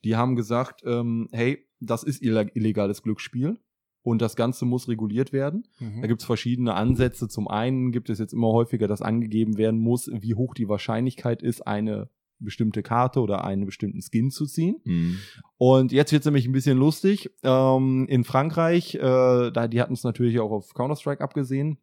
[0.03, 3.60] Die haben gesagt, ähm, hey, das ist ille- illegales Glücksspiel
[4.01, 5.68] und das Ganze muss reguliert werden.
[5.80, 6.01] Mhm.
[6.01, 7.28] Da gibt es verschiedene Ansätze.
[7.28, 11.41] Zum einen gibt es jetzt immer häufiger, dass angegeben werden muss, wie hoch die Wahrscheinlichkeit
[11.41, 12.10] ist, eine
[12.41, 14.78] bestimmte Karte oder einen bestimmten Skin zu ziehen.
[14.86, 15.18] Mhm.
[15.57, 17.32] Und jetzt wird nämlich ein bisschen lustig.
[17.43, 21.80] Ähm, in Frankreich, äh, da, die hatten es natürlich auch auf Counter-Strike abgesehen.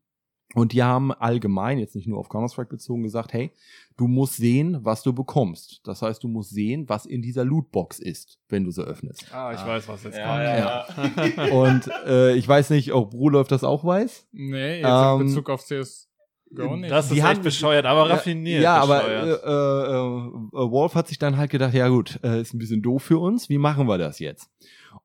[0.54, 3.50] Und die haben allgemein, jetzt nicht nur auf Counter-Strike bezogen, gesagt, hey,
[3.96, 5.80] du musst sehen, was du bekommst.
[5.84, 9.26] Das heißt, du musst sehen, was in dieser Lootbox ist, wenn du sie öffnest.
[9.34, 11.36] Ah, ich weiß, was jetzt Ja, kommt.
[11.36, 11.52] ja, ja.
[11.52, 14.28] Und äh, ich weiß nicht, ob Brulov das auch weiß.
[14.32, 16.90] Nee, jetzt Ähm, in Bezug auf CSGO nicht.
[16.90, 18.62] Das ist Die echt haben- bescheuert, aber raffiniert.
[18.62, 19.42] Ja, aber bescheuert.
[19.44, 22.82] äh, äh, äh, Wolf hat sich dann halt gedacht, ja gut, äh, ist ein bisschen
[22.82, 24.48] doof für uns, wie machen wir das jetzt?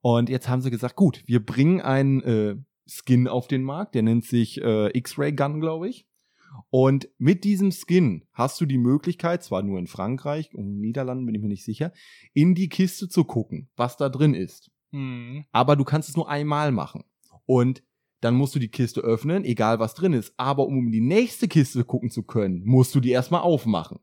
[0.02, 2.56] Und jetzt haben sie gesagt, gut, wir bringen einen äh,
[2.92, 6.08] Skin auf den Markt, der nennt sich äh, X-Ray Gun, glaube ich.
[6.70, 10.82] Und mit diesem Skin hast du die Möglichkeit, zwar nur in Frankreich und in den
[10.82, 11.94] Niederlanden bin ich mir nicht sicher,
[12.34, 14.70] in die Kiste zu gucken, was da drin ist.
[14.92, 15.46] Hm.
[15.52, 17.04] Aber du kannst es nur einmal machen.
[17.46, 17.84] Und
[18.20, 20.34] dann musst du die Kiste öffnen, egal was drin ist.
[20.38, 24.00] Aber um in die nächste Kiste gucken zu können, musst du die erstmal aufmachen.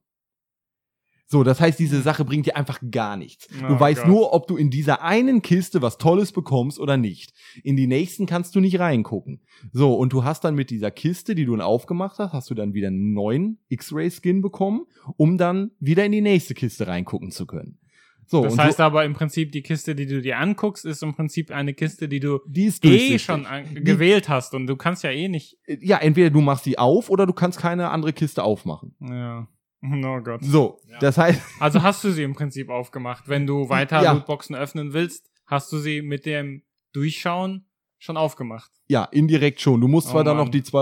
[1.31, 3.49] So, das heißt, diese Sache bringt dir einfach gar nichts.
[3.49, 4.09] Du Oh weißt Gott.
[4.11, 7.35] nur, ob du in dieser einen Kiste was Tolles bekommst oder nicht.
[7.63, 9.43] In die nächsten kannst du nicht reingucken.
[9.71, 12.55] So, und du hast dann mit dieser Kiste, die du dann aufgemacht hast, hast du
[12.55, 14.87] dann wieder einen neuen X-Ray-Skin bekommen,
[15.19, 17.79] um dann wieder in die nächste Kiste reingucken zu können.
[18.27, 21.15] So, Das heißt so, aber im Prinzip, die Kiste, die du dir anguckst, ist im
[21.15, 25.11] Prinzip eine Kiste, die du die eh schon an, gewählt hast und du kannst ja
[25.11, 25.59] eh nicht.
[25.67, 28.95] ja, entweder du machst sie auf oder du kannst keine andere Kiste aufmachen.
[29.01, 29.47] Ja.
[30.05, 30.41] Oh Gott.
[30.43, 33.29] So, das heißt, Also hast du sie im Prinzip aufgemacht.
[33.29, 34.13] Wenn du weiter Ja.
[34.13, 36.63] Lootboxen öffnen willst, hast du sie mit dem
[36.93, 37.65] Durchschauen
[38.01, 38.71] schon aufgemacht.
[38.87, 39.81] ja, indirekt schon.
[39.81, 40.47] Du musst Oh zwar dann Mann.
[40.47, 40.77] noch die 2,30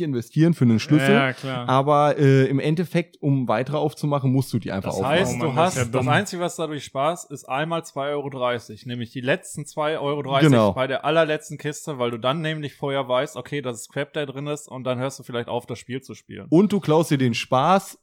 [0.00, 1.68] Euro investieren für einen Schlüssel, Ja, klar.
[1.68, 5.18] aber äh, im Endeffekt, um weitere aufzumachen, musst du die einfach Das aufmachen.
[5.18, 6.08] heißt, Oh Mann, du das hast, ist ja das.
[6.08, 8.88] Einzige, was dadurch Spaß, ist einmal 2,30 Euro.
[8.88, 10.72] Nämlich die letzten 2,30 Euro Genau.
[10.72, 14.24] bei der allerletzten Kiste, weil du dann nämlich vorher weißt, okay, dass es Crap da
[14.24, 16.46] drin ist und dann hörst du vielleicht auf, das Spiel zu spielen.
[16.48, 17.98] Und du klaust dir den Spaß,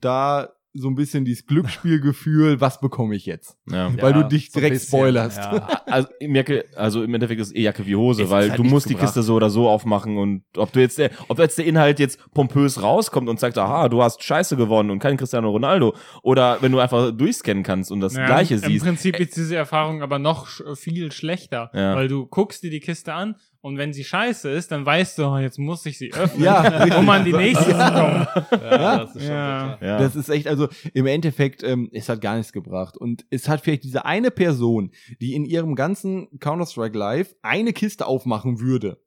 [0.00, 3.58] da so ein bisschen dieses Glücksspielgefühl, was bekomme ich jetzt?
[3.70, 3.92] Ja.
[4.00, 5.36] Weil Ja, du dich so direkt bisschen, spoilerst.
[5.38, 5.68] Ja.
[5.92, 8.58] Also, im Jacke, also im Endeffekt ist es eh Jacke wie Hose, Es weil halt
[8.58, 9.08] du musst die gebracht.
[9.08, 12.18] Kiste so oder so aufmachen und ob du jetzt der, ob jetzt der Inhalt jetzt
[12.32, 16.72] pompös rauskommt und sagt, aha, du hast Scheiße gewonnen und kein Cristiano Ronaldo oder wenn
[16.72, 18.86] du einfach durchscannen kannst und das Ja, Gleiche Im siehst.
[18.86, 21.94] Prinzip ist diese Erfahrung aber noch viel schlechter, Ja.
[21.94, 25.36] weil du guckst dir die Kiste an und wenn sie scheiße ist, dann weißt du,
[25.38, 28.26] jetzt muss ich sie öffnen, Ja, um an die nächste zu kommen.
[28.50, 29.78] Ja, das ist schon Ja.
[29.80, 29.98] Ja.
[29.98, 32.96] Das ist echt, also im Endeffekt, ähm, es hat gar nichts gebracht.
[32.98, 34.90] Und es hat vielleicht diese eine Person,
[35.20, 39.00] die in ihrem ganzen Counter-Strike Live eine Kiste aufmachen würde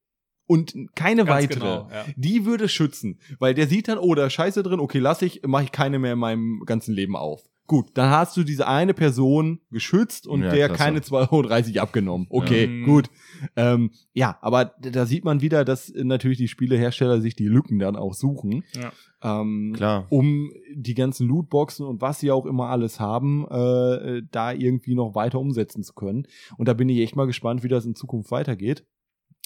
[0.47, 1.59] und keine Ganz weitere.
[1.59, 2.05] genau, ja.
[2.15, 5.41] Die würde schützen, weil der sieht dann, oh, da ist Scheiße drin, okay, lass ich,
[5.45, 7.43] mache ich keine mehr in meinem ganzen Leben auf.
[7.67, 10.83] Gut, dann hast du diese eine Person geschützt und Ja, der klasse.
[10.83, 11.31] keine 2,30
[11.75, 12.27] Euro abgenommen.
[12.29, 12.85] Okay, Ja.
[12.85, 13.09] gut.
[13.55, 17.95] Ähm, ja, aber da sieht man wieder, dass natürlich die Spielehersteller sich die Lücken dann
[17.95, 18.63] auch suchen.
[18.75, 18.91] Ja.
[19.41, 20.05] Ähm, Klar.
[20.09, 25.15] um die ganzen Lootboxen und was sie auch immer alles haben, äh, da irgendwie noch
[25.15, 26.27] weiter umsetzen zu können.
[26.57, 28.85] Und da bin ich echt mal gespannt, wie das in Zukunft weitergeht,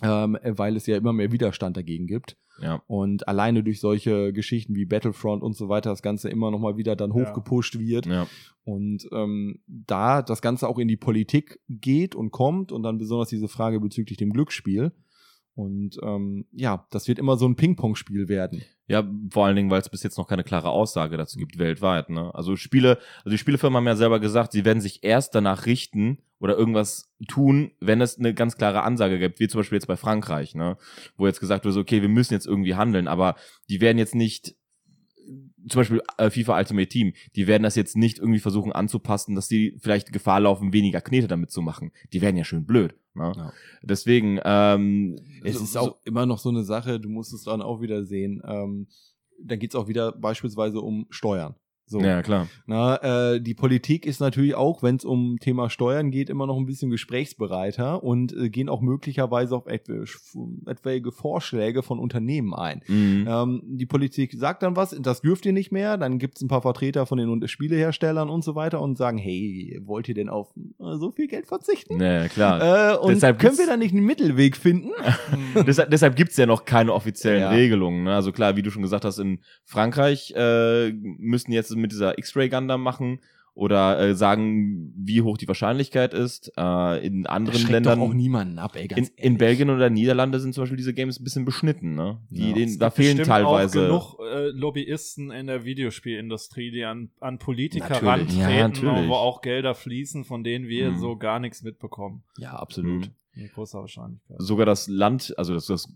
[0.02, 2.38] ähm, weil es ja immer mehr Widerstand dagegen gibt.
[2.62, 2.82] Ja.
[2.88, 6.78] Und alleine durch solche Geschichten wie Battlefront und so weiter das Ganze immer noch mal
[6.78, 7.16] wieder dann Ja.
[7.16, 8.06] hochgepusht wird.
[8.06, 8.28] Ja.
[8.64, 13.30] Und ähm, da das Ganze auch in die Politik geht und kommt und dann besonders
[13.30, 14.92] diese Frage bezüglich dem Glücksspiel.
[15.56, 18.64] Und ähm, ja, das wird immer so ein Ping-Pong-Spiel werden.
[18.88, 22.10] Ja, vor allen Dingen, weil es bis jetzt noch keine klare Aussage dazu gibt weltweit.
[22.10, 22.34] Ne?
[22.34, 26.20] Also Spiele, also die Spielefirmen haben ja selber gesagt, sie werden sich erst danach richten
[26.40, 29.98] oder irgendwas tun, wenn es eine ganz klare Ansage gibt, wie zum Beispiel jetzt bei
[29.98, 30.78] Frankreich, ne?
[31.18, 33.36] wo jetzt gesagt wird, okay, wir müssen jetzt irgendwie handeln, aber
[33.70, 34.56] die werden jetzt nicht
[35.68, 39.48] zum Beispiel äh, FIFA Ultimate Team, die werden das jetzt nicht irgendwie versuchen anzupassen, dass
[39.48, 41.92] die vielleicht Gefahr laufen, weniger Knete damit zu machen.
[42.14, 42.96] Die werden ja schön blöd.
[43.14, 43.34] Ne?
[43.36, 43.54] Ja.
[43.82, 47.62] Deswegen, ähm, Es so- ist auch immer noch so eine Sache, du musst es dann
[47.62, 48.42] auch wieder sehen.
[48.46, 48.88] Ähm,
[49.42, 51.56] da geht's auch wieder beispielsweise um Steuern.
[51.90, 52.00] So.
[52.02, 52.48] ja klar.
[52.68, 56.58] Na, äh, die Politik ist natürlich auch, wenn es um Thema Steuern geht, immer noch
[56.58, 60.04] ein bisschen gesprächsbereiter und äh, gehen auch möglicherweise auf etwa,
[60.68, 62.82] etwaige Vorschläge von Unternehmen ein.
[62.88, 63.28] Mhm.
[63.28, 66.62] Ähm, die Politik sagt dann was, das dürft ihr nicht mehr, dann gibt's ein paar
[66.62, 70.96] Vertreter von den Spieleherstellern und so weiter und sagen, hey, wollt ihr denn auf äh,
[70.98, 72.00] so viel Geld verzichten?
[72.00, 72.94] Ja, klar.
[72.94, 74.92] Äh, und Deshalb können wir da nicht einen Mittelweg finden?
[75.68, 77.50] deshalb, deshalb gibt's ja noch keine offiziellen Ja.
[77.50, 78.04] Regelungen.
[78.04, 78.14] Ne?
[78.14, 82.68] Also klar, wie du schon gesagt hast, in Frankreich äh, müssen jetzt mit dieser X-Ray-Gun
[82.68, 83.20] da machen
[83.56, 86.50] oder äh, sagen, wie hoch die Wahrscheinlichkeit ist.
[86.56, 89.38] Äh, in anderen Schreckt Ländern, doch auch niemanden ab, ey, in, ganz in.
[89.38, 91.94] Belgien oder Niederlande sind zum Beispiel diese Games ein bisschen beschnitten.
[91.96, 92.20] Ne?
[92.30, 92.58] Die, Ja.
[92.58, 93.92] Es da gibt fehlen teilweise.
[93.92, 98.08] auch genug äh, Lobbyisten in der Videospielindustrie, die an, an Politiker Natürlich.
[98.08, 99.10] rantreten, Ja, natürlich.
[99.10, 101.00] wo auch Gelder fließen, von denen wir Mhm.
[101.00, 102.24] so gar nichts mitbekommen.
[102.38, 103.08] Ja, absolut.
[103.36, 103.42] Mhm.
[103.44, 104.38] Mit großer Wahrscheinlichkeit.
[104.40, 105.94] sogar das Land, also das, das,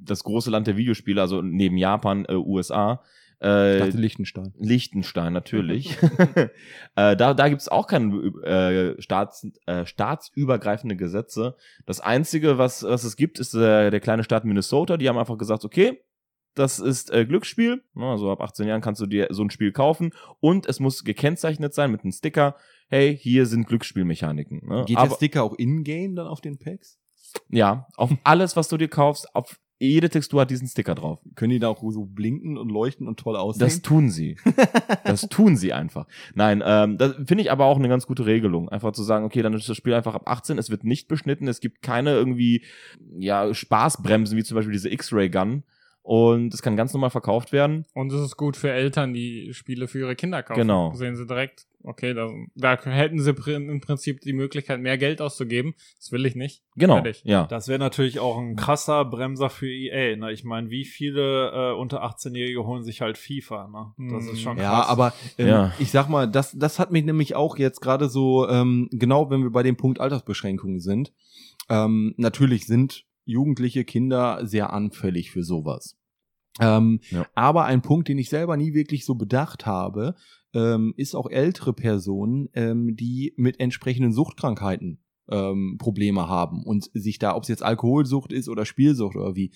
[0.00, 3.02] das große Land der Videospiele, also neben Japan, äh, USA,
[3.40, 4.52] Ich äh, dachte Liechtenstein.
[4.58, 5.96] Liechtenstein natürlich.
[6.96, 11.56] äh, da da gibt's auch keine äh, Staats, äh, staatsübergreifende Gesetze.
[11.86, 14.96] Das Einzige, was, was es gibt, ist äh, der kleine Staat Minnesota.
[14.96, 16.00] Die haben einfach gesagt, okay,
[16.54, 17.84] das ist äh, Glücksspiel.
[17.94, 20.10] Also ab 18 Jahren kannst du dir so ein Spiel kaufen
[20.40, 22.56] und es muss gekennzeichnet sein mit einem Sticker.
[22.88, 24.66] Hey, hier sind Glücksspielmechaniken.
[24.66, 24.84] Ne?
[24.86, 26.98] Geht der Sticker auch in-game dann auf den Packs?
[27.50, 31.20] Ja, auf alles, was du dir kaufst, auf jede Textur hat diesen Sticker drauf.
[31.36, 33.60] Können die da auch so blinken und leuchten und toll aussehen?
[33.60, 34.36] Das tun sie.
[35.04, 36.06] das tun sie einfach.
[36.34, 38.68] Nein, ähm, das finde ich aber auch eine ganz gute Regelung.
[38.68, 41.46] Einfach zu sagen, okay, dann ist das Spiel einfach ab 18, es wird nicht beschnitten,
[41.46, 42.64] es gibt keine irgendwie,
[43.18, 45.62] ja, Spaßbremsen, wie zum Beispiel diese X-Ray-Gun.
[46.08, 47.84] Und es kann ganz normal verkauft werden.
[47.92, 50.60] Und es ist gut für Eltern, die Spiele für ihre Kinder kaufen.
[50.60, 50.94] Genau.
[50.94, 55.74] Sehen sie direkt, okay, da, da hätten sie im Prinzip die Möglichkeit, mehr Geld auszugeben.
[55.98, 56.62] Das will ich nicht.
[56.76, 56.94] Genau.
[56.94, 57.20] Fertig.
[57.24, 57.46] Ja.
[57.48, 60.16] Das wäre natürlich auch ein krasser Bremser für EA.
[60.16, 60.32] Ne?
[60.32, 63.68] Ich meine, wie viele äh, unter 18-Jährige holen sich halt FIFA?
[63.98, 64.10] Ne?
[64.10, 64.64] Das ist schon krass.
[64.64, 65.72] Ja, aber ähm, Ja.
[65.78, 69.42] ich sag mal, das, das hat mich nämlich auch jetzt gerade so, ähm, genau wenn
[69.42, 71.12] wir bei dem Punkt Altersbeschränkungen sind,
[71.68, 75.97] ähm, natürlich sind jugendliche Kinder sehr anfällig für sowas.
[76.60, 77.26] Ähm, Ja.
[77.34, 80.14] Aber ein Punkt, den ich selber nie wirklich so bedacht habe,
[80.54, 85.00] ähm, ist auch ältere Personen, ähm, die mit entsprechenden Suchtkrankheiten
[85.30, 89.52] ähm, Probleme haben und sich da, ob es jetzt Alkoholsucht ist oder Spielsucht oder wie,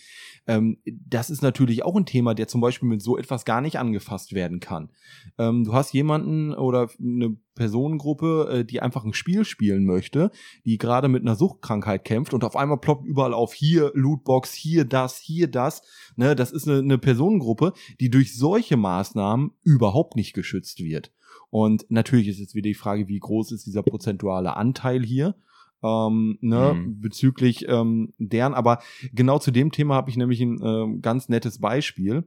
[0.46, 3.78] ähm, das ist natürlich auch ein Thema, der zum Beispiel mit so etwas gar nicht
[3.78, 4.90] angefasst werden kann.
[5.38, 10.30] Ähm, du hast jemanden oder eine Personengruppe, äh, die einfach ein Spiel spielen möchte,
[10.64, 14.84] die gerade mit einer Suchtkrankheit kämpft und auf einmal ploppt überall auf hier Lootbox, hier
[14.84, 15.82] das, hier das.
[16.16, 21.12] Ne, das ist eine, eine Personengruppe, die durch solche Maßnahmen überhaupt nicht geschützt wird.
[21.50, 25.34] Und natürlich ist jetzt wieder die Frage, wie groß ist dieser prozentuale Anteil hier?
[25.82, 27.00] Ähm, ne, Mhm.
[27.00, 28.78] bezüglich ähm, deren, aber
[29.12, 32.24] genau zu dem Thema habe ich nämlich ein ähm, ganz nettes Beispiel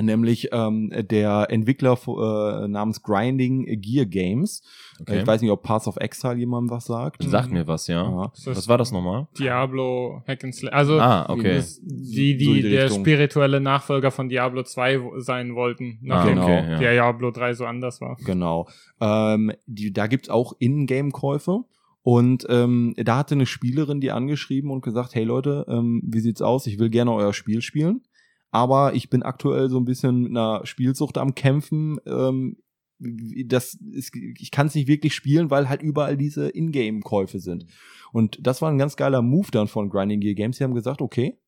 [0.00, 4.62] nämlich ähm, der Entwickler äh, namens Grinding Gear Games.
[4.98, 5.20] Okay.
[5.20, 7.22] Ich weiß nicht, ob Paths of Exile jemandem was sagt.
[7.22, 8.02] Sagt mir was, ja.
[8.04, 8.32] Ja.
[8.46, 9.28] Was war das nochmal?
[9.38, 10.70] Diablo Hack and Slay.
[10.72, 11.62] Also, Ah, okay.
[11.82, 13.00] die, die, So die der Richtung.
[13.00, 16.44] spirituelle Nachfolger von Diablo 2 wo- sein wollten, Ah, nachdem genau.
[16.46, 16.78] okay, ja.
[16.92, 18.16] Diablo 3 so anders war.
[18.24, 18.68] Genau.
[18.98, 21.64] Ähm, die, da gibt's auch In-Game-Käufe.
[22.02, 26.42] Und ähm, da hatte eine Spielerin die angeschrieben und gesagt, hey Leute, ähm, wie sieht's
[26.42, 26.66] aus?
[26.66, 28.02] Ich will gerne euer Spiel spielen,
[28.50, 31.98] aber ich bin aktuell so ein bisschen mit einer Spielsucht am Kämpfen.
[32.06, 32.56] Ähm,
[32.98, 37.66] das ist, ich kann es nicht wirklich spielen, weil halt überall diese In-Game-Käufe sind.
[38.12, 40.58] Und das war ein ganz geiler Move dann von Grinding Gear Games.
[40.58, 41.38] Sie haben gesagt, okay,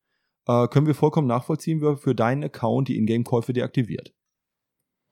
[0.46, 4.14] äh, können wir vollkommen nachvollziehen, wer für deinen Account die In-Game-Käufe deaktiviert.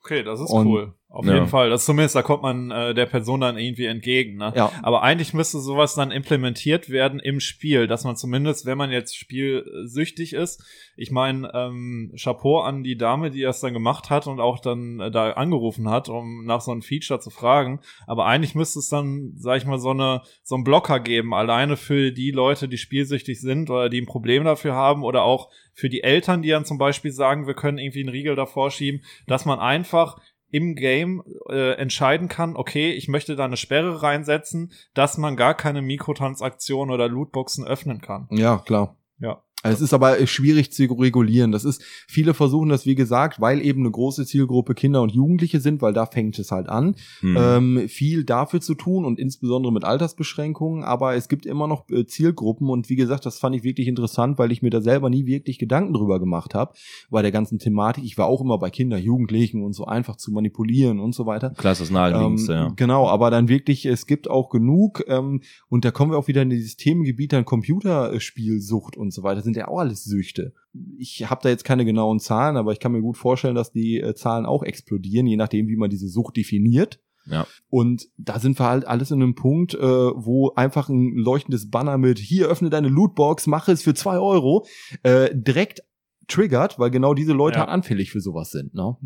[0.04, 0.94] Okay, das ist Und- cool.
[1.14, 1.34] Auf Ja.
[1.34, 1.68] jeden Fall.
[1.68, 4.38] Das zumindest, da kommt man äh, der Person dann irgendwie entgegen.
[4.38, 4.50] Ne?
[4.56, 8.90] Ja, Aber eigentlich müsste sowas dann implementiert werden im Spiel, dass man zumindest, wenn man
[8.90, 10.64] jetzt spielsüchtig ist,
[10.96, 15.00] ich meine, ähm, Chapeau an die Dame, die das dann gemacht hat und auch dann
[15.00, 17.80] äh, da angerufen hat, um nach so einem Feature zu fragen.
[18.06, 21.76] Aber eigentlich müsste es dann, sag ich mal, so eine so einen Blocker geben, alleine
[21.76, 25.88] für die Leute, die spielsüchtig sind oder die ein Problem dafür haben oder auch für
[25.88, 29.44] die Eltern, die dann zum Beispiel sagen, wir können irgendwie einen Riegel davor schieben, dass
[29.44, 30.18] man einfach
[30.52, 35.54] im Game äh, entscheiden kann, okay, ich möchte da eine Sperre reinsetzen, dass man gar
[35.54, 38.28] keine Mikrotransaktionen oder Lootboxen öffnen kann.
[38.30, 38.96] ja, klar.
[39.64, 41.52] Es ist aber schwierig zu regulieren.
[41.52, 45.60] Das ist, viele versuchen das, wie gesagt, weil eben eine große Zielgruppe Kinder und Jugendliche
[45.60, 47.36] sind, weil da fängt es halt an, Hm.
[47.38, 50.82] ähm, viel dafür zu tun und insbesondere mit Altersbeschränkungen.
[50.84, 54.38] Aber es gibt immer noch äh, Zielgruppen und wie gesagt, das fand ich wirklich interessant,
[54.38, 56.74] weil ich mir da selber nie wirklich Gedanken drüber gemacht habe,
[57.10, 58.04] bei der ganzen Thematik.
[58.04, 61.50] Ich war auch immer bei Kinder, Jugendlichen und so einfach zu manipulieren und so weiter.
[61.50, 62.68] Klar, ist das Ähm, naheliegendste, ja.
[62.76, 66.42] Genau, aber dann wirklich, es gibt auch genug, ähm, und da kommen wir auch wieder
[66.42, 70.54] in dieses Themengebiet dann Computerspielsucht und so weiter, sind ja auch alles Süchte.
[70.98, 74.00] Ich habe da jetzt keine genauen Zahlen, aber ich kann mir gut vorstellen, dass die
[74.00, 77.00] äh, Zahlen auch explodieren, je nachdem, wie man diese Sucht definiert.
[77.26, 77.46] Ja.
[77.68, 81.98] Und da sind wir halt alles in einem Punkt, äh, wo einfach ein leuchtendes Banner
[81.98, 84.66] mit hier öffne deine Lootbox, mache es für zwei Euro,
[85.02, 85.82] äh, direkt
[86.26, 87.60] triggert, weil genau diese Leute Ja.
[87.60, 88.74] halt anfällig für sowas sind.
[88.74, 88.96] Ne?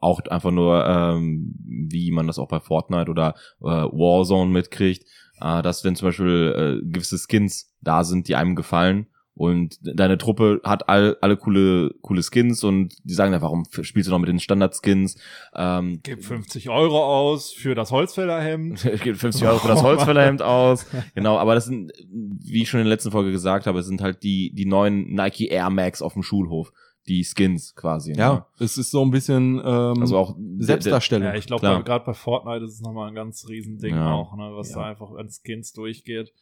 [0.00, 1.54] auch einfach nur, ähm,
[1.88, 5.04] wie man das auch bei Fortnite oder äh, Warzone mitkriegt,
[5.40, 9.06] äh, dass wenn zum Beispiel äh, gewisse Skins da sind, die einem gefallen
[9.36, 14.08] und deine Truppe hat all, alle coole, coole Skins und die sagen dann, warum spielst
[14.08, 15.16] du noch mit den Standard-Skins?
[15.56, 18.84] Ähm, Gib 50 Euro aus für das Holzfällerhemd.
[18.84, 20.86] ich gebe 50 Euro für das Holzfällerhemd aus.
[21.14, 24.00] Genau, aber das sind, wie ich schon in der letzten Folge gesagt habe, es sind
[24.00, 26.72] halt die, die neuen Nike Air Max auf dem Schulhof.
[27.06, 28.12] Die Skins quasi.
[28.12, 28.18] ne?
[28.18, 31.28] Ja, es ist so ein bisschen ähm, Also auch Selbstdarstellung.
[31.28, 34.12] Ja, ich glaube, gerade bei Fortnite ist es nochmal ein ganz Riesending Ja.
[34.12, 34.76] auch, ne, was Ja.
[34.76, 36.32] da einfach an Skins durchgeht.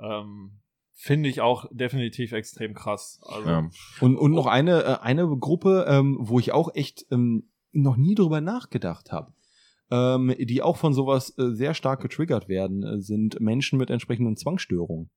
[0.00, 0.52] Ähm,
[1.04, 3.20] Finde ich auch definitiv extrem krass.
[3.26, 3.68] Also, Ja.
[4.00, 8.14] Und, und noch eine, äh, eine Gruppe, ähm, wo ich auch echt ähm, noch nie
[8.14, 9.32] drüber nachgedacht habe,
[9.90, 14.36] ähm, die auch von sowas äh, sehr stark getriggert werden, äh, sind Menschen mit entsprechenden
[14.36, 15.10] Zwangsstörungen.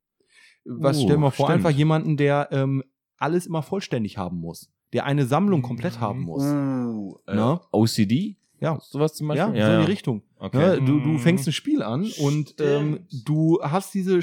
[0.66, 1.58] Was Uh, stellen wir vor, stimmt.
[1.64, 2.84] einfach jemanden, der ähm,
[3.18, 4.72] alles immer vollständig haben muss.
[4.92, 6.44] der eine Sammlung komplett haben muss.
[6.44, 7.60] Uh, äh, Ne?
[7.72, 8.38] OCD?
[8.62, 8.80] Ja.
[8.82, 9.66] Sowas zum Ja, Beispiel?
[9.66, 10.22] so in die Richtung.
[10.40, 10.58] Okay.
[10.58, 10.78] Ne?
[10.82, 11.20] Du, du Mhm.
[11.20, 14.22] fängst ein Spiel an und ähm, du hast diese, äh,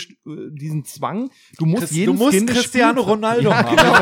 [0.53, 3.77] diesen Zwang, du musst Chris- jeden du musst Skin Cristiano Ronaldo ja, haben.
[3.77, 3.93] genau.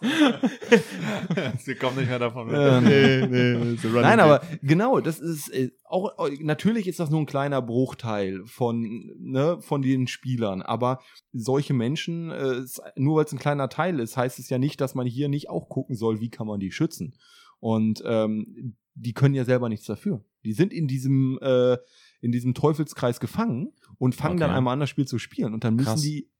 [1.58, 2.56] Sie kommen nicht mehr davon weg.
[2.58, 3.52] Ähm, nee, nee,
[3.84, 7.60] running Nein, aber genau, das ist äh, auch äh, natürlich ist das nur ein kleiner
[7.62, 11.00] Bruchteil von ne, von den Spielern, aber
[11.32, 12.62] solche Menschen, äh,
[12.96, 15.50] nur weil es ein kleiner Teil ist, heißt es ja nicht, dass man hier nicht
[15.50, 17.14] auch gucken soll, wie kann man die schützen.
[17.60, 20.24] Und ähm, die können ja selber nichts dafür.
[20.44, 21.76] Die sind in diesem äh,
[22.20, 24.58] in diesem Teufelskreis gefangen und fangen dann Okay.
[24.58, 25.54] einmal an, das Spiel zu spielen.
[25.54, 26.02] Und dann müssen Krass.
[26.02, 26.30] die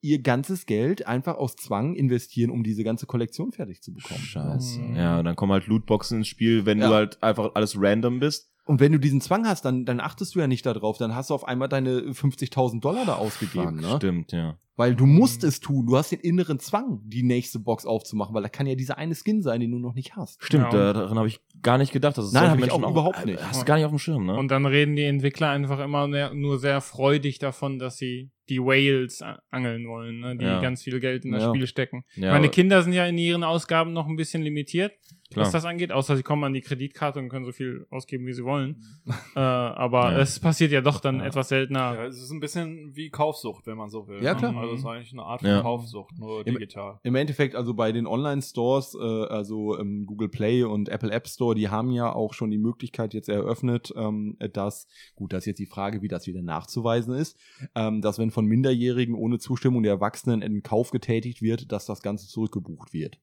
[0.00, 4.20] ihr ganzes Geld einfach aus Zwang investieren, um diese ganze Kollektion fertig zu bekommen.
[4.20, 4.78] Scheiße.
[4.80, 4.94] Mhm.
[4.96, 6.88] Ja, und dann kommen halt Lootboxen ins Spiel, wenn Ja.
[6.88, 8.52] du halt einfach alles random bist.
[8.68, 10.98] Und wenn du diesen Zwang hast, dann, dann achtest du ja nicht darauf.
[10.98, 13.76] Dann hast du auf einmal deine 50.000 Dollar da ausgegeben.
[13.80, 13.94] Ne?
[13.96, 14.58] Stimmt, ja.
[14.76, 15.86] Weil du musst es tun.
[15.86, 19.14] Du hast den inneren Zwang, die nächste Box aufzumachen, weil da kann ja dieser eine
[19.16, 20.40] Skin sein, den du noch nicht hast.
[20.44, 20.92] Stimmt, Ja.
[20.92, 22.16] da, daran habe ich gar nicht gedacht.
[22.18, 23.42] Dass es Nein, solche hab ich Menschen auch überhaupt nicht.
[23.42, 24.36] Hast du gar nicht auf dem Schirm, ne?
[24.36, 29.20] Und dann reden die Entwickler einfach immer nur sehr freudig davon, dass sie die Whales
[29.50, 30.36] angeln wollen, ne?
[30.36, 30.60] die Ja.
[30.62, 31.48] ganz viel Geld in das Ja.
[31.50, 32.04] Spiel stecken.
[32.16, 34.92] ja, Meine Kinder sind ja in ihren Ausgaben noch ein bisschen limitiert,
[35.32, 35.44] Klar.
[35.46, 38.32] was das angeht, außer sie kommen an die Kreditkarte und können so viel ausgeben, wie
[38.32, 38.82] sie wollen.
[39.36, 40.18] äh, aber Ja.
[40.20, 41.26] es passiert ja doch dann Ja.
[41.26, 41.94] etwas seltener.
[41.94, 44.22] Ja, es ist ein bisschen wie Kaufsucht, wenn man so will.
[44.22, 44.38] Ja, ne?
[44.38, 44.56] klar.
[44.56, 45.60] Also es ist eigentlich eine Art von Ja.
[45.60, 46.98] Kaufsucht, nur Im- digital.
[47.02, 51.54] Im Endeffekt, also bei den Online-Stores, äh, also ähm, Google Play und Apple App Store,
[51.54, 55.58] die haben ja auch schon die Möglichkeit jetzt eröffnet, ähm, dass, gut, das ist jetzt
[55.58, 57.38] die Frage, wie das wieder nachzuweisen ist,
[57.74, 62.00] ähm, dass wenn von Minderjährigen ohne Zustimmung der Erwachsenen ein Kauf getätigt wird, dass das
[62.02, 63.18] Ganze zurückgebucht wird.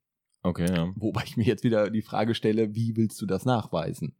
[0.45, 0.93] Okay, ja.
[0.95, 4.13] Wobei ich mir jetzt wieder die Frage stelle, wie willst du das nachweisen?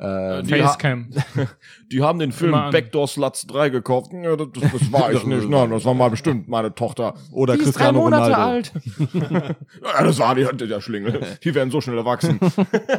[0.00, 1.10] Äh, die Facecam.
[1.92, 2.52] Die haben den Film.
[2.52, 4.12] Backdoor Sluts 3 gekauft.
[4.14, 5.48] Ja, das, das war ich nicht.
[5.48, 7.14] Nein, das war mal bestimmt meine Tochter.
[7.32, 8.42] Oder die ist drei Cristiano Monate Ronaldo.
[8.42, 8.72] alt.
[9.82, 11.20] ja, das war die, der Schlingel.
[11.44, 12.40] Die werden so schnell erwachsen.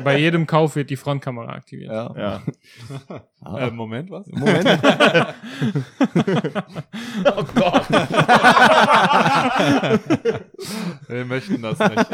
[0.04, 1.92] Bei jedem Kauf wird die Frontkamera aktiviert.
[1.92, 2.14] Ja.
[2.16, 2.42] ja.
[3.42, 3.58] Ah.
[3.58, 4.28] Äh, Moment, was?
[4.28, 4.68] Moment.
[7.26, 7.90] Oh Gott.
[11.08, 12.06] Wir möchten das nicht.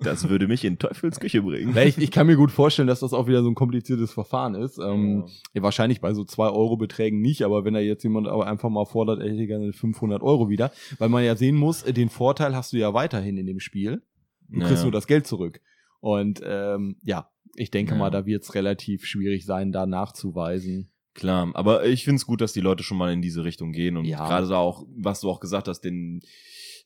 [0.00, 1.76] Das würde mich in Teufels Küche bringen.
[1.78, 4.78] Ich, ich kann mir gut vorstellen, dass das auch wieder so ein kompliziertes Verfahren ist.
[4.78, 5.62] Ähm, ja.
[5.62, 8.84] wahrscheinlich bei so 2 Euro Beträgen nicht, aber wenn da jetzt jemand aber einfach mal
[8.86, 12.72] fordert, er hätte gerne 500 Euro wieder, weil man ja sehen muss, den Vorteil hast
[12.72, 14.02] du ja weiterhin in dem Spiel.
[14.48, 14.66] Du Ja.
[14.66, 15.60] kriegst nur das Geld zurück.
[16.00, 17.98] Und ähm, ja, ich denke Ja.
[17.98, 20.90] mal, da wird es relativ schwierig sein, da nachzuweisen.
[21.14, 24.04] Klar, aber ich find's gut, dass die Leute schon mal in diese Richtung gehen und
[24.06, 24.26] Ja.
[24.26, 26.20] gerade so auch, was du auch gesagt hast, den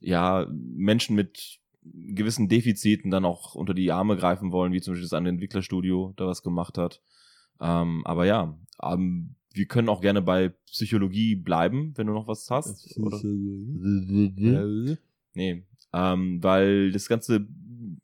[0.01, 5.05] ja Menschen mit gewissen Defiziten dann auch unter die Arme greifen wollen, wie zum Beispiel
[5.05, 7.01] das eine Entwicklerstudio da was gemacht hat.
[7.61, 12.51] Ähm, aber ja, ähm, wir können auch gerne bei Psychologie bleiben, wenn du noch was
[12.51, 12.97] hast.
[12.99, 13.17] Oder?
[13.25, 14.97] Äh,
[15.35, 17.47] Nee, ähm, weil das ganze,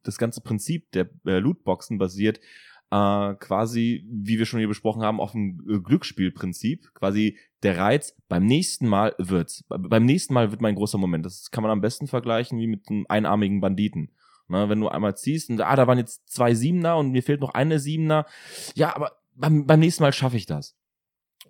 [0.03, 2.41] das ganze Prinzip der äh, Lootboxen basiert
[2.91, 6.95] äh, quasi, wie wir schon hier besprochen haben, auf dem äh, Glücksspielprinzip.
[6.95, 9.63] Quasi der Reiz, beim nächsten Mal wird's.
[9.65, 11.25] Be- Beim nächsten Mal wird mein großer Moment.
[11.25, 14.11] Das kann man am besten vergleichen wie mit einem einarmigen Banditen.
[14.47, 17.41] Ne, wenn du einmal ziehst und ah, da waren jetzt zwei Siebener und mir fehlt
[17.41, 18.27] noch eine Siebener.
[18.75, 20.77] Ja, aber beim, beim nächsten Mal schaffe ich das.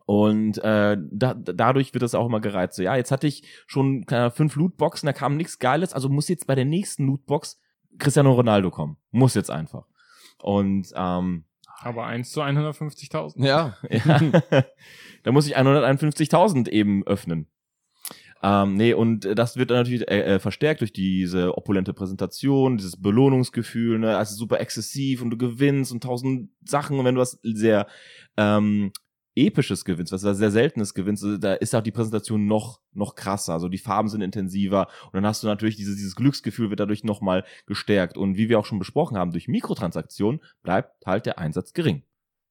[0.06, 2.76] Und äh, da, dadurch wird das auch immer gereizt.
[2.76, 6.28] So, ja, jetzt hatte ich schon Ahnung, fünf Lootboxen, da kam nichts Geiles, also muss
[6.28, 7.58] jetzt bei der nächsten Lootbox
[7.98, 8.96] Cristiano Ronaldo kommen.
[9.10, 9.88] Muss jetzt einfach.
[10.44, 11.44] Und ähm,
[11.80, 13.42] Aber 1 zu 150.000.
[13.46, 13.78] ja.
[13.88, 14.20] ja,
[15.22, 17.48] da muss ich 151.000 eben öffnen.
[18.42, 23.00] Ähm, nee, und das wird dann natürlich äh, äh, verstärkt durch diese opulente Präsentation, dieses
[23.00, 27.38] Belohnungsgefühl, ne, also super exzessiv und du gewinnst und tausend Sachen und wenn du was
[27.42, 27.86] sehr
[28.36, 28.92] ähm,
[29.36, 33.52] episches gewinnst, was sehr seltenes gewinnst, also da ist auch die Präsentation noch noch krasser,
[33.54, 37.04] also die Farben sind intensiver und dann hast du natürlich dieses dieses Glücksgefühl wird dadurch
[37.04, 41.72] nochmal gestärkt und wie wir auch schon besprochen haben, durch Mikrotransaktionen bleibt halt der Einsatz
[41.72, 42.02] gering.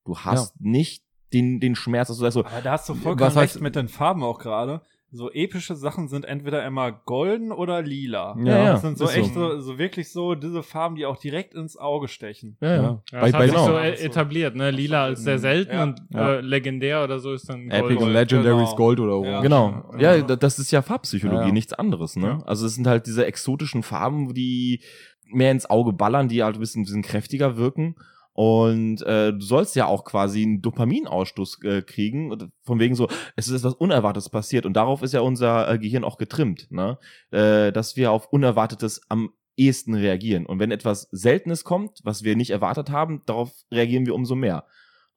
[0.06, 3.38] Du hast nicht den den Schmerz, dass du sagst so, Aber da hast du vollkommen
[3.38, 4.82] recht mit den Farben auch gerade.
[5.16, 8.36] So epische Sachen sind entweder immer golden oder lila.
[8.44, 9.52] Ja, ja, Das sind so ist echt so.
[9.52, 9.60] so.
[9.62, 12.58] so wirklich so diese Farben, die auch direkt ins Auge stechen.
[12.62, 12.82] ja, ja.
[12.82, 13.66] Ja, Bei- das bei- hat sich genau.
[13.68, 14.72] so e- etabliert, ne?
[14.72, 15.84] Lila als sehr selten Ja.
[15.84, 16.34] und Ja.
[16.34, 18.02] äh, legendär oder so ist dann Epic Gold.
[18.02, 18.76] und Legendaries Genau.
[18.76, 19.18] Gold oder Ja.
[19.18, 19.42] Orange.
[19.44, 19.84] Genau.
[20.00, 20.16] Ja.
[20.16, 22.28] Ja, da- das ist ja Farbpsychologie, nichts anderes, ne?
[22.28, 22.44] Ja.
[22.46, 24.82] Also es sind halt diese exotischen Farben, die
[25.28, 27.96] mehr ins Auge ballern, die halt ein bisschen, ein bisschen kräftiger wirken.
[28.34, 33.48] Und äh, du sollst ja auch quasi einen Dopaminausstoß äh, kriegen, von wegen so, es
[33.48, 34.66] ist etwas Unerwartetes passiert.
[34.66, 36.98] Und darauf ist ja unser äh, Gehirn auch getrimmt, ne?
[37.32, 40.48] Äh, dass wir auf Unerwartetes am ehesten reagieren.
[40.48, 44.66] Und wenn etwas Seltenes kommt, was wir nicht erwartet haben, darauf reagieren wir umso mehr.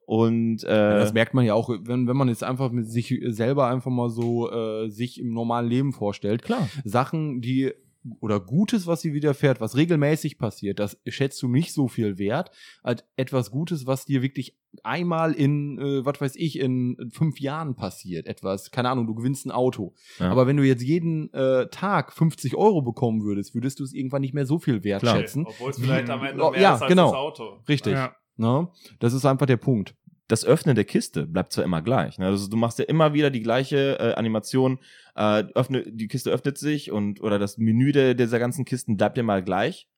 [0.05, 3.19] Und äh, Ja, das merkt man ja auch, wenn, wenn man jetzt einfach mit sich
[3.27, 6.43] selber einfach mal so äh, sich im normalen Leben vorstellt.
[6.43, 6.69] klar.
[6.85, 7.73] Sachen, die
[8.19, 12.51] oder Gutes, was dir widerfährt, was regelmäßig passiert, das schätzt du nicht so viel wert,
[12.83, 17.75] als etwas Gutes, was dir wirklich einmal in, äh, was weiß ich, in fünf Jahren
[17.75, 18.27] passiert.
[18.27, 19.93] Etwas, keine Ahnung, du gewinnst ein Auto.
[20.19, 20.29] Ja.
[20.29, 24.21] Aber wenn du jetzt jeden äh, Tag 50 Euro bekommen würdest, würdest du es irgendwann
[24.21, 25.45] nicht mehr so viel wertschätzen.
[25.47, 27.07] Obwohl es vielleicht am Ende Oh, mehr ja, ist als genau.
[27.07, 27.59] das Auto.
[27.67, 27.93] Richtig.
[27.93, 28.15] Ja.
[28.37, 28.67] Ne?
[28.99, 29.95] Das ist einfach der Punkt.
[30.29, 32.19] das Öffnen der Kiste bleibt zwar immer gleich.
[32.19, 32.25] Ne?
[32.25, 34.77] Also du machst ja immer wieder die gleiche äh, Animation.
[35.17, 39.17] Äh, öffne, die Kiste öffnet sich und oder das Menü der, dieser ganzen Kisten bleibt
[39.17, 39.89] immer gleich.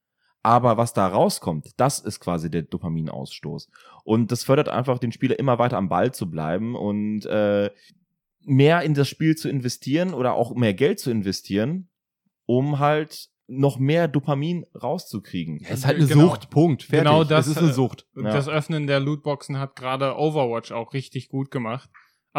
[0.41, 3.69] Aber was da rauskommt, das ist quasi der Dopaminausstoß.
[4.05, 7.69] Und das fördert einfach den Spieler immer weiter am Ball zu bleiben und äh,
[8.45, 11.89] mehr in das Spiel zu investieren oder auch mehr Geld zu investieren,
[12.45, 15.59] um halt noch mehr Dopamin rauszukriegen.
[15.63, 16.27] Es ist halt eine Genau.
[16.27, 16.83] Sucht, Punkt.
[16.83, 16.99] Fertig.
[16.99, 18.07] Genau das, Es ist eine Sucht.
[18.15, 18.23] Ja.
[18.23, 21.89] Das Öffnen der Lootboxen hat gerade Overwatch auch richtig gut gemacht.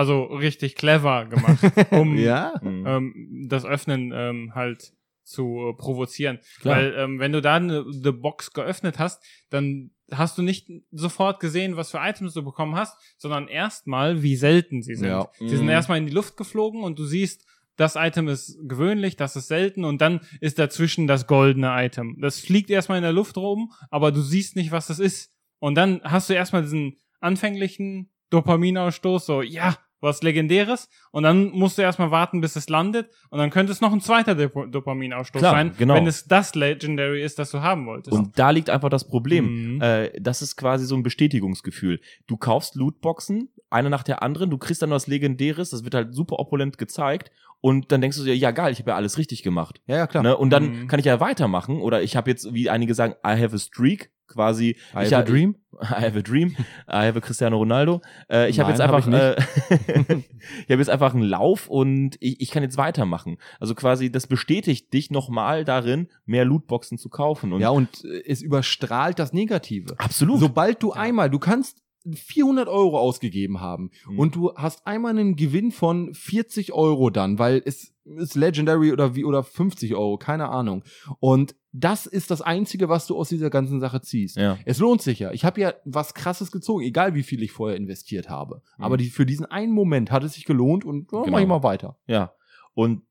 [0.01, 1.59] Also richtig clever gemacht,
[1.93, 2.87] um ja, Mhm.
[2.87, 4.93] ähm, das Öffnen ähm, halt
[5.25, 6.39] zu äh, provozieren.
[6.61, 6.77] Klar.
[6.77, 11.39] Weil ähm, wenn du da eine the Box geöffnet hast, dann hast du nicht sofort
[11.39, 15.09] gesehen, was für Items du bekommen hast, sondern erstmal, wie selten sie sind.
[15.09, 15.29] Ja.
[15.39, 15.71] Sie sind Mhm.
[15.79, 17.45] erstmal in die Luft geflogen und du siehst,
[17.77, 22.17] das Item ist gewöhnlich, das ist selten und dann ist dazwischen das goldene Item.
[22.21, 25.33] Das fliegt erstmal in der Luft rum, aber du siehst nicht, was das ist.
[25.61, 30.89] Und dann hast du erstmal diesen anfänglichen Dopaminausstoß, so, ja, was Legendäres.
[31.11, 33.11] Und dann musst du erstmal warten, bis es landet.
[33.31, 35.95] Und dann könnte es noch ein zweiter Dop Dopaminausstoß Klar, sein, genau.
[35.95, 38.17] wenn es das Legendary ist, das du haben wolltest.
[38.17, 39.75] Und da liegt einfach das Problem.
[39.75, 39.83] Mhm.
[39.83, 42.01] Äh, das ist quasi so ein Bestätigungsgefühl.
[42.27, 46.15] Du kaufst Lootboxen, eine nach der anderen, du kriegst dann was Legendäres, das wird halt
[46.15, 49.43] super opulent gezeigt und dann denkst du dir, ja geil, ich habe ja alles richtig
[49.43, 49.81] gemacht.
[49.87, 50.23] ja, ja, klar.
[50.23, 50.37] Ne?
[50.37, 50.89] Und dann Mhm.
[50.89, 54.11] kann ich ja weitermachen oder ich habe jetzt, wie einige sagen, I have a streak,
[54.27, 54.77] quasi.
[54.95, 55.57] I ich have a dream.
[55.83, 56.55] I have a dream.
[56.89, 58.01] I have a Cristiano Ronaldo.
[58.31, 59.37] Äh, ich habe jetzt hab einfach, ich äh,
[60.67, 63.39] ich habe jetzt einfach einen Lauf und ich, ich kann jetzt weitermachen.
[63.59, 67.53] Also quasi, das bestätigt dich nochmal darin, mehr Lootboxen zu kaufen.
[67.53, 69.95] Und Ja, und äh, es überstrahlt das Negative.
[69.99, 70.39] absolut.
[70.41, 71.83] Sobald du einmal, du kannst
[72.13, 74.19] 400 Euro ausgegeben haben Mhm.
[74.19, 79.15] und du hast einmal einen Gewinn von 40 Euro dann, weil es ist Legendary oder
[79.15, 80.83] wie oder 50 Euro, keine Ahnung.
[81.21, 84.37] Und das ist das Einzige, was du aus dieser ganzen Sache ziehst.
[84.37, 84.59] ja.
[84.65, 85.31] Es lohnt sich ja.
[85.33, 88.63] Ich habe ja was Krasses gezogen, egal wie viel ich vorher investiert habe.
[88.79, 88.85] Mhm.
[88.85, 91.31] Aber die, für diesen einen Moment hat es sich gelohnt und ja, Genau.
[91.33, 91.97] mach ich mal weiter.
[92.07, 92.33] Ja.
[92.75, 93.03] Und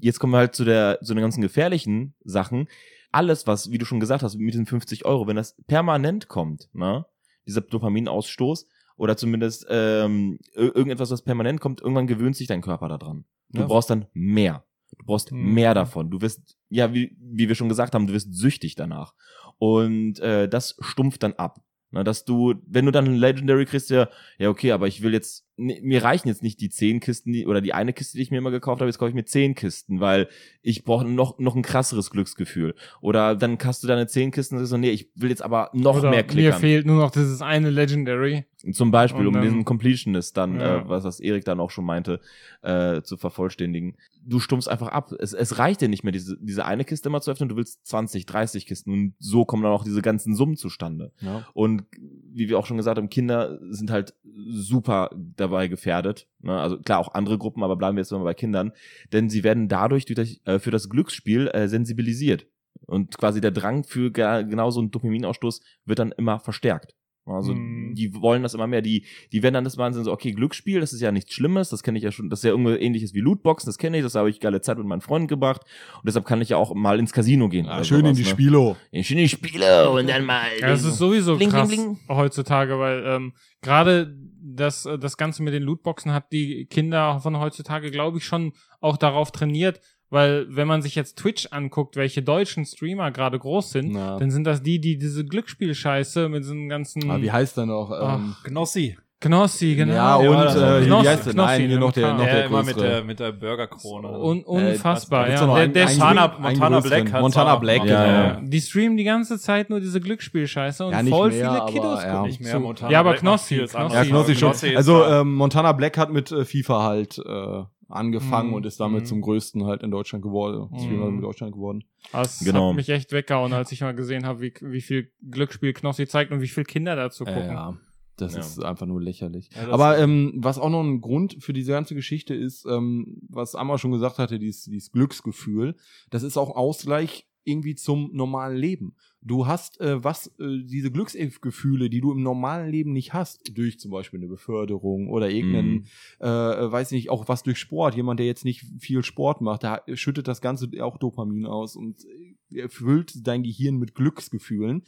[0.00, 2.66] jetzt kommen wir halt zu der, zu den ganzen gefährlichen Sachen.
[3.12, 6.68] Alles, was, wie du schon gesagt hast, mit den 50 Euro, wenn das permanent kommt,
[6.72, 7.04] ne,
[7.48, 8.66] dieser Dopaminausstoß,
[8.96, 13.24] oder zumindest ähm, ir- irgendetwas, was permanent kommt, irgendwann gewöhnt sich dein Körper daran.
[13.50, 13.66] Du Ja.
[13.66, 14.64] brauchst dann mehr.
[14.98, 15.54] Du brauchst Mhm.
[15.54, 16.10] mehr davon.
[16.10, 19.14] Du wirst, ja, wie, wie wir schon gesagt haben, du wirst süchtig danach.
[19.58, 21.60] Und äh, das stumpft dann ab.
[21.90, 24.08] Na, dass du, wenn du dann ein Legendary kriegst, ja,
[24.38, 27.46] ja, okay, aber ich will jetzt, ne, mir reichen jetzt nicht die zehn Kisten, die,
[27.46, 29.54] oder die eine Kiste, die ich mir immer gekauft habe, jetzt kaufe ich mir zehn
[29.54, 30.28] Kisten, weil
[30.62, 32.74] ich brauche noch, noch ein krasseres Glücksgefühl.
[33.00, 35.70] Oder dann hast du deine zehn Kisten und sagst so, nee, ich will jetzt aber
[35.74, 36.60] noch Oder mehr mir klickern.
[36.60, 38.44] fehlt nur noch dieses eine Legendary.
[38.72, 40.78] Zum Beispiel, Und um diesen Completionist dann, Ja.
[40.78, 42.20] äh, was das Erik dann auch schon meinte,
[42.62, 43.96] äh, zu vervollständigen.
[44.24, 45.12] Du stummst einfach ab.
[45.20, 47.86] Es, es reicht dir nicht mehr, diese, diese eine Kiste immer zu öffnen, du willst
[47.86, 51.12] 20, 30 Kisten und so kommen dann auch diese ganzen Summen zustande.
[51.20, 51.46] Ja.
[51.54, 51.84] Und
[52.32, 54.14] wie wir auch schon gesagt haben, Kinder sind halt
[54.50, 55.10] super
[55.48, 56.28] dabei gefährdet.
[56.40, 56.58] Ne?
[56.58, 58.72] Also klar, auch andere Gruppen, aber bleiben wir jetzt mal bei Kindern.
[59.12, 62.46] Denn sie werden dadurch durch, äh, für das Glücksspiel äh, sensibilisiert.
[62.86, 66.94] Und quasi der Drang für ge- genau so einen Dopaminausstoß wird dann immer verstärkt.
[67.30, 67.94] Also Mhm.
[67.94, 68.82] die wollen das immer mehr.
[68.82, 71.82] Die, die werden dann das Wahnsinn so, okay, Glücksspiel, das ist ja nichts Schlimmes, das
[71.82, 74.14] kenne ich ja schon, das ist ja irgendwie ähnliches wie Lootboxen, das kenne ich, das
[74.14, 75.62] habe ich geile Zeit mit meinen Freunden gebracht.
[75.96, 77.66] Und deshalb kann ich ja auch mal ins Casino gehen.
[77.68, 78.28] Ah, oder schön in sowas, die ne?
[78.28, 78.76] Spielo.
[78.90, 80.42] Ja, schön in die Spiele und dann mal.
[80.60, 82.16] Ja, das ist sowieso Bling, krass bling, bling.
[82.16, 83.32] heutzutage, weil ähm,
[83.62, 88.24] gerade das, äh, das Ganze mit den Lootboxen hat die Kinder von heutzutage, glaube ich,
[88.24, 89.80] schon auch darauf trainiert,
[90.10, 94.18] weil wenn man sich jetzt Twitch anguckt, welche deutschen Streamer gerade groß sind, Na.
[94.18, 97.90] dann sind das die, die diese Glücksspielscheiße mit diesen ganzen Ah, wie heißt der noch?
[97.90, 98.96] Ähm, Knossi.
[99.20, 99.94] Knossi, genau.
[99.94, 101.34] Ja, und Ja, das äh, Knossi, wie heißt der?
[101.34, 104.16] Nein, Knossi, hier noch der, ja, noch Ja, der immer mit der, mit der Burgerkrone.
[104.16, 105.44] Un unfassbar, Äh, ja.
[105.44, 106.80] Der, einen- der Montana, Montana.
[106.80, 108.18] Black hat Montana Black, Ja, genau.
[108.28, 108.40] ja.
[108.44, 111.72] die streamen die ganze Zeit nur diese Glücksspielscheiße und Ja, nicht voll mehr, viele aber,
[111.72, 112.10] Kiddos ja.
[112.12, 112.60] gucken Nicht mehr.
[112.60, 113.94] Montana Ja, aber Knossi, Knossi.
[113.96, 114.04] Ja.
[114.04, 114.52] Knossi schon.
[114.76, 118.54] Also ähm, Montana Black hat mit äh, FIFA halt äh, angefangen Mhm.
[118.54, 119.06] und ist damit Mhm.
[119.06, 120.78] zum größten halt in Deutschland geworden, Mhm.
[120.78, 121.84] Streamer in Deutschland geworden.
[122.12, 122.70] Das Genau.
[122.70, 126.30] hat mich echt weggehauen, als ich mal gesehen habe, wie, wie viel Glücksspiel Knossi zeigt
[126.32, 127.44] und wie viel Kinder dazu gucken.
[127.46, 127.76] ja.
[128.16, 128.40] Das Ja.
[128.40, 129.48] ist einfach nur lächerlich.
[129.54, 133.54] Ja, Aber ähm, was auch noch ein Grund für diese ganze Geschichte ist, ähm, was
[133.54, 135.76] Amma schon gesagt hatte, dieses, dieses Glücksgefühl,
[136.10, 138.94] das ist auch Ausgleich irgendwie zum normalen Leben.
[139.20, 143.80] Du hast äh, was, äh, diese Glücksgefühle, die du im normalen Leben nicht hast, durch
[143.80, 145.84] zum Beispiel eine Beförderung oder irgendeinen, Mhm.
[146.20, 147.96] äh, weiß nicht, auch was durch Sport.
[147.96, 152.04] Jemand, der jetzt nicht viel Sport macht, der schüttet das Ganze auch Dopamin aus und
[152.04, 154.84] äh, erfüllt dein Gehirn mit Glücksgefühlen.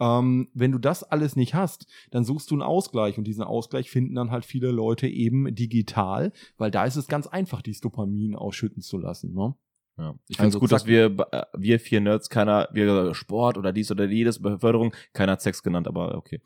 [0.00, 3.90] Ähm, wenn du das alles nicht hast, dann suchst du einen Ausgleich und diesen Ausgleich
[3.90, 8.34] finden dann halt viele Leute eben digital, weil da ist es ganz einfach, dieses Dopamin
[8.36, 9.34] ausschütten zu lassen.
[9.34, 9.54] Ne?
[9.98, 10.14] Ja.
[10.28, 13.72] Ich finde es Also gut, dass wir, äh, wir vier Nerds, keiner, wir Sport oder
[13.72, 16.40] dies oder jedes, Beförderung, keiner hat Sex genannt, aber okay.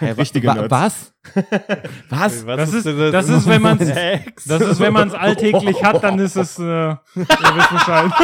[0.00, 0.70] Richtige Wa- Nerds.
[0.70, 1.14] Was?
[2.46, 2.56] Was?
[2.56, 4.44] Das ist, das ist, wenn man Sex.
[4.44, 8.10] das ist, wenn man es alltäglich hat, dann ist es, äh, ihr wisst Bescheid.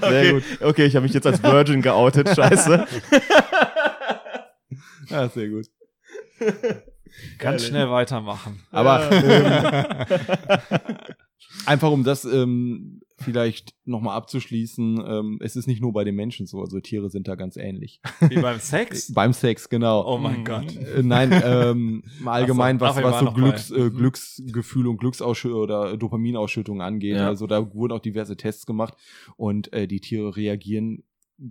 [0.00, 0.42] Sehr gut.
[0.60, 2.86] Okay, ich habe mich jetzt als Virgin geoutet, scheiße.
[5.08, 5.66] Ja, sehr gut.
[7.38, 8.60] Ganz schnell weitermachen.
[8.70, 10.74] Aber ähm,
[11.66, 16.46] einfach um das ähm, vielleicht nochmal abzuschließen, ähm, es ist nicht nur bei den Menschen
[16.46, 18.00] so, also Tiere sind da ganz ähnlich.
[18.20, 19.12] Wie beim Sex?
[19.14, 20.04] Beim Sex, genau.
[20.06, 20.44] Oh mein Mhm.
[20.44, 20.76] Gott.
[20.76, 23.96] Äh, Nein, ähm, so, was, was so Glücks, äh, Mhm.
[23.96, 27.16] Glücksgefühle und Glücksausschüttung oder Dopaminausschüttung angeht.
[27.16, 27.28] Ja.
[27.28, 28.94] Also da wurden auch diverse Tests gemacht
[29.36, 31.04] und äh, die Tiere reagieren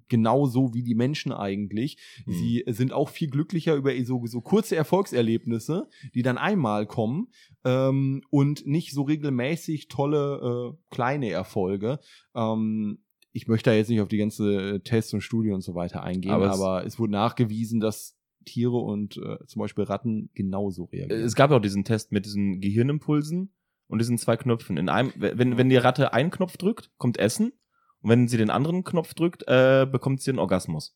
[0.07, 1.97] genauso wie die Menschen eigentlich.
[2.26, 2.31] Mhm.
[2.34, 7.27] Sie sind auch viel glücklicher über so, so kurze Erfolgserlebnisse, die dann einmal kommen
[7.65, 11.99] ähm, und nicht so regelmäßig tolle äh, kleine Erfolge.
[12.35, 12.99] Ähm,
[13.34, 16.31] ich möchte da jetzt nicht auf die ganze Tests und Studien und so weiter eingehen,
[16.31, 21.22] Aber aber, es- es, wurde nachgewiesen, dass Tiere und äh, zum Beispiel Ratten genauso reagieren.
[21.23, 23.53] Es gab ja auch diesen Test mit diesen Gehirnimpulsen
[23.88, 24.77] und diesen zwei Knöpfen.
[24.77, 27.53] In einem, wenn, wenn die Ratte einen Knopf drückt, kommt Essen.
[28.02, 30.95] Und wenn sie den anderen Knopf drückt, äh, bekommt sie einen Orgasmus.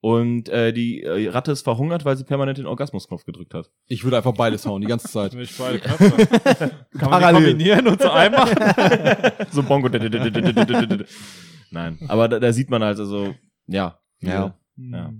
[0.00, 3.70] Und äh, die äh, Ratte ist verhungert, weil sie permanent den Orgasmusknopf gedrückt hat.
[3.86, 5.32] Ich würde einfach beides hauen, die ganze Zeit.
[5.32, 6.72] Nicht beide Knöpfe.
[6.98, 8.56] Kann man die kombinieren und zu einem machen?
[9.52, 9.88] so Bongo.
[11.70, 13.34] Nein, aber da, da sieht man halt also,
[13.68, 14.00] ja.
[14.20, 14.58] Ja.
[14.76, 15.12] Ja.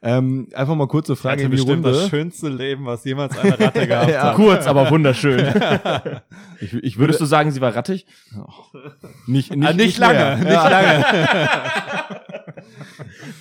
[0.00, 2.08] Ähm, einfach mal kurze Frage Hatte in die bestimmt das Runde.
[2.10, 4.22] schönste Leben, was jemals eine Ratte gehabt Ja.
[4.22, 4.36] hat.
[4.36, 5.40] Kurz, aber wunderschön.
[6.60, 8.06] Ich, ich würde Würdest du sagen, sie war rattig?
[9.26, 10.68] nicht, nicht, Ah, nicht lange, nicht Ja.
[10.68, 11.04] lange.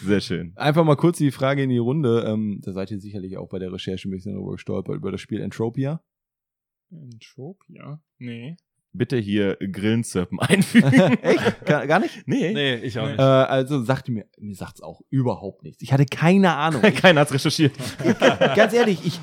[0.03, 0.53] Sehr schön.
[0.55, 2.23] Einfach mal kurz die Frage in die Runde.
[2.27, 5.21] Ähm, da seid ihr sicherlich auch bei der Recherche ein bisschen drüber gestolpert, über das
[5.21, 6.01] Spiel Entropia.
[6.91, 8.01] Entropia?
[8.17, 8.57] Nee.
[8.93, 10.91] Bitte hier Grillenzirpen einfügen.
[11.21, 11.65] Echt?
[11.65, 12.27] Gar, gar nicht?
[12.27, 12.53] Nee.
[12.53, 13.19] Nee, ich auch nicht.
[13.19, 15.81] Äh, also sagte mir, mir sagt's auch überhaupt nichts.
[15.81, 16.81] Ich hatte keine Ahnung.
[16.95, 17.73] Keiner hat's recherchiert.
[18.55, 19.19] Ganz ehrlich, ich,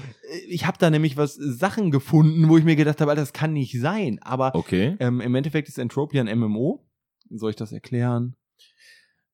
[0.49, 3.53] ich habe da nämlich was Sachen gefunden, wo ich mir gedacht habe, Alter, das kann
[3.53, 4.19] nicht sein.
[4.23, 4.97] Aber Okay.
[5.01, 6.85] ähm, im Endeffekt ist Entropia ein MMO.
[7.31, 8.36] Soll ich das erklären?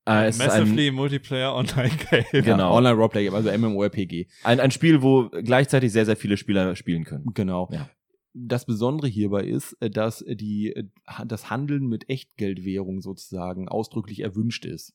[0.06, 2.24] Äh, es ist ein, Massively Multiplayer Online Game.
[2.44, 2.58] Genau.
[2.58, 4.26] Ja, Online Roleplay, also MMORPG.
[4.42, 7.24] ein, ein Spiel, wo gleichzeitig sehr, sehr viele Spieler spielen können.
[7.34, 7.68] Genau.
[7.72, 7.88] Ja.
[8.36, 10.84] Das Besondere hierbei ist, äh, dass die, äh,
[11.26, 14.94] das Handeln mit Echtgeldwährung sozusagen ausdrücklich erwünscht ist.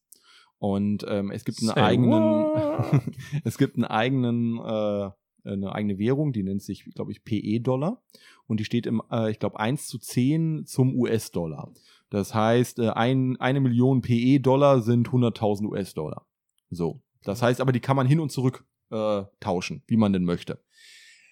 [0.58, 3.14] Und ähm, es gibt einen Say eigenen,
[3.46, 5.10] es gibt einen eigenen, äh,
[5.46, 8.04] eine eigene Währung, die nennt sich, glaube ich, PE-Dollar.
[8.46, 11.72] Und die steht im, äh, ich glaube, 1 zu 10 zum US-Dollar.
[12.10, 16.28] Das heißt, äh, ein, eine Million PE-Dollar sind 100.000 US-Dollar.
[16.70, 17.02] So.
[17.24, 20.62] Das heißt aber, die kann man hin und zurück äh, tauschen, wie man denn möchte.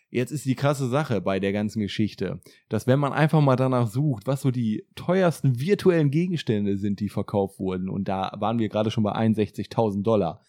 [0.10, 2.40] Jetzt ist die krasse Sache bei der ganzen Geschichte,
[2.70, 7.10] dass wenn man einfach mal danach sucht, was so die teuersten virtuellen Gegenstände sind, die
[7.10, 10.42] verkauft wurden, und da waren wir gerade schon bei 61.000 Dollar,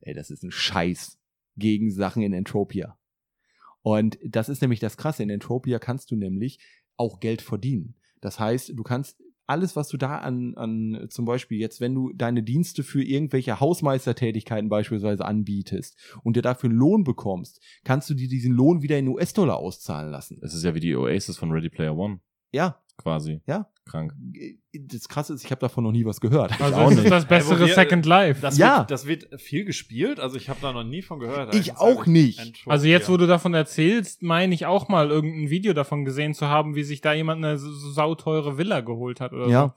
[0.00, 1.18] ey, das ist ein Scheiß
[1.56, 2.98] gegen Sachen in Entropia.
[3.80, 5.22] Und das ist nämlich das Krasse.
[5.22, 6.58] In Entropia kannst du nämlich
[6.96, 7.94] auch Geld verdienen.
[8.20, 12.12] Das heißt, du kannst alles, was du da an, an zum Beispiel jetzt, wenn du
[12.12, 18.14] deine Dienste für irgendwelche Hausmeistertätigkeiten beispielsweise anbietest und dir dafür einen Lohn bekommst, kannst du
[18.14, 20.38] dir diesen Lohn wieder in US-Dollar auszahlen lassen.
[20.42, 22.20] Es ist ja wie die Oasis von Ready Player One,
[22.52, 23.40] Ja, quasi.
[23.46, 23.70] Ja.
[23.86, 24.12] Krank.
[24.74, 26.60] das Krasse ist, ich habe davon noch nie was gehört.
[26.60, 28.42] Also auch es ist das bessere Ey, wo wir- Second Life.
[28.42, 28.80] Das, Ja.
[28.80, 31.54] wird, das wird viel gespielt, also ich habe da noch nie von gehört.
[31.54, 32.64] Ich auch nicht.
[32.66, 36.48] Also jetzt, wo du davon erzählst, meine ich auch mal irgendein Video davon gesehen zu
[36.48, 39.62] haben, wie sich da jemand eine so sauteure Villa geholt hat oder Ja.
[39.68, 39.72] so.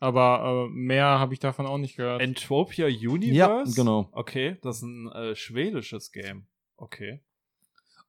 [0.00, 2.20] Aber äh, mehr habe ich davon auch nicht gehört.
[2.20, 3.32] Entropia Universe?
[3.36, 4.08] Ja, genau.
[4.10, 6.46] Okay, das ist ein äh, schwedisches Game.
[6.76, 7.20] Okay.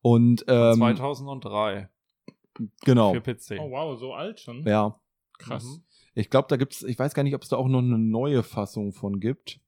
[0.01, 1.89] Und ähm, 2003
[2.85, 3.57] genau, für PC.
[3.59, 4.63] oh wow, so alt schon.
[4.67, 4.97] ja.
[5.39, 5.63] Krass.
[5.65, 5.83] Mhm.
[6.15, 8.43] Ich glaube, da gibt's, ich weiß gar nicht, ob es da auch noch eine neue
[8.43, 9.59] Fassung von gibt.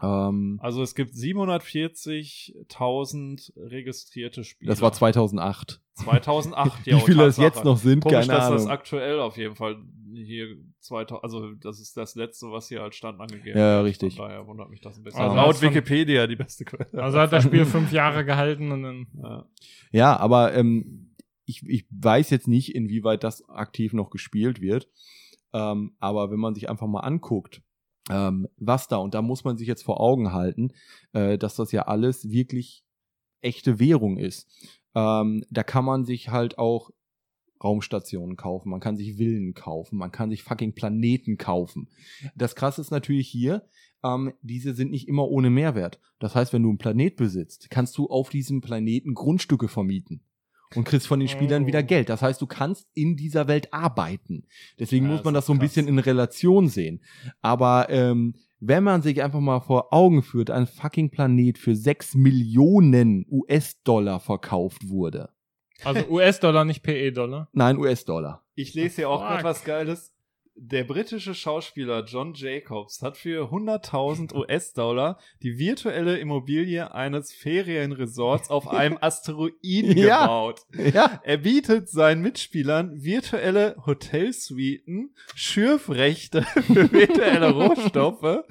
[0.00, 4.70] Ähm, Also es gibt 740.000 registrierte Spieler.
[4.70, 5.80] das war 2008.
[5.94, 6.96] 2008, ja.
[6.96, 8.58] Wie viele das jetzt noch sind, Komisch, keine dass Ahnung.
[8.58, 9.76] das aktuell auf jeden Fall
[10.14, 13.86] hier 2000, also das ist das letzte, was hier als Stand angegeben Ja, wird.
[13.86, 14.14] richtig.
[14.16, 15.20] Von daher wundert mich das ein bisschen.
[15.20, 17.02] Also laut Wikipedia die beste Quelle.
[17.02, 19.06] Also hat das Spiel fünf Jahre gehalten und dann.
[19.20, 19.44] ja.
[19.90, 21.07] Ja, aber ähm,
[21.48, 24.88] ich, ich weiß jetzt nicht, inwieweit das aktiv noch gespielt wird.
[25.54, 27.62] Ähm, aber wenn man sich einfach mal anguckt,
[28.10, 30.72] ähm, was da, und da muss man sich jetzt vor Augen halten,
[31.14, 32.84] äh, dass das ja alles wirklich
[33.40, 34.46] echte Währung ist.
[34.94, 36.90] Ähm, da kann man sich halt auch
[37.64, 41.88] Raumstationen kaufen, man kann sich Villen kaufen, man kann sich fucking Planeten kaufen.
[42.36, 43.66] Das krasse ist natürlich hier,
[44.04, 45.98] ähm, diese sind nicht immer ohne Mehrwert.
[46.18, 50.22] Das heißt, wenn du einen Planet besitzt, kannst du auf diesem Planeten Grundstücke vermieten
[50.74, 51.66] und kriegst von den Spielern Oh.
[51.66, 52.08] wieder Geld.
[52.08, 54.46] Das heißt, du kannst in dieser Welt arbeiten.
[54.78, 55.70] Deswegen Ja, muss man das so ein krass.
[55.70, 57.00] bisschen in Relation sehen.
[57.40, 62.14] Aber ähm, wenn man sich einfach mal vor Augen führt, ein fucking Planet für 6
[62.16, 65.30] Millionen US-Dollar verkauft wurde.
[65.84, 67.48] Also US-Dollar, nicht PE-Dollar.
[67.52, 68.44] Nein, US-Dollar.
[68.56, 69.44] Ich lese hier auch Fuck.
[69.44, 70.12] was Geiles.
[70.60, 78.66] Der britische Schauspieler John Jacobs hat für 100.000 US-Dollar die virtuelle Immobilie eines Ferienresorts auf
[78.66, 80.22] einem Asteroiden Ja.
[80.22, 80.62] gebaut.
[80.92, 81.20] Ja.
[81.22, 88.44] Er bietet seinen Mitspielern virtuelle Hotelsuiten, Schürfrechte für virtuelle Rohstoffe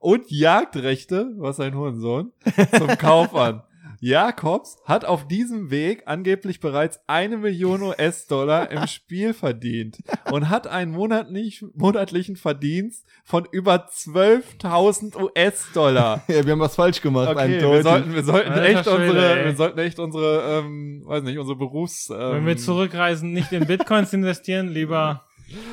[0.00, 2.32] und Jagdrechte, was ein Hurensohn,
[2.76, 3.62] zum Kauf an.
[4.04, 9.96] Jakobs hat auf diesem Weg angeblich bereits eine Million US-Dollar im Spiel verdient
[10.30, 16.22] und hat einen monatlich, monatlichen Verdienst von über 12.000 US-Dollar.
[16.28, 16.44] ja.
[16.44, 19.44] Wir haben was falsch gemacht, Okay, wir sollten, wir sollten Alter echt Schwede, unsere, ey.
[19.46, 23.66] wir sollten echt unsere, ähm, weiß nicht, unsere Berufs, ähm, Wenn wir zurückreisen, nicht in
[23.66, 25.24] Bitcoins investieren, lieber.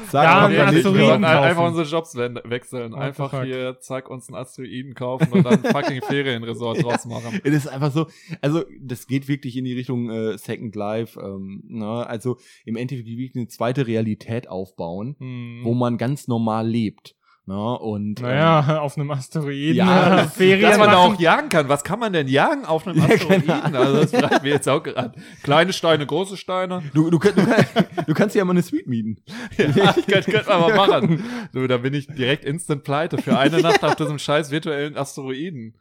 [0.10, 2.94] Sagen Ja, wir sollten halt einfach unsere Jobs wechseln.
[2.94, 7.40] Einfach hier, zack, uns einen Asteroiden kaufen und dann fucking Ferienresort draus machen.
[7.44, 8.08] Es ist einfach so,
[8.42, 11.20] also das geht wirklich in die Richtung äh, Second Life.
[11.20, 12.06] Ähm, ne?
[12.08, 15.62] Also im Endeffekt wirklich eine zweite Realität aufbauen, Hm.
[15.64, 17.16] wo man ganz normal lebt.
[17.48, 17.78] Ne?
[17.80, 19.76] Und ähm, Naja, auf einem Asteroiden.
[19.76, 21.16] Ja, Ferien Dass man da machen.
[21.16, 21.68] auch jagen kann.
[21.70, 23.50] Was kann man denn jagen auf einem Ja, Asteroiden?
[23.50, 23.76] Ahnung.
[23.82, 25.20] also das fragt mir jetzt auch gerade.
[25.42, 26.84] Kleine Steine, große Steine.
[26.94, 27.30] du, du, du,
[28.08, 29.18] du kannst ja mal eine Suite mieten.
[29.58, 31.24] Ja, ich könnte könnt man mal machen.
[31.52, 35.78] Du, da bin ich direkt instant pleite für eine Nacht auf diesem scheiß virtuellen Asteroiden.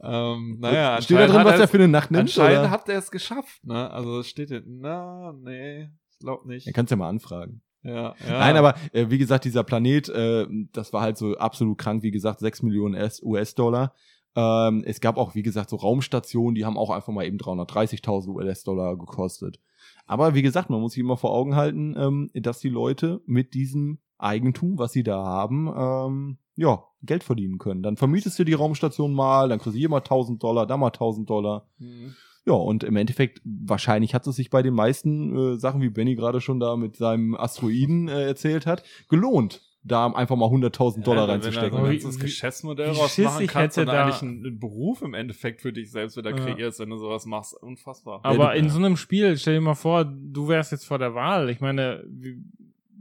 [0.00, 2.20] Ähm, naja, Steht da drin, was er für eine Nacht nimmt?
[2.22, 2.70] Anscheinend Oder?
[2.70, 3.90] hat er es geschafft, ne?
[3.90, 6.66] Also es steht hier, na, nee, ich glaub nicht.
[6.66, 7.62] Dann kannst du ja mal anfragen.
[7.82, 8.38] Ja, ja.
[8.38, 12.10] Nein, aber äh, wie gesagt, dieser Planet, äh, das war halt so absolut krank, wie
[12.10, 13.94] gesagt, 6 Millionen US-Dollar.
[14.34, 18.28] Ähm, es gab auch, wie gesagt, so Raumstationen, die haben auch einfach mal eben 330.000
[18.28, 19.60] US-Dollar gekostet.
[20.06, 23.54] Aber wie gesagt, man muss sich immer vor Augen halten, ähm, dass die Leute mit
[23.54, 27.82] diesem Eigentum, was sie da haben, ähm, ja, Geld verdienen können.
[27.82, 30.90] Dann vermietest du die Raumstation mal, dann kriegst du hier mal 1000 Dollar, da mal
[30.90, 31.68] 1000 Dollar.
[31.78, 32.16] Mhm.
[32.48, 36.14] Ja, und im Endeffekt, wahrscheinlich hat es sich bei den meisten äh, Sachen, wie Benny
[36.14, 41.26] gerade schon da mit seinem Asteroiden äh, erzählt hat, gelohnt, da einfach mal 100.000 Dollar
[41.26, 41.72] Ja, reinzustecken.
[41.78, 45.60] Wenn du ein ganzes Geschäftsmodell rausmachen kannst hätte und da- eigentlich einen, Beruf im Endeffekt
[45.60, 46.36] für dich selbst wieder Ja.
[46.36, 47.54] kreierst, wenn du sowas machst.
[47.62, 48.20] Unfassbar.
[48.22, 51.14] Aber Ja, in so einem Spiel, stell dir mal vor, du wärst jetzt vor der
[51.14, 51.50] Wahl.
[51.50, 52.42] Ich meine, wie-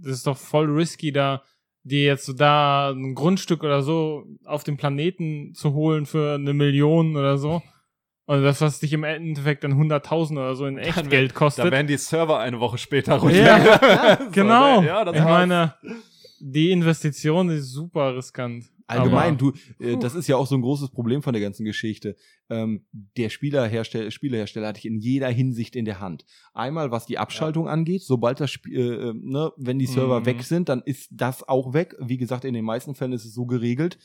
[0.01, 1.41] das ist doch voll risky, da
[1.83, 6.53] dir jetzt so da ein Grundstück oder so auf dem Planeten zu holen für eine
[6.53, 7.61] Million oder so.
[8.27, 11.71] Und das, was dich im Endeffekt dann 100.000 oder so in Echtgeld Da kostet.
[11.71, 13.35] werden die Server eine Woche später runter.
[13.37, 14.81] Ja, So, genau.
[14.83, 15.47] Ja, das ich war's.
[15.47, 15.73] meine,
[16.39, 18.65] die Investition ist super riskant.
[18.85, 21.65] Allgemein, Aber- du, äh, das ist ja auch so ein großes Problem von der ganzen
[21.65, 22.15] Geschichte.
[22.49, 22.85] Ähm,
[23.17, 26.25] der Spielerhersteller, Spielehersteller hat dich in jeder Hinsicht in der Hand.
[26.53, 30.25] Einmal, was die Abschaltung angeht, sobald das Spiel, äh, äh, ne, wenn die Server Mhm.
[30.25, 31.95] weg sind, dann ist das auch weg.
[31.99, 33.97] Wie gesagt, in den meisten Fällen ist es so geregelt,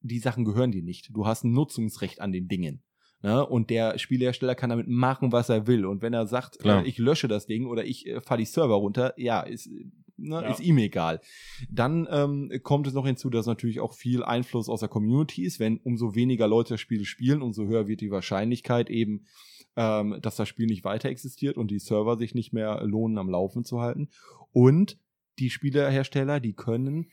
[0.00, 1.10] die Sachen gehören dir nicht.
[1.14, 2.82] Du hast ein Nutzungsrecht an den Dingen.
[3.24, 3.46] Ne?
[3.46, 5.86] Und der Spielehersteller kann damit machen, was er will.
[5.86, 8.74] Und wenn er sagt, äh, ich lösche das Ding oder ich äh, fahre die Server
[8.74, 9.70] runter, ja, ist,
[10.18, 10.50] ne, Ja.
[10.50, 11.22] ist ihm egal.
[11.70, 15.58] Dann ähm, kommt es noch hinzu, dass natürlich auch viel Einfluss aus der Community ist.
[15.58, 19.24] Wenn umso weniger Leute das Spiel spielen, umso höher wird die Wahrscheinlichkeit eben,
[19.74, 23.30] ähm, dass das Spiel nicht weiter existiert und die Server sich nicht mehr lohnen, am
[23.30, 24.10] Laufen zu halten.
[24.52, 24.98] Und
[25.38, 27.06] die Spielehersteller, die können,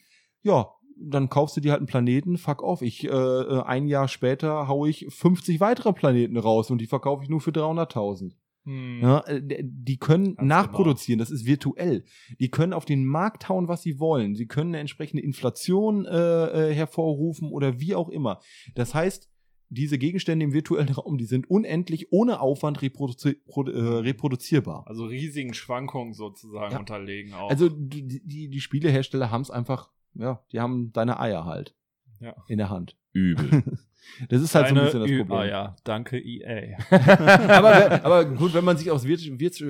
[0.43, 0.67] ja,
[1.03, 2.81] dann kaufst du dir halt einen Planeten, fuck off.
[2.81, 7.23] Ich, äh, äh, ein Jahr später hau ich 50 weitere Planeten raus und die verkaufe
[7.23, 8.33] ich nur für 300.000.
[8.63, 8.99] Hm.
[9.01, 12.03] Ja, äh, die können Ganz nachproduzieren, das ist virtuell.
[12.39, 14.35] Die können auf den Markt hauen, was sie wollen.
[14.35, 18.39] Sie können eine entsprechende Inflation äh, äh, hervorrufen oder wie auch immer.
[18.75, 19.29] Das heißt,
[19.73, 24.83] diese Gegenstände im virtuellen Raum, die sind unendlich ohne Aufwand reproduzi pro, äh, reproduzierbar.
[24.85, 26.79] Also riesigen Schwankungen sozusagen Ja.
[26.79, 27.49] unterlegen auch.
[27.49, 31.75] Also die, die, die Spielehersteller haben es einfach, ja, die haben deine Eier halt
[32.19, 32.35] Ja.
[32.47, 32.95] in der Hand.
[33.13, 33.63] Übel.
[34.29, 35.37] Das ist halt so ein Eine bisschen das Ü- Problem.
[35.39, 36.75] Ah ja, danke EA.
[36.89, 39.69] aber, aber gut, wenn man sich aus Wirtschaft, Wirtschaft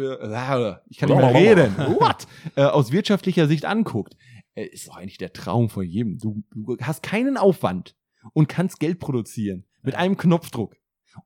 [0.88, 2.28] ich kann nicht mehr reden, what?
[2.56, 4.16] Äh, aus wirtschaftlicher Sicht anguckt,
[4.56, 6.18] äh, ist doch eigentlich der Traum von jedem.
[6.18, 7.96] Du, du hast keinen Aufwand
[8.34, 10.00] und kannst Geld produzieren mit Ja.
[10.00, 10.78] einem Knopfdruck.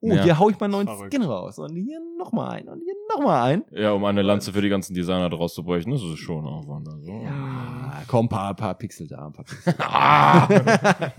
[0.02, 0.24] Oh, Ja.
[0.24, 1.14] hier hau ich mal einen neuen Verrückt.
[1.14, 1.60] Skin raus.
[1.60, 3.64] Und hier nochmal ein und hier nochmal ein.
[3.72, 6.88] Ja, um eine Lanze für die ganzen Designer draus zu brechen, das ist schon Aufwand.
[6.88, 7.12] Also.
[7.24, 9.74] Ja, komm, paar, paar Pixel da, ein paar Pixel.
[9.88, 10.48] Ah,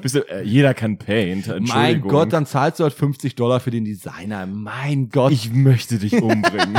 [0.00, 1.46] bist du, äh, jeder kann Paint.
[1.68, 2.00] mein.
[2.02, 4.46] Gott, dann zahlst du halt 50 Dollar für den Designer.
[4.46, 5.32] Mein Gott.
[5.32, 6.74] ich möchte dich umbringen.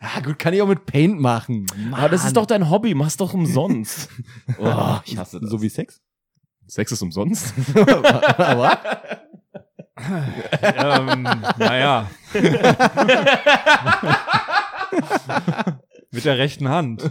[0.00, 1.66] ja, gut, kann ich auch mit Paint machen.
[1.92, 4.08] Aber das ist doch dein Hobby, mach's doch umsonst.
[4.58, 5.50] Oh, ich hasse das.
[5.50, 6.00] so wie Sex.
[6.66, 7.54] Sex ist umsonst?
[8.36, 8.78] Aber
[9.96, 11.22] ähm,
[11.58, 12.10] naja.
[16.10, 17.08] Mit der rechten Hand.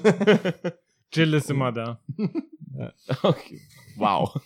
[1.13, 1.99] Jill ist immer da.
[3.23, 3.61] okay.
[4.02, 4.41] Wow.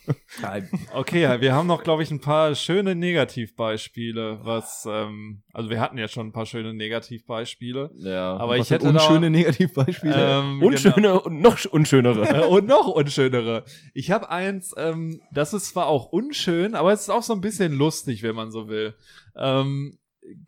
[0.94, 5.98] Okay, wir haben noch, glaube ich, ein paar schöne Negativbeispiele, was, ähm, also wir hatten
[5.98, 7.90] ja schon ein paar schöne Negativbeispiele.
[7.96, 8.36] Ja.
[8.36, 10.14] Aber was ich hätte da- unschöne Negativbeispiele.
[10.16, 12.48] Ähm, Unschöne und noch sch- unschönere.
[12.48, 13.64] Und noch unschönere.
[13.94, 17.40] Ich habe eins, ähm, das ist zwar auch unschön, aber es ist auch so ein
[17.40, 18.94] bisschen lustig, wenn man so will.
[19.36, 19.98] Ähm,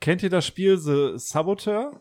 [0.01, 2.01] kennt ihr das Spiel The Saboteur?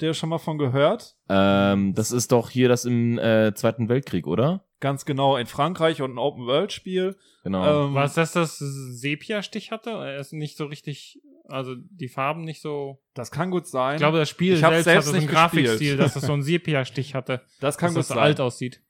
[0.00, 1.16] Der schon mal von gehört?
[1.28, 4.64] ähm, das ist doch hier das im äh, Zweiten Weltkrieg, oder?
[4.80, 7.16] Ganz genau in Frankreich und ein Open-World-Spiel.
[7.42, 7.86] Genau.
[7.86, 9.90] Ähm, Was das das Sepia-Stich hatte?
[9.90, 13.00] Er ist nicht so richtig, also die Farben nicht so.
[13.14, 13.94] Das kann gut sein.
[13.96, 16.32] Ich glaube, das Spiel Ich selbst, selbst hatte so einen nicht Grafikstil, dass es so
[16.32, 17.42] einen Sepia-Stich hatte.
[17.60, 18.46] das kann dass gut das so alt sein.
[18.46, 18.82] aussieht.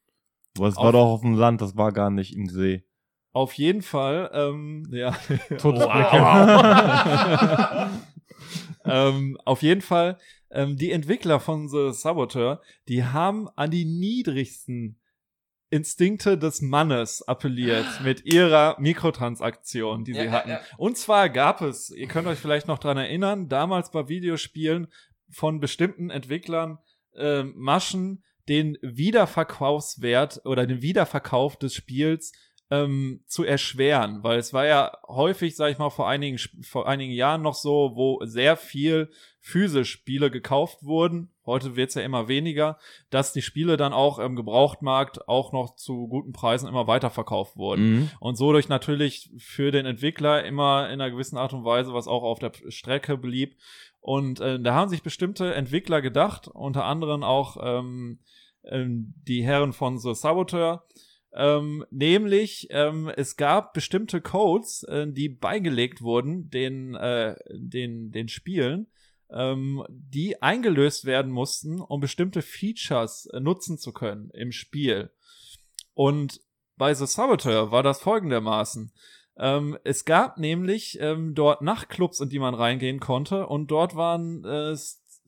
[0.56, 2.85] Was war doch auf dem Land, das war gar nicht im See.
[3.32, 5.12] Auf jeden Fall, ähm, ja.
[5.59, 6.19] Todesblicke.
[8.85, 10.19] ähm, auf jeden Fall,
[10.51, 14.98] ähm, die Entwickler von The Saboteur, die haben an die niedrigsten
[15.70, 20.57] Instinkte des Mannes appelliert mit ihrer Mikrotransaktion, die sie hatten.
[20.77, 24.89] Und zwar gab es, ihr könnt euch vielleicht noch dran erinnern, damals bei Videospielen
[25.31, 26.78] von bestimmten Entwicklern
[27.15, 32.32] äh, Maschen den Wiederverkaufswert oder den Wiederverkauf des Spiels
[32.70, 37.12] ähm, zu erschweren, weil es war ja häufig, sag ich mal, vor einigen, vor einigen
[37.12, 41.31] Jahren noch so, wo sehr viel physisch Spiele gekauft wurden.
[41.47, 42.77] Heute wird's ja immer weniger,
[43.09, 47.90] dass die Spiele dann auch im Gebrauchtmarkt auch noch zu guten Preisen immer weiterverkauft wurden.
[47.90, 48.11] Mhm.
[48.20, 52.07] Und so durch natürlich für den Entwickler immer in einer gewissen Art und Weise, was
[52.07, 53.57] auch auf der Strecke blieb.
[54.01, 58.19] Und äh, da haben sich bestimmte Entwickler gedacht, unter anderem auch ähm,
[58.65, 60.85] ähm, die Herren von The Saboteur,
[61.34, 68.28] ähm, nämlich ähm, es gab bestimmte Codes, äh, die beigelegt wurden den, äh, den, den
[68.28, 68.86] Spielen,
[69.30, 75.10] ähm, die eingelöst werden mussten, um bestimmte Features äh, nutzen zu können im Spiel.
[75.94, 76.40] Und
[76.76, 78.92] bei The Saboteur war das folgendermaßen.
[79.36, 84.44] Ähm, es gab nämlich ähm, dort Nachtclubs, in die man reingehen konnte und dort waren
[84.44, 84.76] äh,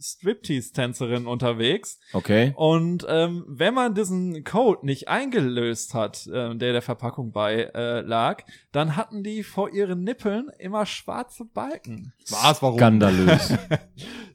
[0.00, 2.00] S- Striptease-Tänzerinnen unterwegs.
[2.12, 2.52] Okay.
[2.56, 8.00] Und ähm, wenn man diesen Code nicht eingelöst hat, äh, der der Verpackung bei äh,
[8.00, 12.12] lag, dann hatten die vor ihren Nippeln immer schwarze Balken.
[12.30, 12.78] Was, warum?
[12.78, 13.54] Skandalös.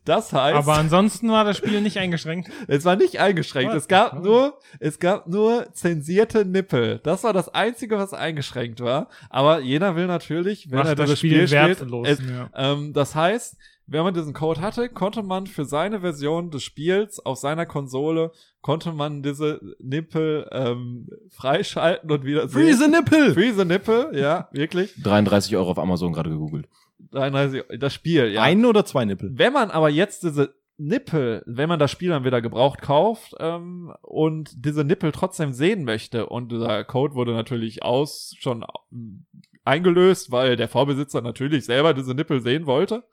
[0.06, 2.52] Das heißt, Aber ansonsten war das Spiel nicht eingeschränkt.
[2.68, 3.72] es war nicht eingeschränkt.
[3.74, 3.82] Was?
[3.84, 7.00] Es gab nur, es gab nur zensierte Nippel.
[7.02, 9.10] Das war das einzige, was eingeschränkt war.
[9.32, 12.50] Aber jeder will natürlich, wenn Macht er das dieses Spiel Spiel, spielt, wertlos, es, ja.
[12.56, 17.24] ähm, das heißt, wenn man diesen Code hatte, konnte man für seine Version des Spiels
[17.24, 18.32] auf seiner Konsole
[18.62, 22.64] konnte man diese Nippel ähm, freischalten und wieder sehen.
[22.64, 23.34] Freeze Nippel!
[23.34, 24.96] Freeze Nippel, ja, wirklich.
[25.04, 26.68] 33 Euro auf Amazon gerade gegoogelt.
[27.12, 28.42] 33, das Spiel, ja.
[28.42, 29.30] Ein oder zwei Nippel?
[29.34, 33.94] Wenn man aber jetzt diese Nippel, wenn man das Spiel dann wieder gebraucht kauft ähm,
[34.02, 39.26] und diese Nippel trotzdem sehen möchte und dieser Code wurde natürlich aus schon ähm,
[39.64, 43.04] eingelöst, weil der Vorbesitzer natürlich selber diese Nippel sehen wollte,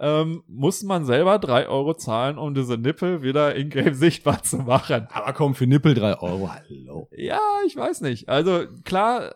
[0.00, 5.06] ähm, muss man selber drei Euro zahlen, um diese Nippel wieder in-game sichtbar zu machen.
[5.12, 6.50] Aber komm, für Nippel drei Euro.
[6.50, 7.08] Hallo.
[7.14, 8.28] Ja, ich weiß nicht.
[8.28, 9.34] Also klar,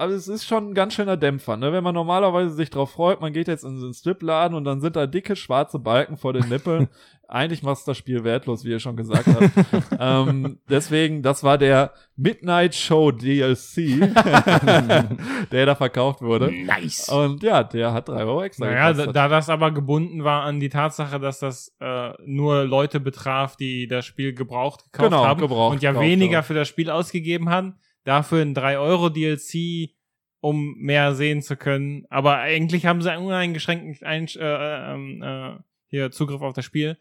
[0.00, 1.74] aber es ist schon ein ganz schöner Dämpfer, ne?
[1.74, 4.80] Wenn man normalerweise sich drauf freut, man geht jetzt in so einen Stripladen und dann
[4.80, 6.88] sind da dicke schwarze Balken vor den Nippeln.
[7.28, 9.86] Eigentlich macht das Spiel wertlos, wie ihr schon gesagt habt.
[10.00, 14.00] ähm, deswegen, das war der Midnight Show DLC,
[15.52, 16.50] der da verkauft wurde.
[16.50, 17.10] Nice.
[17.10, 19.16] Und ja, der hat drei Euro extra Naja, da, gekostet.
[19.16, 23.86] da das aber gebunden war an die Tatsache, dass das äh, nur Leute betraf, die
[23.86, 26.44] das Spiel gebraucht gekauft Genau, haben gebraucht und ja gekauft weniger haben.
[26.46, 27.74] für das Spiel ausgegeben haben,
[28.04, 29.90] dafür ein 3-Euro-DLC,
[30.40, 32.06] um mehr sehen zu können.
[32.10, 35.56] Aber eigentlich haben sie einen uneingeschränkten Einsch äh, ähm, äh,
[35.88, 36.96] hier Zugriff auf das Spiel.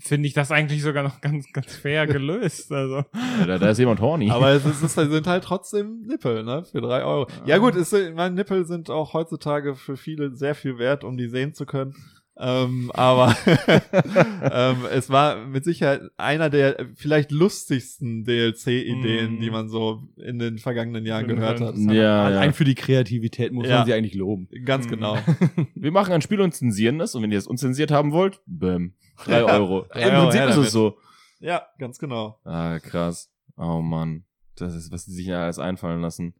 [0.00, 2.72] Finde ich das eigentlich sogar noch ganz, ganz fair gelöst.
[2.72, 3.04] Also.
[3.40, 4.30] Ja, da, da ist jemand horny.
[4.30, 6.64] Aber es, ist, es sind halt trotzdem Nippel, ne?
[6.64, 7.26] Für drei Euro.
[7.46, 11.16] Ja gut, es, sind- meine Nippel sind auch heutzutage für viele sehr viel wert, um
[11.16, 11.94] die sehen zu können.
[12.38, 13.34] Ähm, aber
[14.42, 19.40] ähm, es war mit Sicherheit einer der vielleicht lustigsten DLC-Ideen, Mm.
[19.40, 21.76] die man so in den vergangenen Jahren gehört hat.
[21.76, 22.52] Ja, Allein ja.
[22.52, 23.78] für die Kreativität muss Ja.
[23.78, 24.48] man sie eigentlich loben.
[24.64, 24.90] Ganz Mm.
[24.90, 25.18] genau.
[25.74, 28.94] Wir machen ein Spiel und zensieren es und wenn ihr es unzensiert haben wollt, bäm.
[29.24, 29.86] Drei Euro.
[29.94, 30.98] Im Prinzip ist es so.
[31.40, 32.38] Ja, ganz genau.
[32.44, 33.30] Ah, krass.
[33.56, 34.24] Oh Mann.
[34.56, 36.34] Das ist, was die sich ja alles einfallen lassen.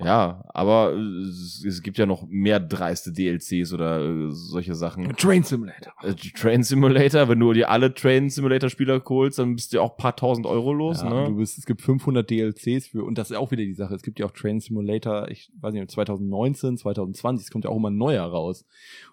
[0.00, 5.14] Ja, aber äh, es, gibt ja noch mehr dreiste DLCs oder äh, solche Sachen.
[5.16, 5.92] Train Simulator.
[6.02, 9.82] Äh, Train Simulator, wenn du dir alle Train Simulator Spieler holst, dann bist du ja
[9.82, 11.36] auch ein paar tausend Euro los, Ja, Du ne?
[11.36, 13.94] bist, es gibt 500 DLCs für, und das ist auch wieder die Sache.
[13.94, 17.76] Es gibt ja auch Train Simulator, ich weiß nicht, 2019, 2020, es kommt ja auch
[17.76, 18.64] immer neuer raus.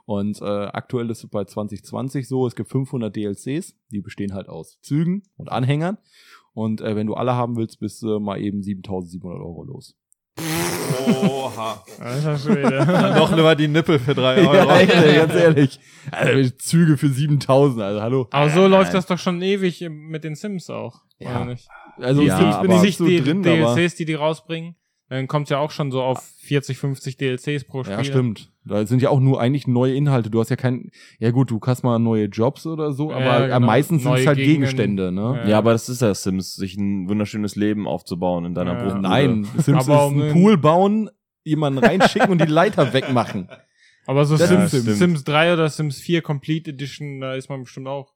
[0.06, 4.50] Und äh, aktuell ist es bei 2020 so, es gibt 500 DLCs, die bestehen halt
[4.50, 5.98] aus Zügen und Anhängern.
[6.54, 9.96] Und äh, wenn du alle haben willst, bist du mal eben 7700 Euro los.
[11.08, 11.84] Oha.
[12.00, 12.86] Alter Schwede.
[12.86, 14.54] Dann doch lieber die Nippel für drei Euro.
[14.54, 15.80] Ja, echt, ganz ehrlich.
[16.12, 18.28] Also, Züge für 7000, also hallo.
[18.32, 18.94] Aber so läuft nein.
[18.94, 21.02] das doch schon ewig mit den Sims auch.
[21.20, 21.38] Ja.
[21.38, 21.68] Oder nicht?
[21.98, 23.76] Also Ja, Sims bin ich nicht so die drin, aber...
[23.76, 24.76] DLCs, die die rausbringen,
[25.10, 27.96] dann kommt ja auch schon so auf 40, 50 DLCs pro Spiel.
[27.98, 28.52] Ja, stimmt.
[28.64, 30.32] Da sind ja auch nur eigentlich neue Inhalte.
[30.32, 33.44] Du hast ja kein, ja gut, du hast mal neue Jobs oder so, Ja, aber
[33.46, 33.56] genau.
[33.58, 34.62] am meisten sind es halt Gegenden.
[34.62, 35.42] Gegenstände, ne?
[35.44, 35.48] Ja.
[35.50, 38.82] Ja, aber das ist ja Sims, sich ein wunderschönes Leben aufzubauen in deiner Ja.
[38.84, 39.02] Bruchbude.
[39.04, 41.10] Nein, Sims Aber ist um ein den- Pool bauen,
[41.44, 43.48] jemanden reinschicken und die Leiter wegmachen.
[44.08, 44.72] Aber so Das Sims.
[44.72, 48.15] Sims 3 oder Sims 4 Complete Edition, da ist man bestimmt auch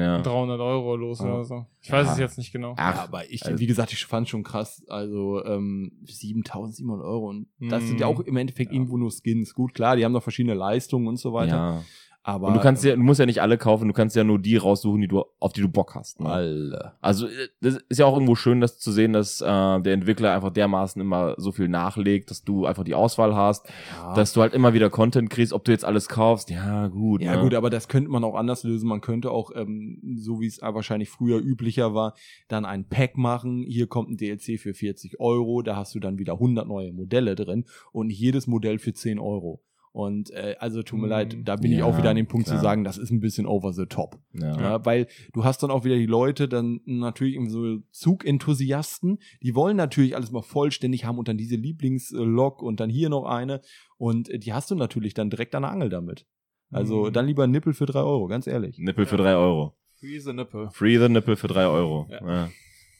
[0.00, 0.20] Ja.
[0.22, 1.26] 300 Euro los Ja.
[1.26, 1.66] oder so.
[1.80, 2.12] Ich weiß Ja.
[2.14, 2.74] es jetzt nicht genau.
[2.76, 7.28] Ach, Ja, aber ich, also- wie gesagt, ich fand schon krass, also ähm, 7700 Euro
[7.28, 7.86] und das Mhm.
[7.88, 9.54] sind ja auch im Endeffekt irgendwo nur Skins.
[9.54, 11.84] Gut, klar, die haben noch verschiedene Leistungen und so weiter, ja.
[12.22, 14.38] Aber Und du kannst ja, du musst ja nicht alle kaufen, du kannst ja nur
[14.38, 16.20] die raussuchen, die du, auf die du Bock hast.
[16.20, 16.28] Ne?
[16.28, 16.98] Alter.
[17.00, 20.34] Also äh, das ist ja auch irgendwo schön, das zu sehen, dass äh, der Entwickler
[20.34, 24.14] einfach dermaßen immer so viel nachlegt, dass du einfach die Auswahl hast, Ja.
[24.14, 26.50] dass du halt immer wieder Content kriegst, ob du jetzt alles kaufst.
[26.50, 27.22] Ja, gut.
[27.22, 27.42] Ja ne?
[27.42, 28.86] gut, aber das könnte man auch anders lösen.
[28.86, 32.14] Man könnte auch, ähm, so wie es wahrscheinlich früher üblicher war,
[32.48, 33.62] dann ein Pack machen.
[33.66, 37.34] Hier kommt ein DLC für 40 Euro, da hast du dann wieder 100 neue Modelle
[37.34, 39.62] drin und jedes Modell für 10 Euro.
[39.92, 41.10] Und äh, also tut mir Mhm.
[41.10, 42.58] leid, da bin ich Ja, auch wieder an dem Punkt klar.
[42.58, 44.20] zu sagen, das ist ein bisschen over the top.
[44.32, 44.56] Ja.
[44.60, 49.76] Ja, weil du hast dann auch wieder die Leute, dann natürlich so Zugenthusiasten, die wollen
[49.76, 53.60] natürlich alles mal vollständig haben und dann diese Lieblingslok und dann hier noch eine
[53.98, 56.26] und äh, die hast du natürlich dann direkt an der Angel damit.
[56.70, 57.12] Also Mhm.
[57.12, 58.78] dann lieber ein Nippel für drei Euro, ganz ehrlich.
[58.78, 59.76] Nippel für drei Euro.
[59.98, 60.68] Free the Nippel.
[60.70, 62.06] Free the Nippel für drei Euro.
[62.10, 62.26] Ja.
[62.26, 62.48] Ja.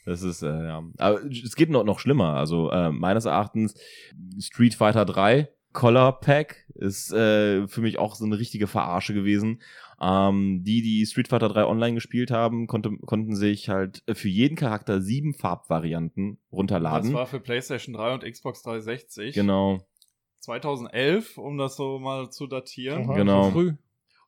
[0.07, 0.83] Das ist, äh, ja.
[0.99, 2.35] Aber es geht noch, noch schlimmer.
[2.35, 3.75] Also äh, meines Erachtens
[4.41, 9.61] Street Fighter 3 Collar Pack ist äh, für mich auch so eine richtige Verarsche gewesen.
[10.01, 14.57] Ähm, die, die Street Fighter 3 online gespielt haben, konnte, konnten sich halt für jeden
[14.57, 17.11] Charakter sieben Farbvarianten runterladen.
[17.11, 19.35] Das war für PlayStation 3 und Xbox 360.
[19.35, 19.87] genau.
[20.41, 23.07] 2011, um das so mal zu datieren.
[23.07, 23.51] Oha, genau.
[23.51, 23.75] Früh.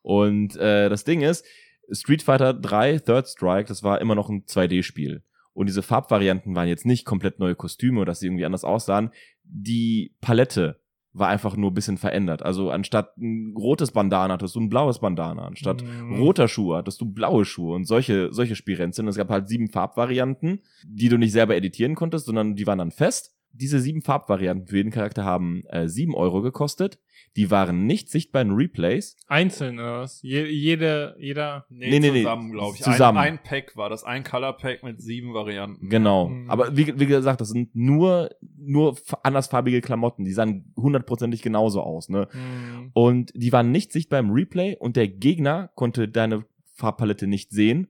[0.03, 1.45] Und äh, das Ding ist,
[1.91, 5.23] Street Fighter 3 Third Strike, das war immer noch ein 2D-Spiel.
[5.53, 9.11] Und diese Farbvarianten waren jetzt nicht komplett neue Kostüme oder dass sie irgendwie anders aussahen.
[9.43, 10.82] Die Palette
[11.13, 12.43] war einfach nur ein bisschen verändert.
[12.43, 15.45] Also anstatt ein rotes Bandana hattest du ein blaues Bandana.
[15.45, 16.15] Anstatt Mhm.
[16.19, 19.07] roter Schuhe hattest du blaue Schuhe und solche, solche Spielränzchen.
[19.07, 22.91] Es gab halt sieben Farbvarianten, die du nicht selber editieren konntest, sondern die waren dann
[22.91, 23.32] fest.
[23.55, 26.99] Diese sieben Farbvarianten für jeden Charakter haben äh, sieben Euro gekostet.
[27.35, 29.15] Die waren nicht sichtbar in Replays.
[29.27, 30.21] Einzeln oder was?
[30.21, 31.65] Je, jede, jeder.
[31.69, 32.21] Nee, Nee, nee, nee.
[32.21, 32.83] zusammen, glaube ich.
[32.83, 33.17] Zusammen.
[33.17, 35.89] Ein, ein Pack war das, ein Color Pack mit sieben Varianten.
[35.89, 36.29] Genau.
[36.29, 36.49] Mhm.
[36.49, 40.25] Aber wie, wie gesagt, das sind nur, nur andersfarbige Klamotten.
[40.25, 42.27] Die sahen hundertprozentig genauso aus, ne?
[42.31, 42.91] Hm.
[42.93, 47.87] Und die waren nicht sichtbar im Replay und der Gegner konnte deine Farbpalette nicht sehen,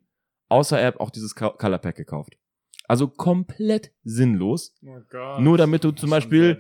[0.50, 2.38] außer er hat auch dieses Color Pack gekauft.
[2.88, 4.76] Also komplett sinnlos.
[4.86, 5.40] Oh Gott.
[5.42, 6.60] Nur damit du zum Beispiel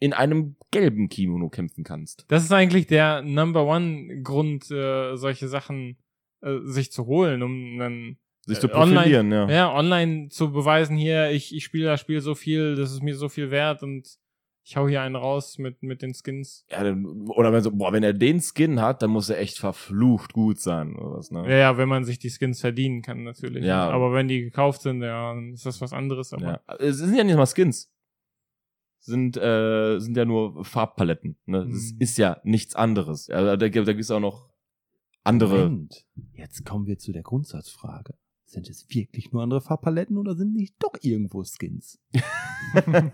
[0.00, 2.24] in einem gelben Kimono kämpfen kannst.
[2.28, 5.98] Das ist eigentlich der Number One Grund, äh, solche Sachen
[6.40, 8.16] äh, sich zu holen, um dann
[8.46, 9.50] Sich zu Äh, online- profilieren, ja.
[9.50, 13.14] ja online zu beweisen, hier, ich, ich spiele das Spiel so viel, das ist mir
[13.16, 14.08] so viel wert und
[14.68, 16.66] ich hau hier einen raus mit, mit den Skins.
[16.70, 19.58] ja dann, oder wenn so, boah, wenn er den Skin hat, dann muss er echt
[19.58, 21.44] verflucht gut sein, oder was, ne?
[21.48, 23.64] Ja, ja, wenn man sich die Skins verdienen kann, natürlich.
[23.64, 23.88] Ja.
[23.88, 26.34] Aber wenn die gekauft sind, ja, dann ist das was anderes.
[26.34, 26.60] Aber Ja.
[26.78, 27.90] Es sind ja nicht mal Skins.
[29.00, 31.38] Sind, äh, sind ja nur Farbpaletten.
[31.46, 31.66] Ne?
[31.66, 31.96] Das Mhm.
[32.00, 33.28] ist ja nichts anderes.
[33.28, 34.50] Ja, da, da gibt es auch noch
[35.24, 35.64] andere.
[35.70, 36.04] Moment.
[36.34, 38.14] Jetzt kommen wir zu der Grundsatzfrage.
[38.48, 42.00] Sind es wirklich nur andere Farbpaletten oder sind nicht doch irgendwo Skins?
[42.74, 43.10] ah,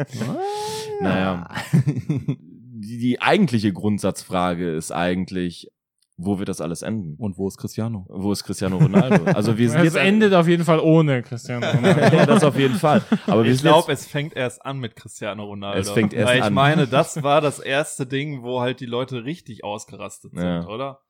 [1.01, 1.49] Naja.
[1.97, 5.73] Die, die eigentliche Grundsatzfrage ist eigentlich,
[6.17, 7.17] wo wird das alles enden?
[7.17, 8.07] Und wo ist Cristiano?
[8.09, 9.25] Wo ist Cristiano Ronaldo?
[9.33, 12.17] Also wir sind es jetzt endet auf jeden Fall ohne Cristiano Ronaldo.
[12.17, 13.03] ja, das auf jeden Fall.
[13.27, 15.81] Aber wir ich glaube, es fängt erst an mit Cristiano Ronaldo.
[15.81, 16.55] Es fängt erst Weil ich an.
[16.55, 20.67] meine, das war das erste Ding, wo halt die Leute richtig ausgerastet sind, Ja.
[20.69, 21.01] oder?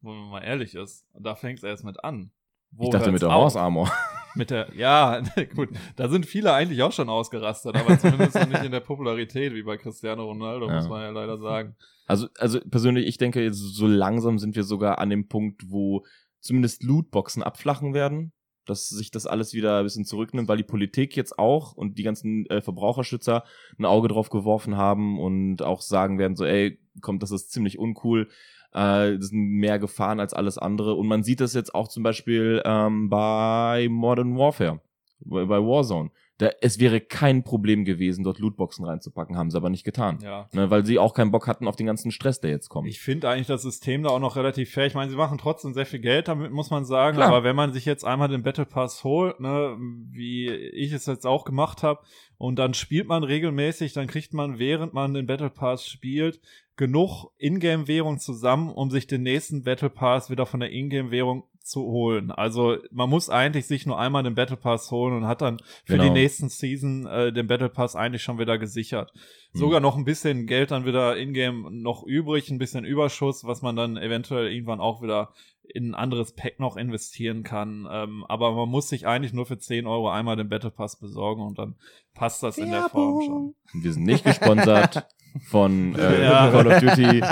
[0.00, 2.30] wenn man mal ehrlich ist, da fängt es erst mit an.
[2.76, 3.32] Wo Ich dachte mit der?
[3.32, 3.90] Horse Armor.
[4.36, 5.22] Mit der, ja,
[5.54, 9.54] gut, da sind viele eigentlich auch schon ausgerastet, aber zumindest noch nicht in der Popularität
[9.54, 10.74] wie bei Cristiano Ronaldo, Ja.
[10.74, 11.76] muss man ja leider sagen.
[12.06, 16.04] Also, also persönlich, ich denke, so langsam sind wir sogar an dem Punkt, wo
[16.40, 18.32] zumindest Lootboxen abflachen werden,
[18.66, 22.02] dass sich das alles wieder ein bisschen zurücknimmt, weil die Politik jetzt auch und die
[22.02, 23.44] ganzen äh, Verbraucherschützer
[23.78, 27.78] ein Auge drauf geworfen haben und auch sagen werden, so, ey, kommt, das ist ziemlich
[27.78, 28.28] uncool.
[28.74, 30.94] Äh, das sind mehr Gefahren als alles andere.
[30.94, 34.80] Und man sieht das jetzt auch zum Beispiel ähm, bei Modern Warfare,
[35.20, 36.10] bei bei Warzone.
[36.38, 40.18] Da, es wäre kein Problem gewesen, dort Lootboxen reinzupacken, haben sie aber nicht getan.
[40.20, 40.48] Ja.
[40.52, 42.88] Ne, weil sie auch keinen Bock hatten auf den ganzen Stress, der jetzt kommt.
[42.88, 44.86] Ich finde eigentlich das System da auch noch relativ fair.
[44.86, 47.18] Ich meine, sie machen trotzdem sehr viel Geld damit, muss man sagen.
[47.18, 47.28] Klar.
[47.28, 49.76] Aber wenn man sich jetzt einmal den Battle Pass holt, ne,
[50.10, 52.00] wie ich es jetzt auch gemacht habe,
[52.36, 56.40] und dann spielt man regelmäßig, dann kriegt man, während man den Battle Pass spielt,
[56.76, 62.30] genug Ingame-Währung zusammen, um sich den nächsten Battle Pass wieder von der Ingame-Währung zu holen.
[62.30, 65.94] Also man muss eigentlich sich nur einmal den Battle Pass holen und hat dann für
[65.94, 66.04] Genau.
[66.04, 69.12] die nächsten Season äh, den Battle Pass eigentlich schon wieder gesichert.
[69.54, 73.76] Sogar noch ein bisschen Geld dann wieder in-game noch übrig, ein bisschen Überschuss, was man
[73.76, 75.32] dann eventuell irgendwann auch wieder
[75.72, 77.88] in ein anderes Pack noch investieren kann.
[77.90, 81.40] Ähm, aber man muss sich eigentlich nur für 10 Euro einmal den Battle Pass besorgen
[81.40, 81.76] und dann
[82.14, 83.54] passt das in der Form schon.
[83.82, 85.06] Wir sind nicht gesponsert
[85.48, 86.50] von äh, Ja.
[86.50, 87.22] Call of Duty.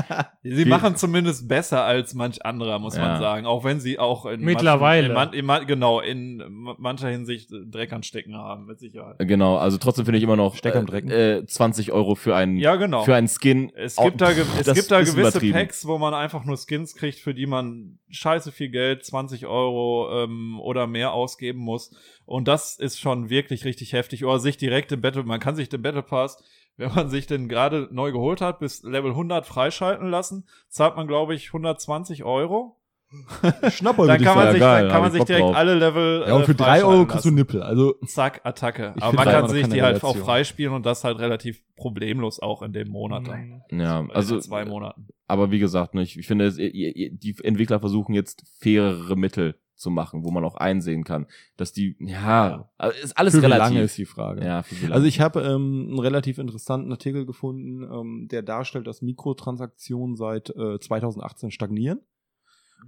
[0.42, 3.02] Sie machen zumindest besser als manch anderer, muss Ja.
[3.08, 3.46] man sagen.
[3.46, 5.08] Auch wenn sie auch in Mittlerweile.
[5.12, 8.78] Manchen, in, man, in, man- genau, in ma- mancher Hinsicht Dreck an Stecken haben, mit
[8.80, 9.16] Sicherheit.
[9.20, 11.10] Genau, also trotzdem finde ich immer noch Steck am Drecken.
[11.10, 13.02] äh, 20 Euro für einen Ja, genau.
[13.04, 13.70] für einen Skin.
[13.76, 15.40] Es Oh, gibt da, ge- pff, es gibt da gewisse.
[15.52, 20.24] Packs, wo man einfach nur Skins kriegt, für die man scheiße viel Geld, 20 Euro
[20.24, 21.94] ähm, oder mehr ausgeben muss.
[22.24, 24.24] Und das ist schon wirklich richtig heftig.
[24.24, 26.42] Oder sich direkt im Battle, man kann sich den Battle Pass,
[26.76, 31.06] wenn man sich den gerade neu geholt hat, bis Level 100 freischalten lassen, zahlt man,
[31.06, 32.78] glaube ich, 120 Euro.
[33.70, 35.56] Schnapper, Dann kann man sich, geil, dann kann man ich sich direkt drauf.
[35.56, 37.30] alle Level Ja, und für äh, drei Euro freischalten kriegst du.
[37.30, 37.62] Nippel.
[37.62, 38.94] Also, Zack, Attacke.
[38.96, 42.62] Ich Aber man kann sich die halt auch freispielen und das halt relativ problemlos auch
[42.62, 43.62] in dem Monat dann.
[43.70, 45.08] Ja, In also zwei Monaten.
[45.26, 50.24] aber wie gesagt, ne, ich, ich finde, die Entwickler versuchen jetzt fairere Mittel zu machen,
[50.24, 51.26] wo man auch einsehen kann,
[51.56, 53.74] dass die ja, also ist alles für wie relativ.
[53.74, 54.44] lange ist die Frage.
[54.44, 54.94] ja, für wie lange.
[54.94, 60.50] Also ich habe ähm, einen relativ interessanten Artikel gefunden, ähm, der darstellt, dass Mikrotransaktionen seit
[60.50, 62.00] äh, 2018 stagnieren.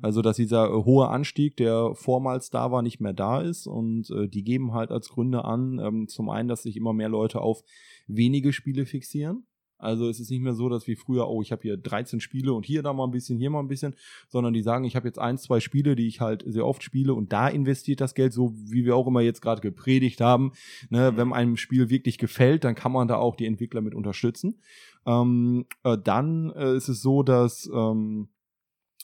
[0.03, 3.67] Also dass dieser äh, hohe Anstieg, der vormals da war, nicht mehr da ist.
[3.67, 7.09] Und äh, die geben halt als Gründe an, ähm, zum einen, dass sich immer mehr
[7.09, 7.63] Leute auf
[8.07, 9.47] wenige Spiele fixieren.
[9.85, 12.53] Also es ist nicht mehr so, dass wie früher, oh, ich habe hier 13 Spiele
[12.53, 13.95] und hier da mal ein bisschen, hier mal ein bisschen,
[14.29, 17.15] sondern die sagen, ich habe jetzt ein, zwei Spiele, die ich halt sehr oft spiele
[17.15, 20.53] und da investiert das Geld, so wie wir auch immer jetzt gerade gepredigt haben.
[20.91, 21.17] Ne, Mhm.
[21.17, 24.61] Wenn einem Spiel wirklich gefällt, dann kann man da auch die Entwickler mit unterstützen.
[25.07, 28.29] Ähm, äh, dann äh, ist es so, dass ähm,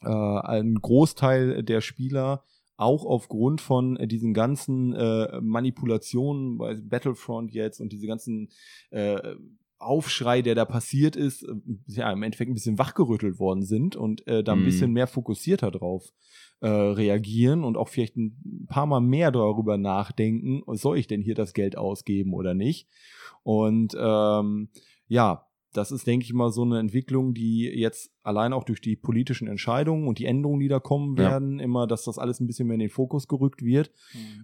[0.03, 2.45] äh, ein Großteil der Spieler
[2.77, 8.49] auch aufgrund von diesen ganzen äh, Manipulationen bei Battlefront jetzt und diese ganzen
[8.91, 9.35] äh,
[9.81, 11.55] Aufschrei, der da passiert ist, äh,
[11.87, 14.65] ja, im Endeffekt ein bisschen wachgerüttelt worden sind und äh, da ein Mhm.
[14.65, 16.13] bisschen mehr fokussierter drauf
[16.61, 21.35] äh, reagieren und auch vielleicht ein paar Mal mehr darüber nachdenken, soll ich denn hier
[21.35, 22.89] das Geld ausgeben oder nicht?
[23.43, 24.69] Und ähm,
[25.09, 28.97] ja, das ist, denke ich mal, so eine Entwicklung, die jetzt allein auch durch die
[28.97, 31.31] politischen Entscheidungen und die Änderungen, die da kommen Ja.
[31.31, 33.91] werden, immer, dass das alles ein bisschen mehr in den Fokus gerückt wird,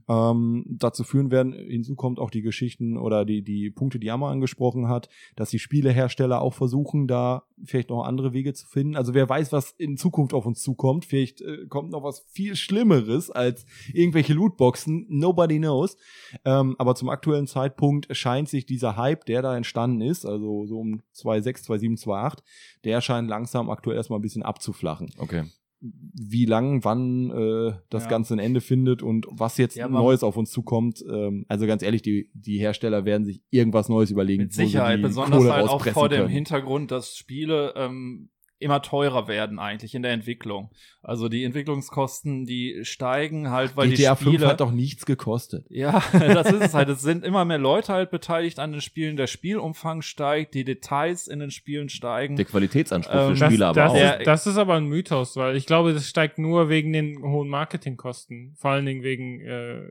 [0.08, 1.52] ähm, dazu führen werden.
[1.52, 5.58] Hinzu kommt auch die Geschichten oder die, die Punkte, die Amma angesprochen hat, dass die
[5.58, 8.96] Spielehersteller auch versuchen, da vielleicht noch andere Wege zu finden.
[8.96, 11.04] Also wer weiß, was in Zukunft auf uns zukommt.
[11.06, 13.64] Vielleicht äh, kommt noch was viel Schlimmeres als
[13.94, 15.06] irgendwelche Lootboxen.
[15.08, 15.96] Nobody knows.
[16.44, 20.78] Ähm, aber zum aktuellen Zeitpunkt scheint sich dieser Hype, der da entstanden ist, also so
[20.80, 22.38] um 2.6, 2.7, 2.8,
[22.84, 25.10] der scheint langsam aktuell erstmal ein bisschen abzuflachen.
[25.18, 25.44] okay.
[25.78, 28.08] Wie lang, wann äh, das Ja.
[28.08, 31.04] Ganze ein Ende findet und was jetzt Ja, Neues auf uns zukommt.
[31.08, 34.44] Ähm, also ganz ehrlich, die, die Hersteller werden sich irgendwas Neues überlegen.
[34.44, 36.30] Mit wo sie Sicherheit, die besonders Kohle halt auch vor dem können.
[36.30, 40.70] Hintergrund, dass Spiele ähm, immer teurer werden eigentlich in der Entwicklung.
[41.02, 45.66] Also die Entwicklungskosten, die steigen halt, weil GTA die Spiele 5 hat doch nichts gekostet.
[45.68, 46.88] Ja, das ist es halt.
[46.88, 49.16] Es sind immer mehr Leute halt beteiligt an den Spielen.
[49.16, 52.36] Der Spielumfang steigt, die Details in den Spielen steigen.
[52.36, 54.18] Der Qualitätsanspruch Ähm, für das- Spieler aber das, auch.
[54.20, 57.48] Ist, das ist aber ein Mythos, weil ich glaube, das steigt nur wegen den hohen
[57.48, 58.54] Marketingkosten.
[58.56, 59.82] Vor allen Dingen wegen äh,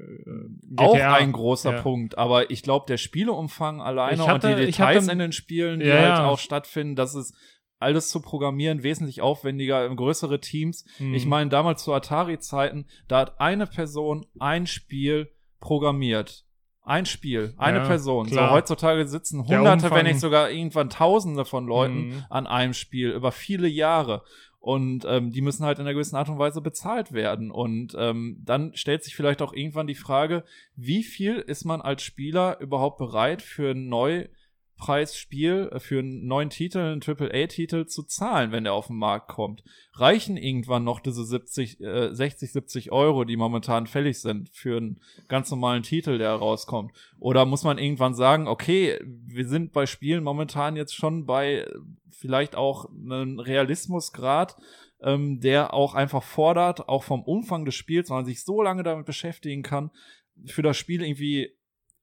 [0.63, 0.83] GTA.
[0.85, 1.81] auch ein großer Ja.
[1.81, 5.79] Punkt, aber ich glaube, der Spieleumfang alleine hatte- und die Details hatte- in den Spielen,
[5.79, 6.25] die Ja, halt ja.
[6.27, 7.35] auch stattfinden, das ist
[7.79, 10.85] alles zu programmieren wesentlich aufwendiger, größere Teams.
[10.99, 11.13] Mhm.
[11.13, 16.45] Ich meine, damals zu Atari-Zeiten, da hat eine Person ein Spiel programmiert.
[16.83, 18.27] Ein Spiel, eine Ja, Person.
[18.27, 18.49] klar.
[18.49, 22.23] So heutzutage sitzen Der hunderte, wenn nicht sogar irgendwann tausende von Leuten Mhm.
[22.29, 24.23] an einem Spiel über viele Jahre.
[24.59, 27.51] Und ähm, die müssen halt in einer gewissen Art und Weise bezahlt werden.
[27.51, 30.43] Und ähm, dann stellt sich vielleicht auch irgendwann die Frage,
[30.75, 33.87] wie viel ist man als Spieler überhaupt bereit für ein
[34.77, 39.29] Neupreisspiel, äh, für einen neuen Titel, einen AAA-Titel zu zahlen, wenn der auf den Markt
[39.29, 39.63] kommt?
[39.93, 44.99] Reichen irgendwann noch diese 70, äh, 60, 70 Euro, die momentan fällig sind für einen
[45.27, 46.91] ganz normalen Titel, der rauskommt?
[47.19, 51.65] Oder muss man irgendwann sagen, okay, wir sind bei Spielen momentan jetzt schon bei
[52.11, 54.55] vielleicht auch einen Realismusgrad,
[55.01, 58.83] ähm, der auch einfach fordert, auch vom Umfang des Spiels, weil man sich so lange
[58.83, 59.91] damit beschäftigen kann,
[60.45, 61.51] für das Spiel irgendwie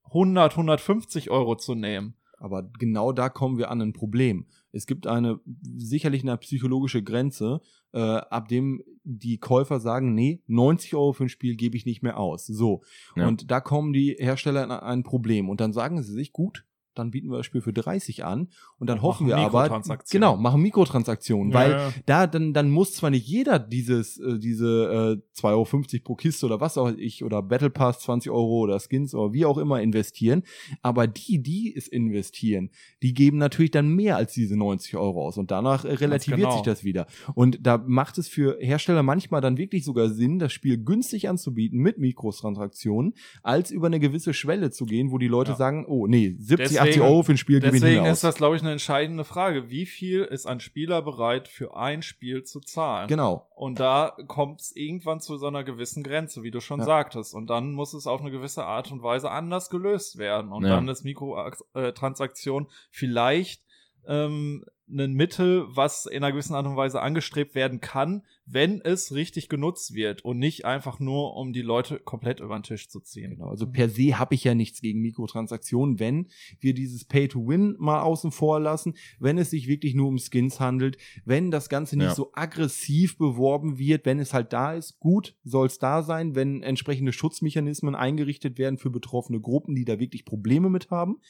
[0.05, 2.15] 100, 150 Euro zu nehmen.
[2.43, 4.47] Aber genau da kommen wir an ein Problem.
[4.73, 5.39] Es gibt eine
[5.77, 7.61] sicherlich eine psychologische Grenze,
[7.93, 12.03] äh, ab dem die Käufer sagen, nee, 90 Euro für ein Spiel gebe ich nicht
[12.03, 12.45] mehr aus.
[12.45, 12.83] So.
[13.15, 13.29] Ja.
[13.29, 15.47] Und da kommen die Hersteller in ein Problem.
[15.47, 16.65] Und dann sagen sie sich, gut,
[16.95, 20.61] dann bieten wir das Spiel für 30 an und dann hoffen wir aber genau machen
[20.61, 21.93] Mikrotransaktionen Ja, weil ja.
[22.05, 26.45] da dann dann muss zwar nicht jeder dieses äh, diese äh, 2,50 Euro pro Kiste
[26.45, 29.81] oder was auch ich oder Battle Pass 20 Euro oder Skins oder wie auch immer
[29.81, 30.43] investieren
[30.81, 32.69] aber die die es investieren
[33.01, 36.53] die geben natürlich dann mehr als diese 90 Euro aus und danach äh, relativiert genau.
[36.53, 40.53] sich das wieder und da macht es für Hersteller manchmal dann wirklich sogar Sinn das
[40.53, 45.51] Spiel günstig anzubieten mit Mikrotransaktionen als über eine gewisse Schwelle zu gehen wo die Leute
[45.51, 45.57] Ja.
[45.57, 48.55] sagen oh nee 70 80 Deswegen- Euro für ein Spiel nicht Deswegen ist das, glaube
[48.55, 49.69] ich, eine entscheidende Frage.
[49.69, 53.07] Wie viel ist ein Spieler bereit, für ein Spiel zu zahlen?
[53.07, 56.85] genau Und da kommt es irgendwann zu so einer gewissen Grenze, wie du schon Ja.
[56.85, 57.33] sagtest.
[57.33, 60.51] Und dann muss es auf eine gewisse Art und Weise anders gelöst werden.
[60.51, 60.71] Und Ja.
[60.75, 63.63] dann ist Mikrotransaktion vielleicht
[64.05, 69.13] ähm, ein Mittel, was in einer gewissen Art und Weise angestrebt werden kann, wenn es
[69.13, 72.99] richtig genutzt wird und nicht einfach nur, um die Leute komplett über den Tisch zu
[72.99, 73.31] ziehen.
[73.31, 76.27] Genau, also per se habe ich ja nichts gegen Mikrotransaktionen, wenn
[76.59, 80.97] wir dieses Pay-to-Win mal außen vor lassen, wenn es sich wirklich nur um Skins handelt,
[81.23, 82.15] wenn das Ganze nicht Ja.
[82.15, 86.61] so aggressiv beworben wird, wenn es halt da ist, gut, soll es da sein, wenn
[86.61, 91.21] entsprechende Schutzmechanismen eingerichtet werden für betroffene Gruppen, die da wirklich Probleme mit haben.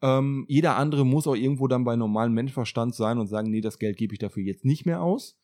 [0.00, 3.78] Ähm, jeder andere muss auch irgendwo dann bei normalem Menschenverstand sein und sagen, nee, das
[3.78, 5.38] Geld gebe ich dafür jetzt nicht mehr aus.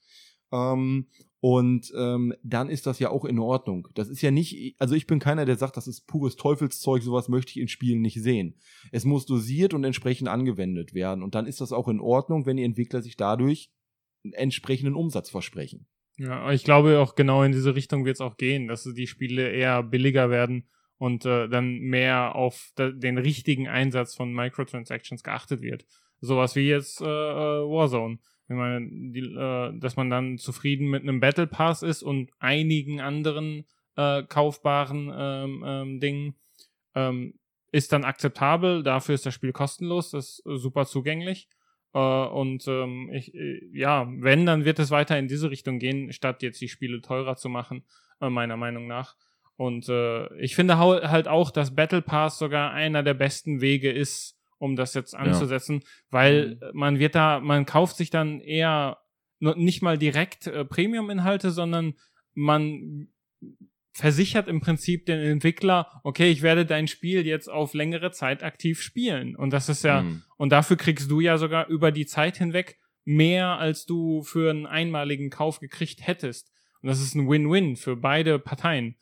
[0.52, 1.06] Ähm,
[1.40, 3.88] und ähm, dann ist das ja auch in Ordnung.
[3.94, 7.28] Das ist ja nicht, also ich bin keiner, der sagt, das ist pures Teufelszeug, sowas
[7.28, 8.56] möchte ich in Spielen nicht sehen.
[8.90, 11.22] Es muss dosiert und entsprechend angewendet werden.
[11.22, 13.70] Und dann ist das auch in Ordnung, wenn die Entwickler sich dadurch
[14.24, 15.86] einen entsprechenden Umsatz versprechen.
[16.16, 19.50] Ja, ich glaube auch genau in diese Richtung wird es auch gehen, dass die Spiele
[19.50, 20.68] eher billiger werden
[20.98, 25.86] und äh, dann mehr auf den richtigen Einsatz von Microtransactions geachtet wird.
[26.20, 28.18] Sowas wie jetzt äh, äh, Warzone.
[28.48, 33.00] Ich meine, die, äh, dass man dann zufrieden mit einem Battle Pass ist und einigen
[33.00, 33.66] anderen
[33.96, 36.34] äh, kaufbaren ähm, ähm, Dingen
[36.94, 37.34] ähm,
[37.70, 38.82] ist dann akzeptabel.
[38.82, 41.48] Dafür ist das Spiel kostenlos, das ist äh, super zugänglich.
[41.94, 46.12] Äh, und ähm, ich, äh, ja, wenn, dann wird es weiter in diese Richtung gehen,
[46.12, 47.84] statt jetzt die Spiele teurer zu machen,
[48.20, 49.14] meiner Meinung nach.
[49.58, 54.38] Und äh, ich finde halt auch, dass Battle Pass sogar einer der besten Wege ist,
[54.58, 58.98] um das jetzt anzusetzen, weil äh, man wird da, man kauft sich dann eher
[59.40, 61.94] nicht mal direkt äh, Premium-Inhalte, sondern
[62.34, 63.08] man
[63.92, 68.80] versichert im Prinzip den Entwickler, okay, ich werde dein Spiel jetzt auf längere Zeit aktiv
[68.80, 69.34] spielen.
[69.34, 70.22] Und das ist ja, Mhm.
[70.36, 74.66] und dafür kriegst du ja sogar über die Zeit hinweg mehr, als du für einen
[74.66, 76.52] einmaligen Kauf gekriegt hättest.
[76.80, 78.94] Und das ist ein Win-Win für beide Parteien.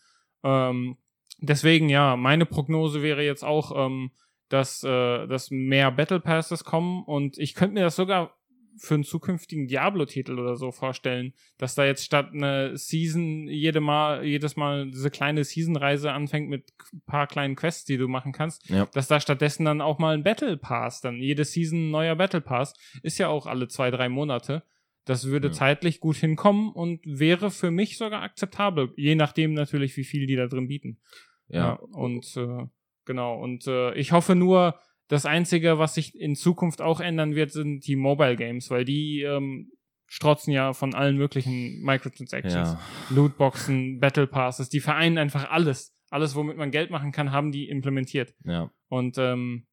[0.44, 0.96] Ähm,
[1.38, 4.10] deswegen, ja, meine Prognose wäre jetzt auch, ähm,
[4.48, 8.32] dass, äh, dass mehr Battle Passes kommen und ich könnte mir das sogar
[8.78, 14.22] für einen zukünftigen Diablo-Titel oder so vorstellen, dass da jetzt statt eine Season jede Mal,
[14.24, 18.68] jedes Mal diese kleine Season-Reise anfängt mit ein paar kleinen Quests, die du machen kannst,
[18.68, 18.86] Ja.
[18.92, 22.42] dass da stattdessen dann auch mal ein Battle Pass, dann jede Season ein neuer Battle
[22.42, 24.62] Pass, ist ja auch alle zwei, drei Monate.
[25.06, 25.52] Das würde Ja.
[25.54, 30.36] zeitlich gut hinkommen und wäre für mich sogar akzeptabel, je nachdem natürlich, wie viel die
[30.36, 31.00] da drin bieten.
[31.48, 31.74] Ja.
[31.92, 32.66] und äh,
[33.04, 34.78] genau, und äh, ich hoffe nur,
[35.08, 39.22] das Einzige, was sich in Zukunft auch ändern wird, sind die Mobile Games, weil die
[39.22, 39.70] ähm,
[40.08, 42.70] strotzen ja von allen möglichen Microtransactions.
[42.72, 42.80] Ja.
[43.10, 45.92] Lootboxen, Battle Passes, die vereinen einfach alles.
[46.10, 48.34] Alles, womit man Geld machen kann, haben die implementiert.
[48.44, 48.70] Ja.
[48.88, 49.66] Und ähm,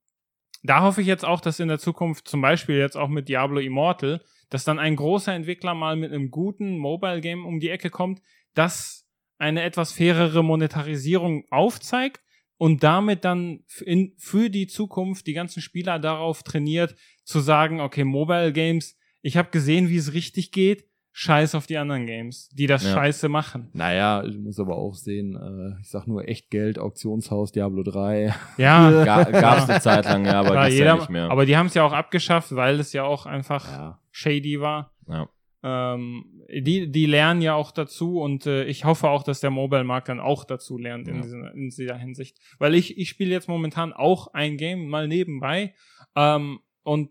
[0.64, 3.60] da hoffe ich jetzt auch, dass in der Zukunft, zum Beispiel jetzt auch mit Diablo
[3.60, 7.90] Immortal, dass dann ein großer Entwickler mal mit einem guten Mobile Game um die Ecke
[7.90, 8.22] kommt,
[8.54, 9.08] das
[9.38, 12.22] eine etwas fairere Monetarisierung aufzeigt
[12.58, 16.96] und damit dann in, für die Zukunft die ganzen Spieler darauf trainiert,
[17.26, 20.86] zu sagen, okay, Mobile Games, ich habe gesehen, wie es richtig geht,
[21.16, 22.94] scheiß auf die anderen Games, die das Ja.
[22.96, 23.70] scheiße machen.
[23.74, 28.34] Naja, ich muss aber auch sehen, äh, ich sag nur Echtgeld, Auktionshaus, Diablo 3.
[28.58, 31.30] Ja, Ga gab's eine Zeit lang, ja, aber gibt's jeder, ja nicht mehr.
[31.30, 34.00] aber die haben es ja auch abgeschafft, weil es ja auch einfach Ja.
[34.12, 34.92] shady war.
[35.08, 35.30] ja.
[35.64, 40.10] ähm, die, die lernen ja auch dazu und äh, ich hoffe auch, dass der Mobile-Markt
[40.10, 42.38] dann auch dazu lernt in, dieser, in dieser Hinsicht.
[42.60, 45.74] Weil ich, ich spiele jetzt momentan auch ein Game mal nebenbei
[46.16, 47.10] ähm, und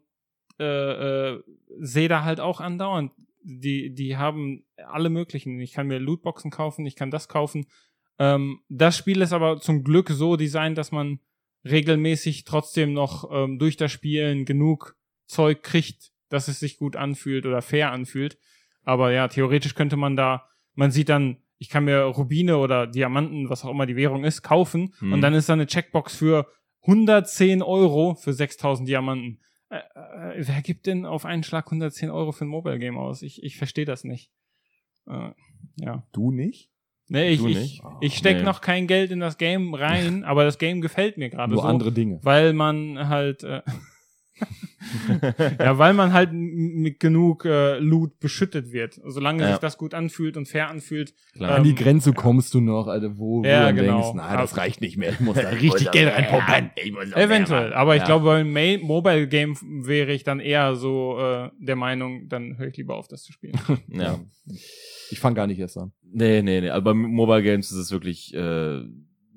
[0.60, 0.64] äh,
[1.34, 1.42] äh,
[1.80, 3.12] sehe da halt auch andauernd,
[3.44, 5.60] die, die haben alle möglichen.
[5.60, 7.66] Ich kann mir Lootboxen kaufen, ich kann das kaufen.
[8.18, 11.20] Ähm, das Spiel ist aber zum Glück so designt, dass man
[11.64, 14.96] regelmäßig trotzdem noch ähm, durch das Spielen genug
[15.26, 18.38] Zeug kriegt, dass es sich gut anfühlt oder fair anfühlt.
[18.82, 23.48] Aber ja, theoretisch könnte man da, man sieht dann, ich kann mir Rubine oder Diamanten,
[23.48, 25.12] was auch immer die Währung ist, kaufen Hm.
[25.12, 26.48] und dann ist da eine Checkbox für
[26.82, 29.40] 110 Euro für 6000 Diamanten.
[29.72, 33.22] Äh, äh, wer gibt denn auf einen Schlag 110 Euro für ein Mobile Game aus?
[33.22, 34.30] Ich, ich verstehe das nicht.
[35.08, 35.30] Äh,
[35.76, 36.06] ja.
[36.12, 36.70] Du nicht?
[37.08, 38.42] Nee, ich, ich, ich steck Nee.
[38.44, 41.68] noch kein Geld in das Game rein, aber das Game gefällt mir gerade Nur so,
[41.68, 42.20] andere Dinge.
[42.22, 43.62] weil man halt äh,
[45.58, 49.00] ja, weil man halt mit genug äh, Loot beschüttet wird.
[49.04, 49.50] Solange Ja.
[49.50, 51.14] sich das gut anfühlt und fair anfühlt.
[51.34, 51.56] Klar.
[51.56, 54.00] An die Ähm, Grenze kommst du noch, Alter, wo, wo Ja, du genau.
[54.00, 55.12] denkst, na, das Aber- reicht nicht mehr.
[55.12, 56.70] Ich muss da richtig Geld reinpumpen.
[57.14, 58.06] Eventuell, aber ich Ja.
[58.06, 62.68] glaube, beim Ma Mobile Game wäre ich dann eher so äh, der Meinung, dann höre
[62.68, 63.54] ich lieber auf, das zu spielen.
[63.88, 64.18] ja.
[65.10, 65.92] Ich fange gar nicht erst an.
[66.14, 66.70] Nee, nee, nee.
[66.70, 68.80] Aber bei Mobile Games ist es wirklich äh,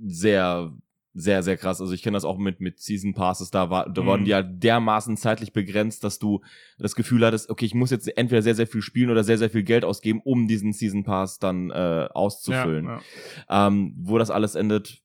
[0.05, 0.73] sehr,
[1.18, 1.80] sehr, sehr krass.
[1.80, 3.50] Also ich kenne das auch mit, mit Season Passes.
[3.50, 4.06] Da, war, da Mhm.
[4.06, 6.42] wurden die ja dermaßen zeitlich begrenzt, dass du
[6.78, 9.50] das Gefühl hattest, okay, ich muss jetzt entweder sehr, sehr viel spielen oder sehr, sehr
[9.50, 12.86] viel Geld ausgeben, um diesen Season Pass dann äh, auszufüllen.
[12.86, 13.02] Ja,
[13.50, 13.68] ja.
[13.68, 15.02] Ähm, wo das alles endet,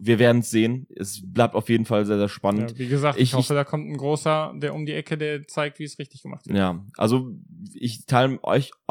[0.00, 0.86] wir werden es sehen.
[0.94, 2.70] Es bleibt auf jeden Fall sehr, sehr spannend.
[2.72, 5.46] Ja, wie gesagt, ich, Ich- hoffe, da kommt ein großer, der um die Ecke, der
[5.48, 6.56] zeigt, wie es richtig gemacht wird.
[6.56, 7.32] Ja, also
[7.74, 8.70] ich teile euch.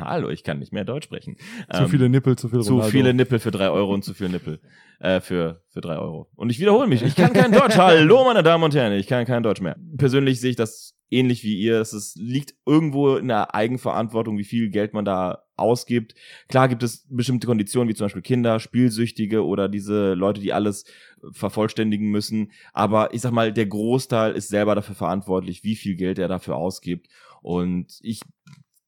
[0.00, 1.36] Hallo, ich kann nicht mehr Deutsch sprechen.
[1.70, 2.90] Zu Ähm, viele Nippel, zu viel zu Ronaldo.
[2.90, 4.60] viele Nippel für drei Euro und zu viel Nippel
[5.00, 6.28] äh, für für drei Euro.
[6.36, 7.76] Und ich wiederhole mich, ich kann kein Deutsch.
[7.76, 9.76] Hallo, meine Damen und Herren, ich kann kein Deutsch mehr.
[9.96, 11.80] Persönlich sehe ich das ähnlich wie ihr.
[11.80, 16.14] Es liegt irgendwo in der Eigenverantwortung, wie viel Geld man da ausgibt.
[16.48, 20.84] Klar gibt es bestimmte Konditionen, wie zum Beispiel Kinder, Spielsüchtige oder diese Leute, die alles
[21.30, 22.50] vervollständigen müssen.
[22.72, 26.56] Aber ich sag mal, der Großteil ist selber dafür verantwortlich, wie viel Geld er dafür
[26.56, 27.08] ausgibt.
[27.42, 28.20] Und ich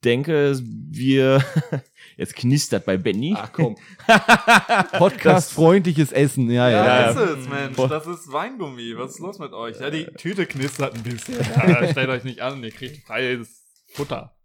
[0.05, 1.45] denke, wir
[2.17, 3.35] jetzt knistert bei Benny.
[3.37, 3.77] Ach komm.
[4.99, 6.85] Podcast-freundliches Essen, ja, ja.
[6.85, 7.77] Ja, ist es, Mensch.
[7.77, 8.95] Das ist Weingummi.
[8.97, 9.81] Was ist los mit euch?
[9.81, 11.35] Ja, die Tüte knistert ein bisschen.
[11.57, 14.37] Ja, stellt euch nicht an, ihr kriegt freies Futter.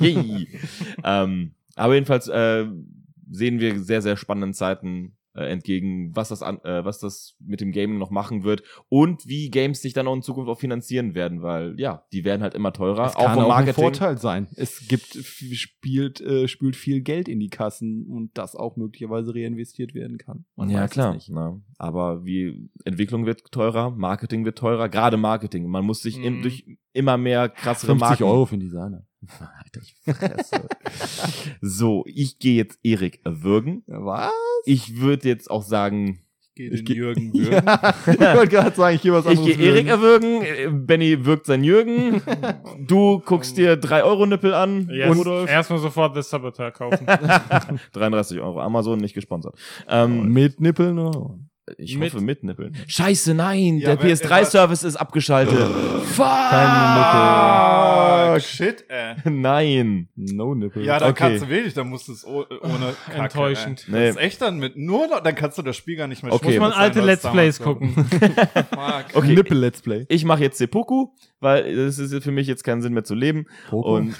[0.00, 0.48] Yay.
[1.04, 2.66] ähm, aber jedenfalls äh,
[3.30, 7.60] sehen wir sehr, sehr spannenden Zeiten äh, entgegen, was das, an, äh, was das mit
[7.60, 11.14] dem Gaming noch machen wird und wie Games sich dann auch in Zukunft auch finanzieren
[11.14, 13.74] werden, weil ja, die werden halt immer teurer, Das kann auch ein Marketing.
[13.74, 14.46] Vorteil sein.
[14.56, 19.94] Es gibt, spielt, äh, spült viel Geld in die Kassen und das auch möglicherweise reinvestiert
[19.94, 20.44] werden kann.
[20.56, 21.14] Man ja, weiß es klar.
[21.14, 21.30] nicht.
[21.30, 25.66] Na, aber wie Entwicklung wird teurer, Marketing wird teurer, gerade Marketing.
[25.68, 26.42] Man muss sich Mhm.
[26.42, 28.24] durch immer mehr krassere 50 Marken.
[28.24, 29.02] Euro für den Designer.
[29.38, 30.68] Alter, ich fresse.
[31.60, 33.82] so, ich gehe jetzt Erik würgen.
[33.86, 34.30] Was?
[34.64, 36.20] Ich würde jetzt auch sagen,
[36.54, 37.64] Geh Ich den geh- Jürgen würgen.
[37.66, 40.42] Ja, ich wollte gerade sagen, ich gehe was Ich anderes gehe Erik würgen.
[40.42, 42.20] erwürgen, Benny wirkt sein Jürgen,
[42.86, 45.48] du guckst dir 3 Euro Nippel an, Yes, Rudolf.
[45.48, 47.06] erstmal sofort das Saboteur kaufen.
[47.94, 49.54] 33 Euro, Amazon nicht gesponsert.
[49.88, 51.38] Ähm, Mit Nippeln oder?
[51.78, 52.76] Ich mit- hoffe mit Nippeln.
[52.88, 55.58] Scheiße, nein, Ja, der wenn- PS3-Service ist abgeschaltet.
[56.06, 56.26] Fuck!
[56.26, 59.14] Ah, shit, ey.
[59.30, 60.08] Nein.
[60.16, 60.84] No Nippel.
[60.84, 61.24] Ja, dann Okay.
[61.28, 63.84] kannst du wirklich, dann musst du es oh- ohne Kacke, Enttäuschend.
[63.88, 63.92] Ey.
[63.92, 64.06] Nee.
[64.08, 66.32] Das ist echt dann mit nur noch, dann kannst du das Spiel gar nicht mehr
[66.32, 66.58] Okay.
[66.58, 67.94] Muss man alte Let's Plays gucken.
[67.94, 69.04] Fuck.
[69.14, 69.34] Okay.
[69.34, 70.04] Nippel-Let's Play.
[70.08, 71.08] Ich mache jetzt Seppuku,
[71.42, 73.46] weil es ist für mich jetzt keinen Sinn mehr zu leben.
[73.68, 73.96] Poco.
[73.96, 74.16] Und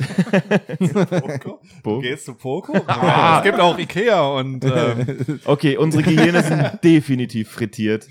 [1.11, 1.61] Poco?
[1.82, 2.01] Poco?
[2.01, 2.74] Gehst du Poco?
[3.36, 8.07] es gibt auch Ikea und ähm, Okay, unsere Gehirne sind definitiv frittiert.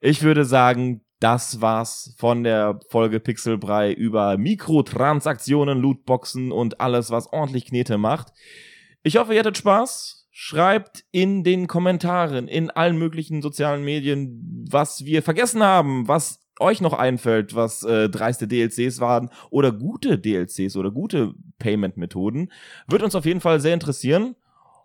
[0.00, 7.32] Ich würde sagen, das war's von der Folge Pixelbrei über Mikrotransaktionen, Lootboxen und alles, was
[7.32, 8.32] ordentlich Knete macht.
[9.02, 10.26] Ich hoffe, ihr hattet Spaß.
[10.34, 16.80] Schreibt in den Kommentaren, in allen möglichen sozialen Medien, was wir vergessen haben, was euch
[16.80, 22.52] noch einfällt, was äh, dreiste DLCs waren oder gute DLCs oder gute Payment-Methoden.
[22.86, 24.36] Wird uns auf jeden Fall sehr interessieren.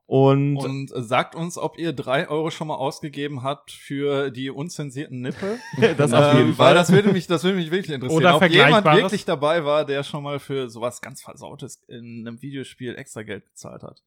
[0.08, 5.20] Und, und sagt uns, ob ihr drei Euro schon mal ausgegeben habt für die unzensierten
[5.20, 5.60] Nippel.
[5.98, 6.68] das auf jeden ähm, Fall.
[6.68, 8.18] Weil das würde mich, das würde mich wirklich interessieren.
[8.18, 12.42] Oder ob jemand wirklich dabei war, der schon mal für sowas ganz Versautes in einem
[12.42, 14.02] Videospiel extra Geld gezahlt hat.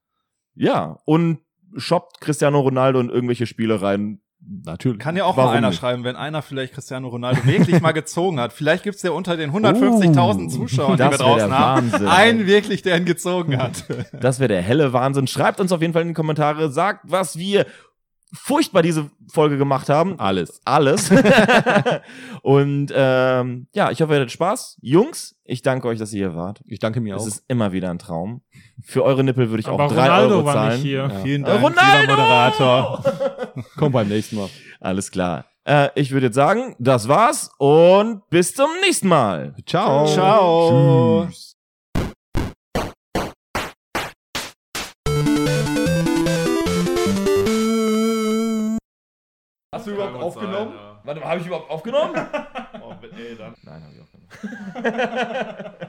[0.54, 1.40] Ja, und
[1.76, 4.22] shoppt Cristiano Ronaldo in irgendwelche Spiele rein.
[4.64, 4.98] Natürlich.
[4.98, 5.78] Kann ja auch Warum mal einer nicht?
[5.78, 8.52] schreiben, wenn einer vielleicht Cristiano Ronaldo wirklich mal gezogen hat.
[8.52, 12.08] Vielleicht gibt's ja unter den 150.000 Uh, Zuschauern, die wir draußen haben, Wahnsinn.
[12.08, 13.84] einen wirklich, der ihn gezogen hat.
[14.12, 15.26] Das wäre der helle Wahnsinn.
[15.26, 17.66] Schreibt uns auf jeden Fall in die Kommentare, sagt, was wir
[18.32, 20.18] furchtbar diese Folge gemacht haben.
[20.18, 20.60] Alles.
[20.64, 21.10] Alles.
[22.42, 24.78] und ähm, ja, ich hoffe, ihr hattet Spaß.
[24.82, 26.62] Jungs, ich danke euch, dass ihr hier wart.
[26.66, 27.26] Ich danke mir Es auch.
[27.26, 28.42] ist immer wieder ein Traum.
[28.84, 30.72] Für eure Nippel würde ich Aber auch drei Ronaldo Euro war zahlen.
[30.74, 30.98] nicht hier.
[30.98, 31.10] Ja.
[31.22, 32.12] Vielen Äh, Dank, Ronaldo!
[32.12, 33.04] Moderator.
[33.76, 34.48] Komm beim nächsten Mal.
[34.80, 35.44] Alles klar.
[35.64, 39.54] Äh, ich würde jetzt sagen, das war's und bis zum nächsten Mal.
[39.66, 40.06] Ciao.
[40.06, 41.26] Ciao.
[41.28, 41.56] Tschüss.
[49.72, 50.74] Hast du überhaupt aufgenommen?
[51.04, 52.14] Warte mal, habe ich überhaupt aufgenommen?
[52.82, 53.54] Oh, nee, dann.
[53.62, 55.74] Nein, habe ich aufgenommen.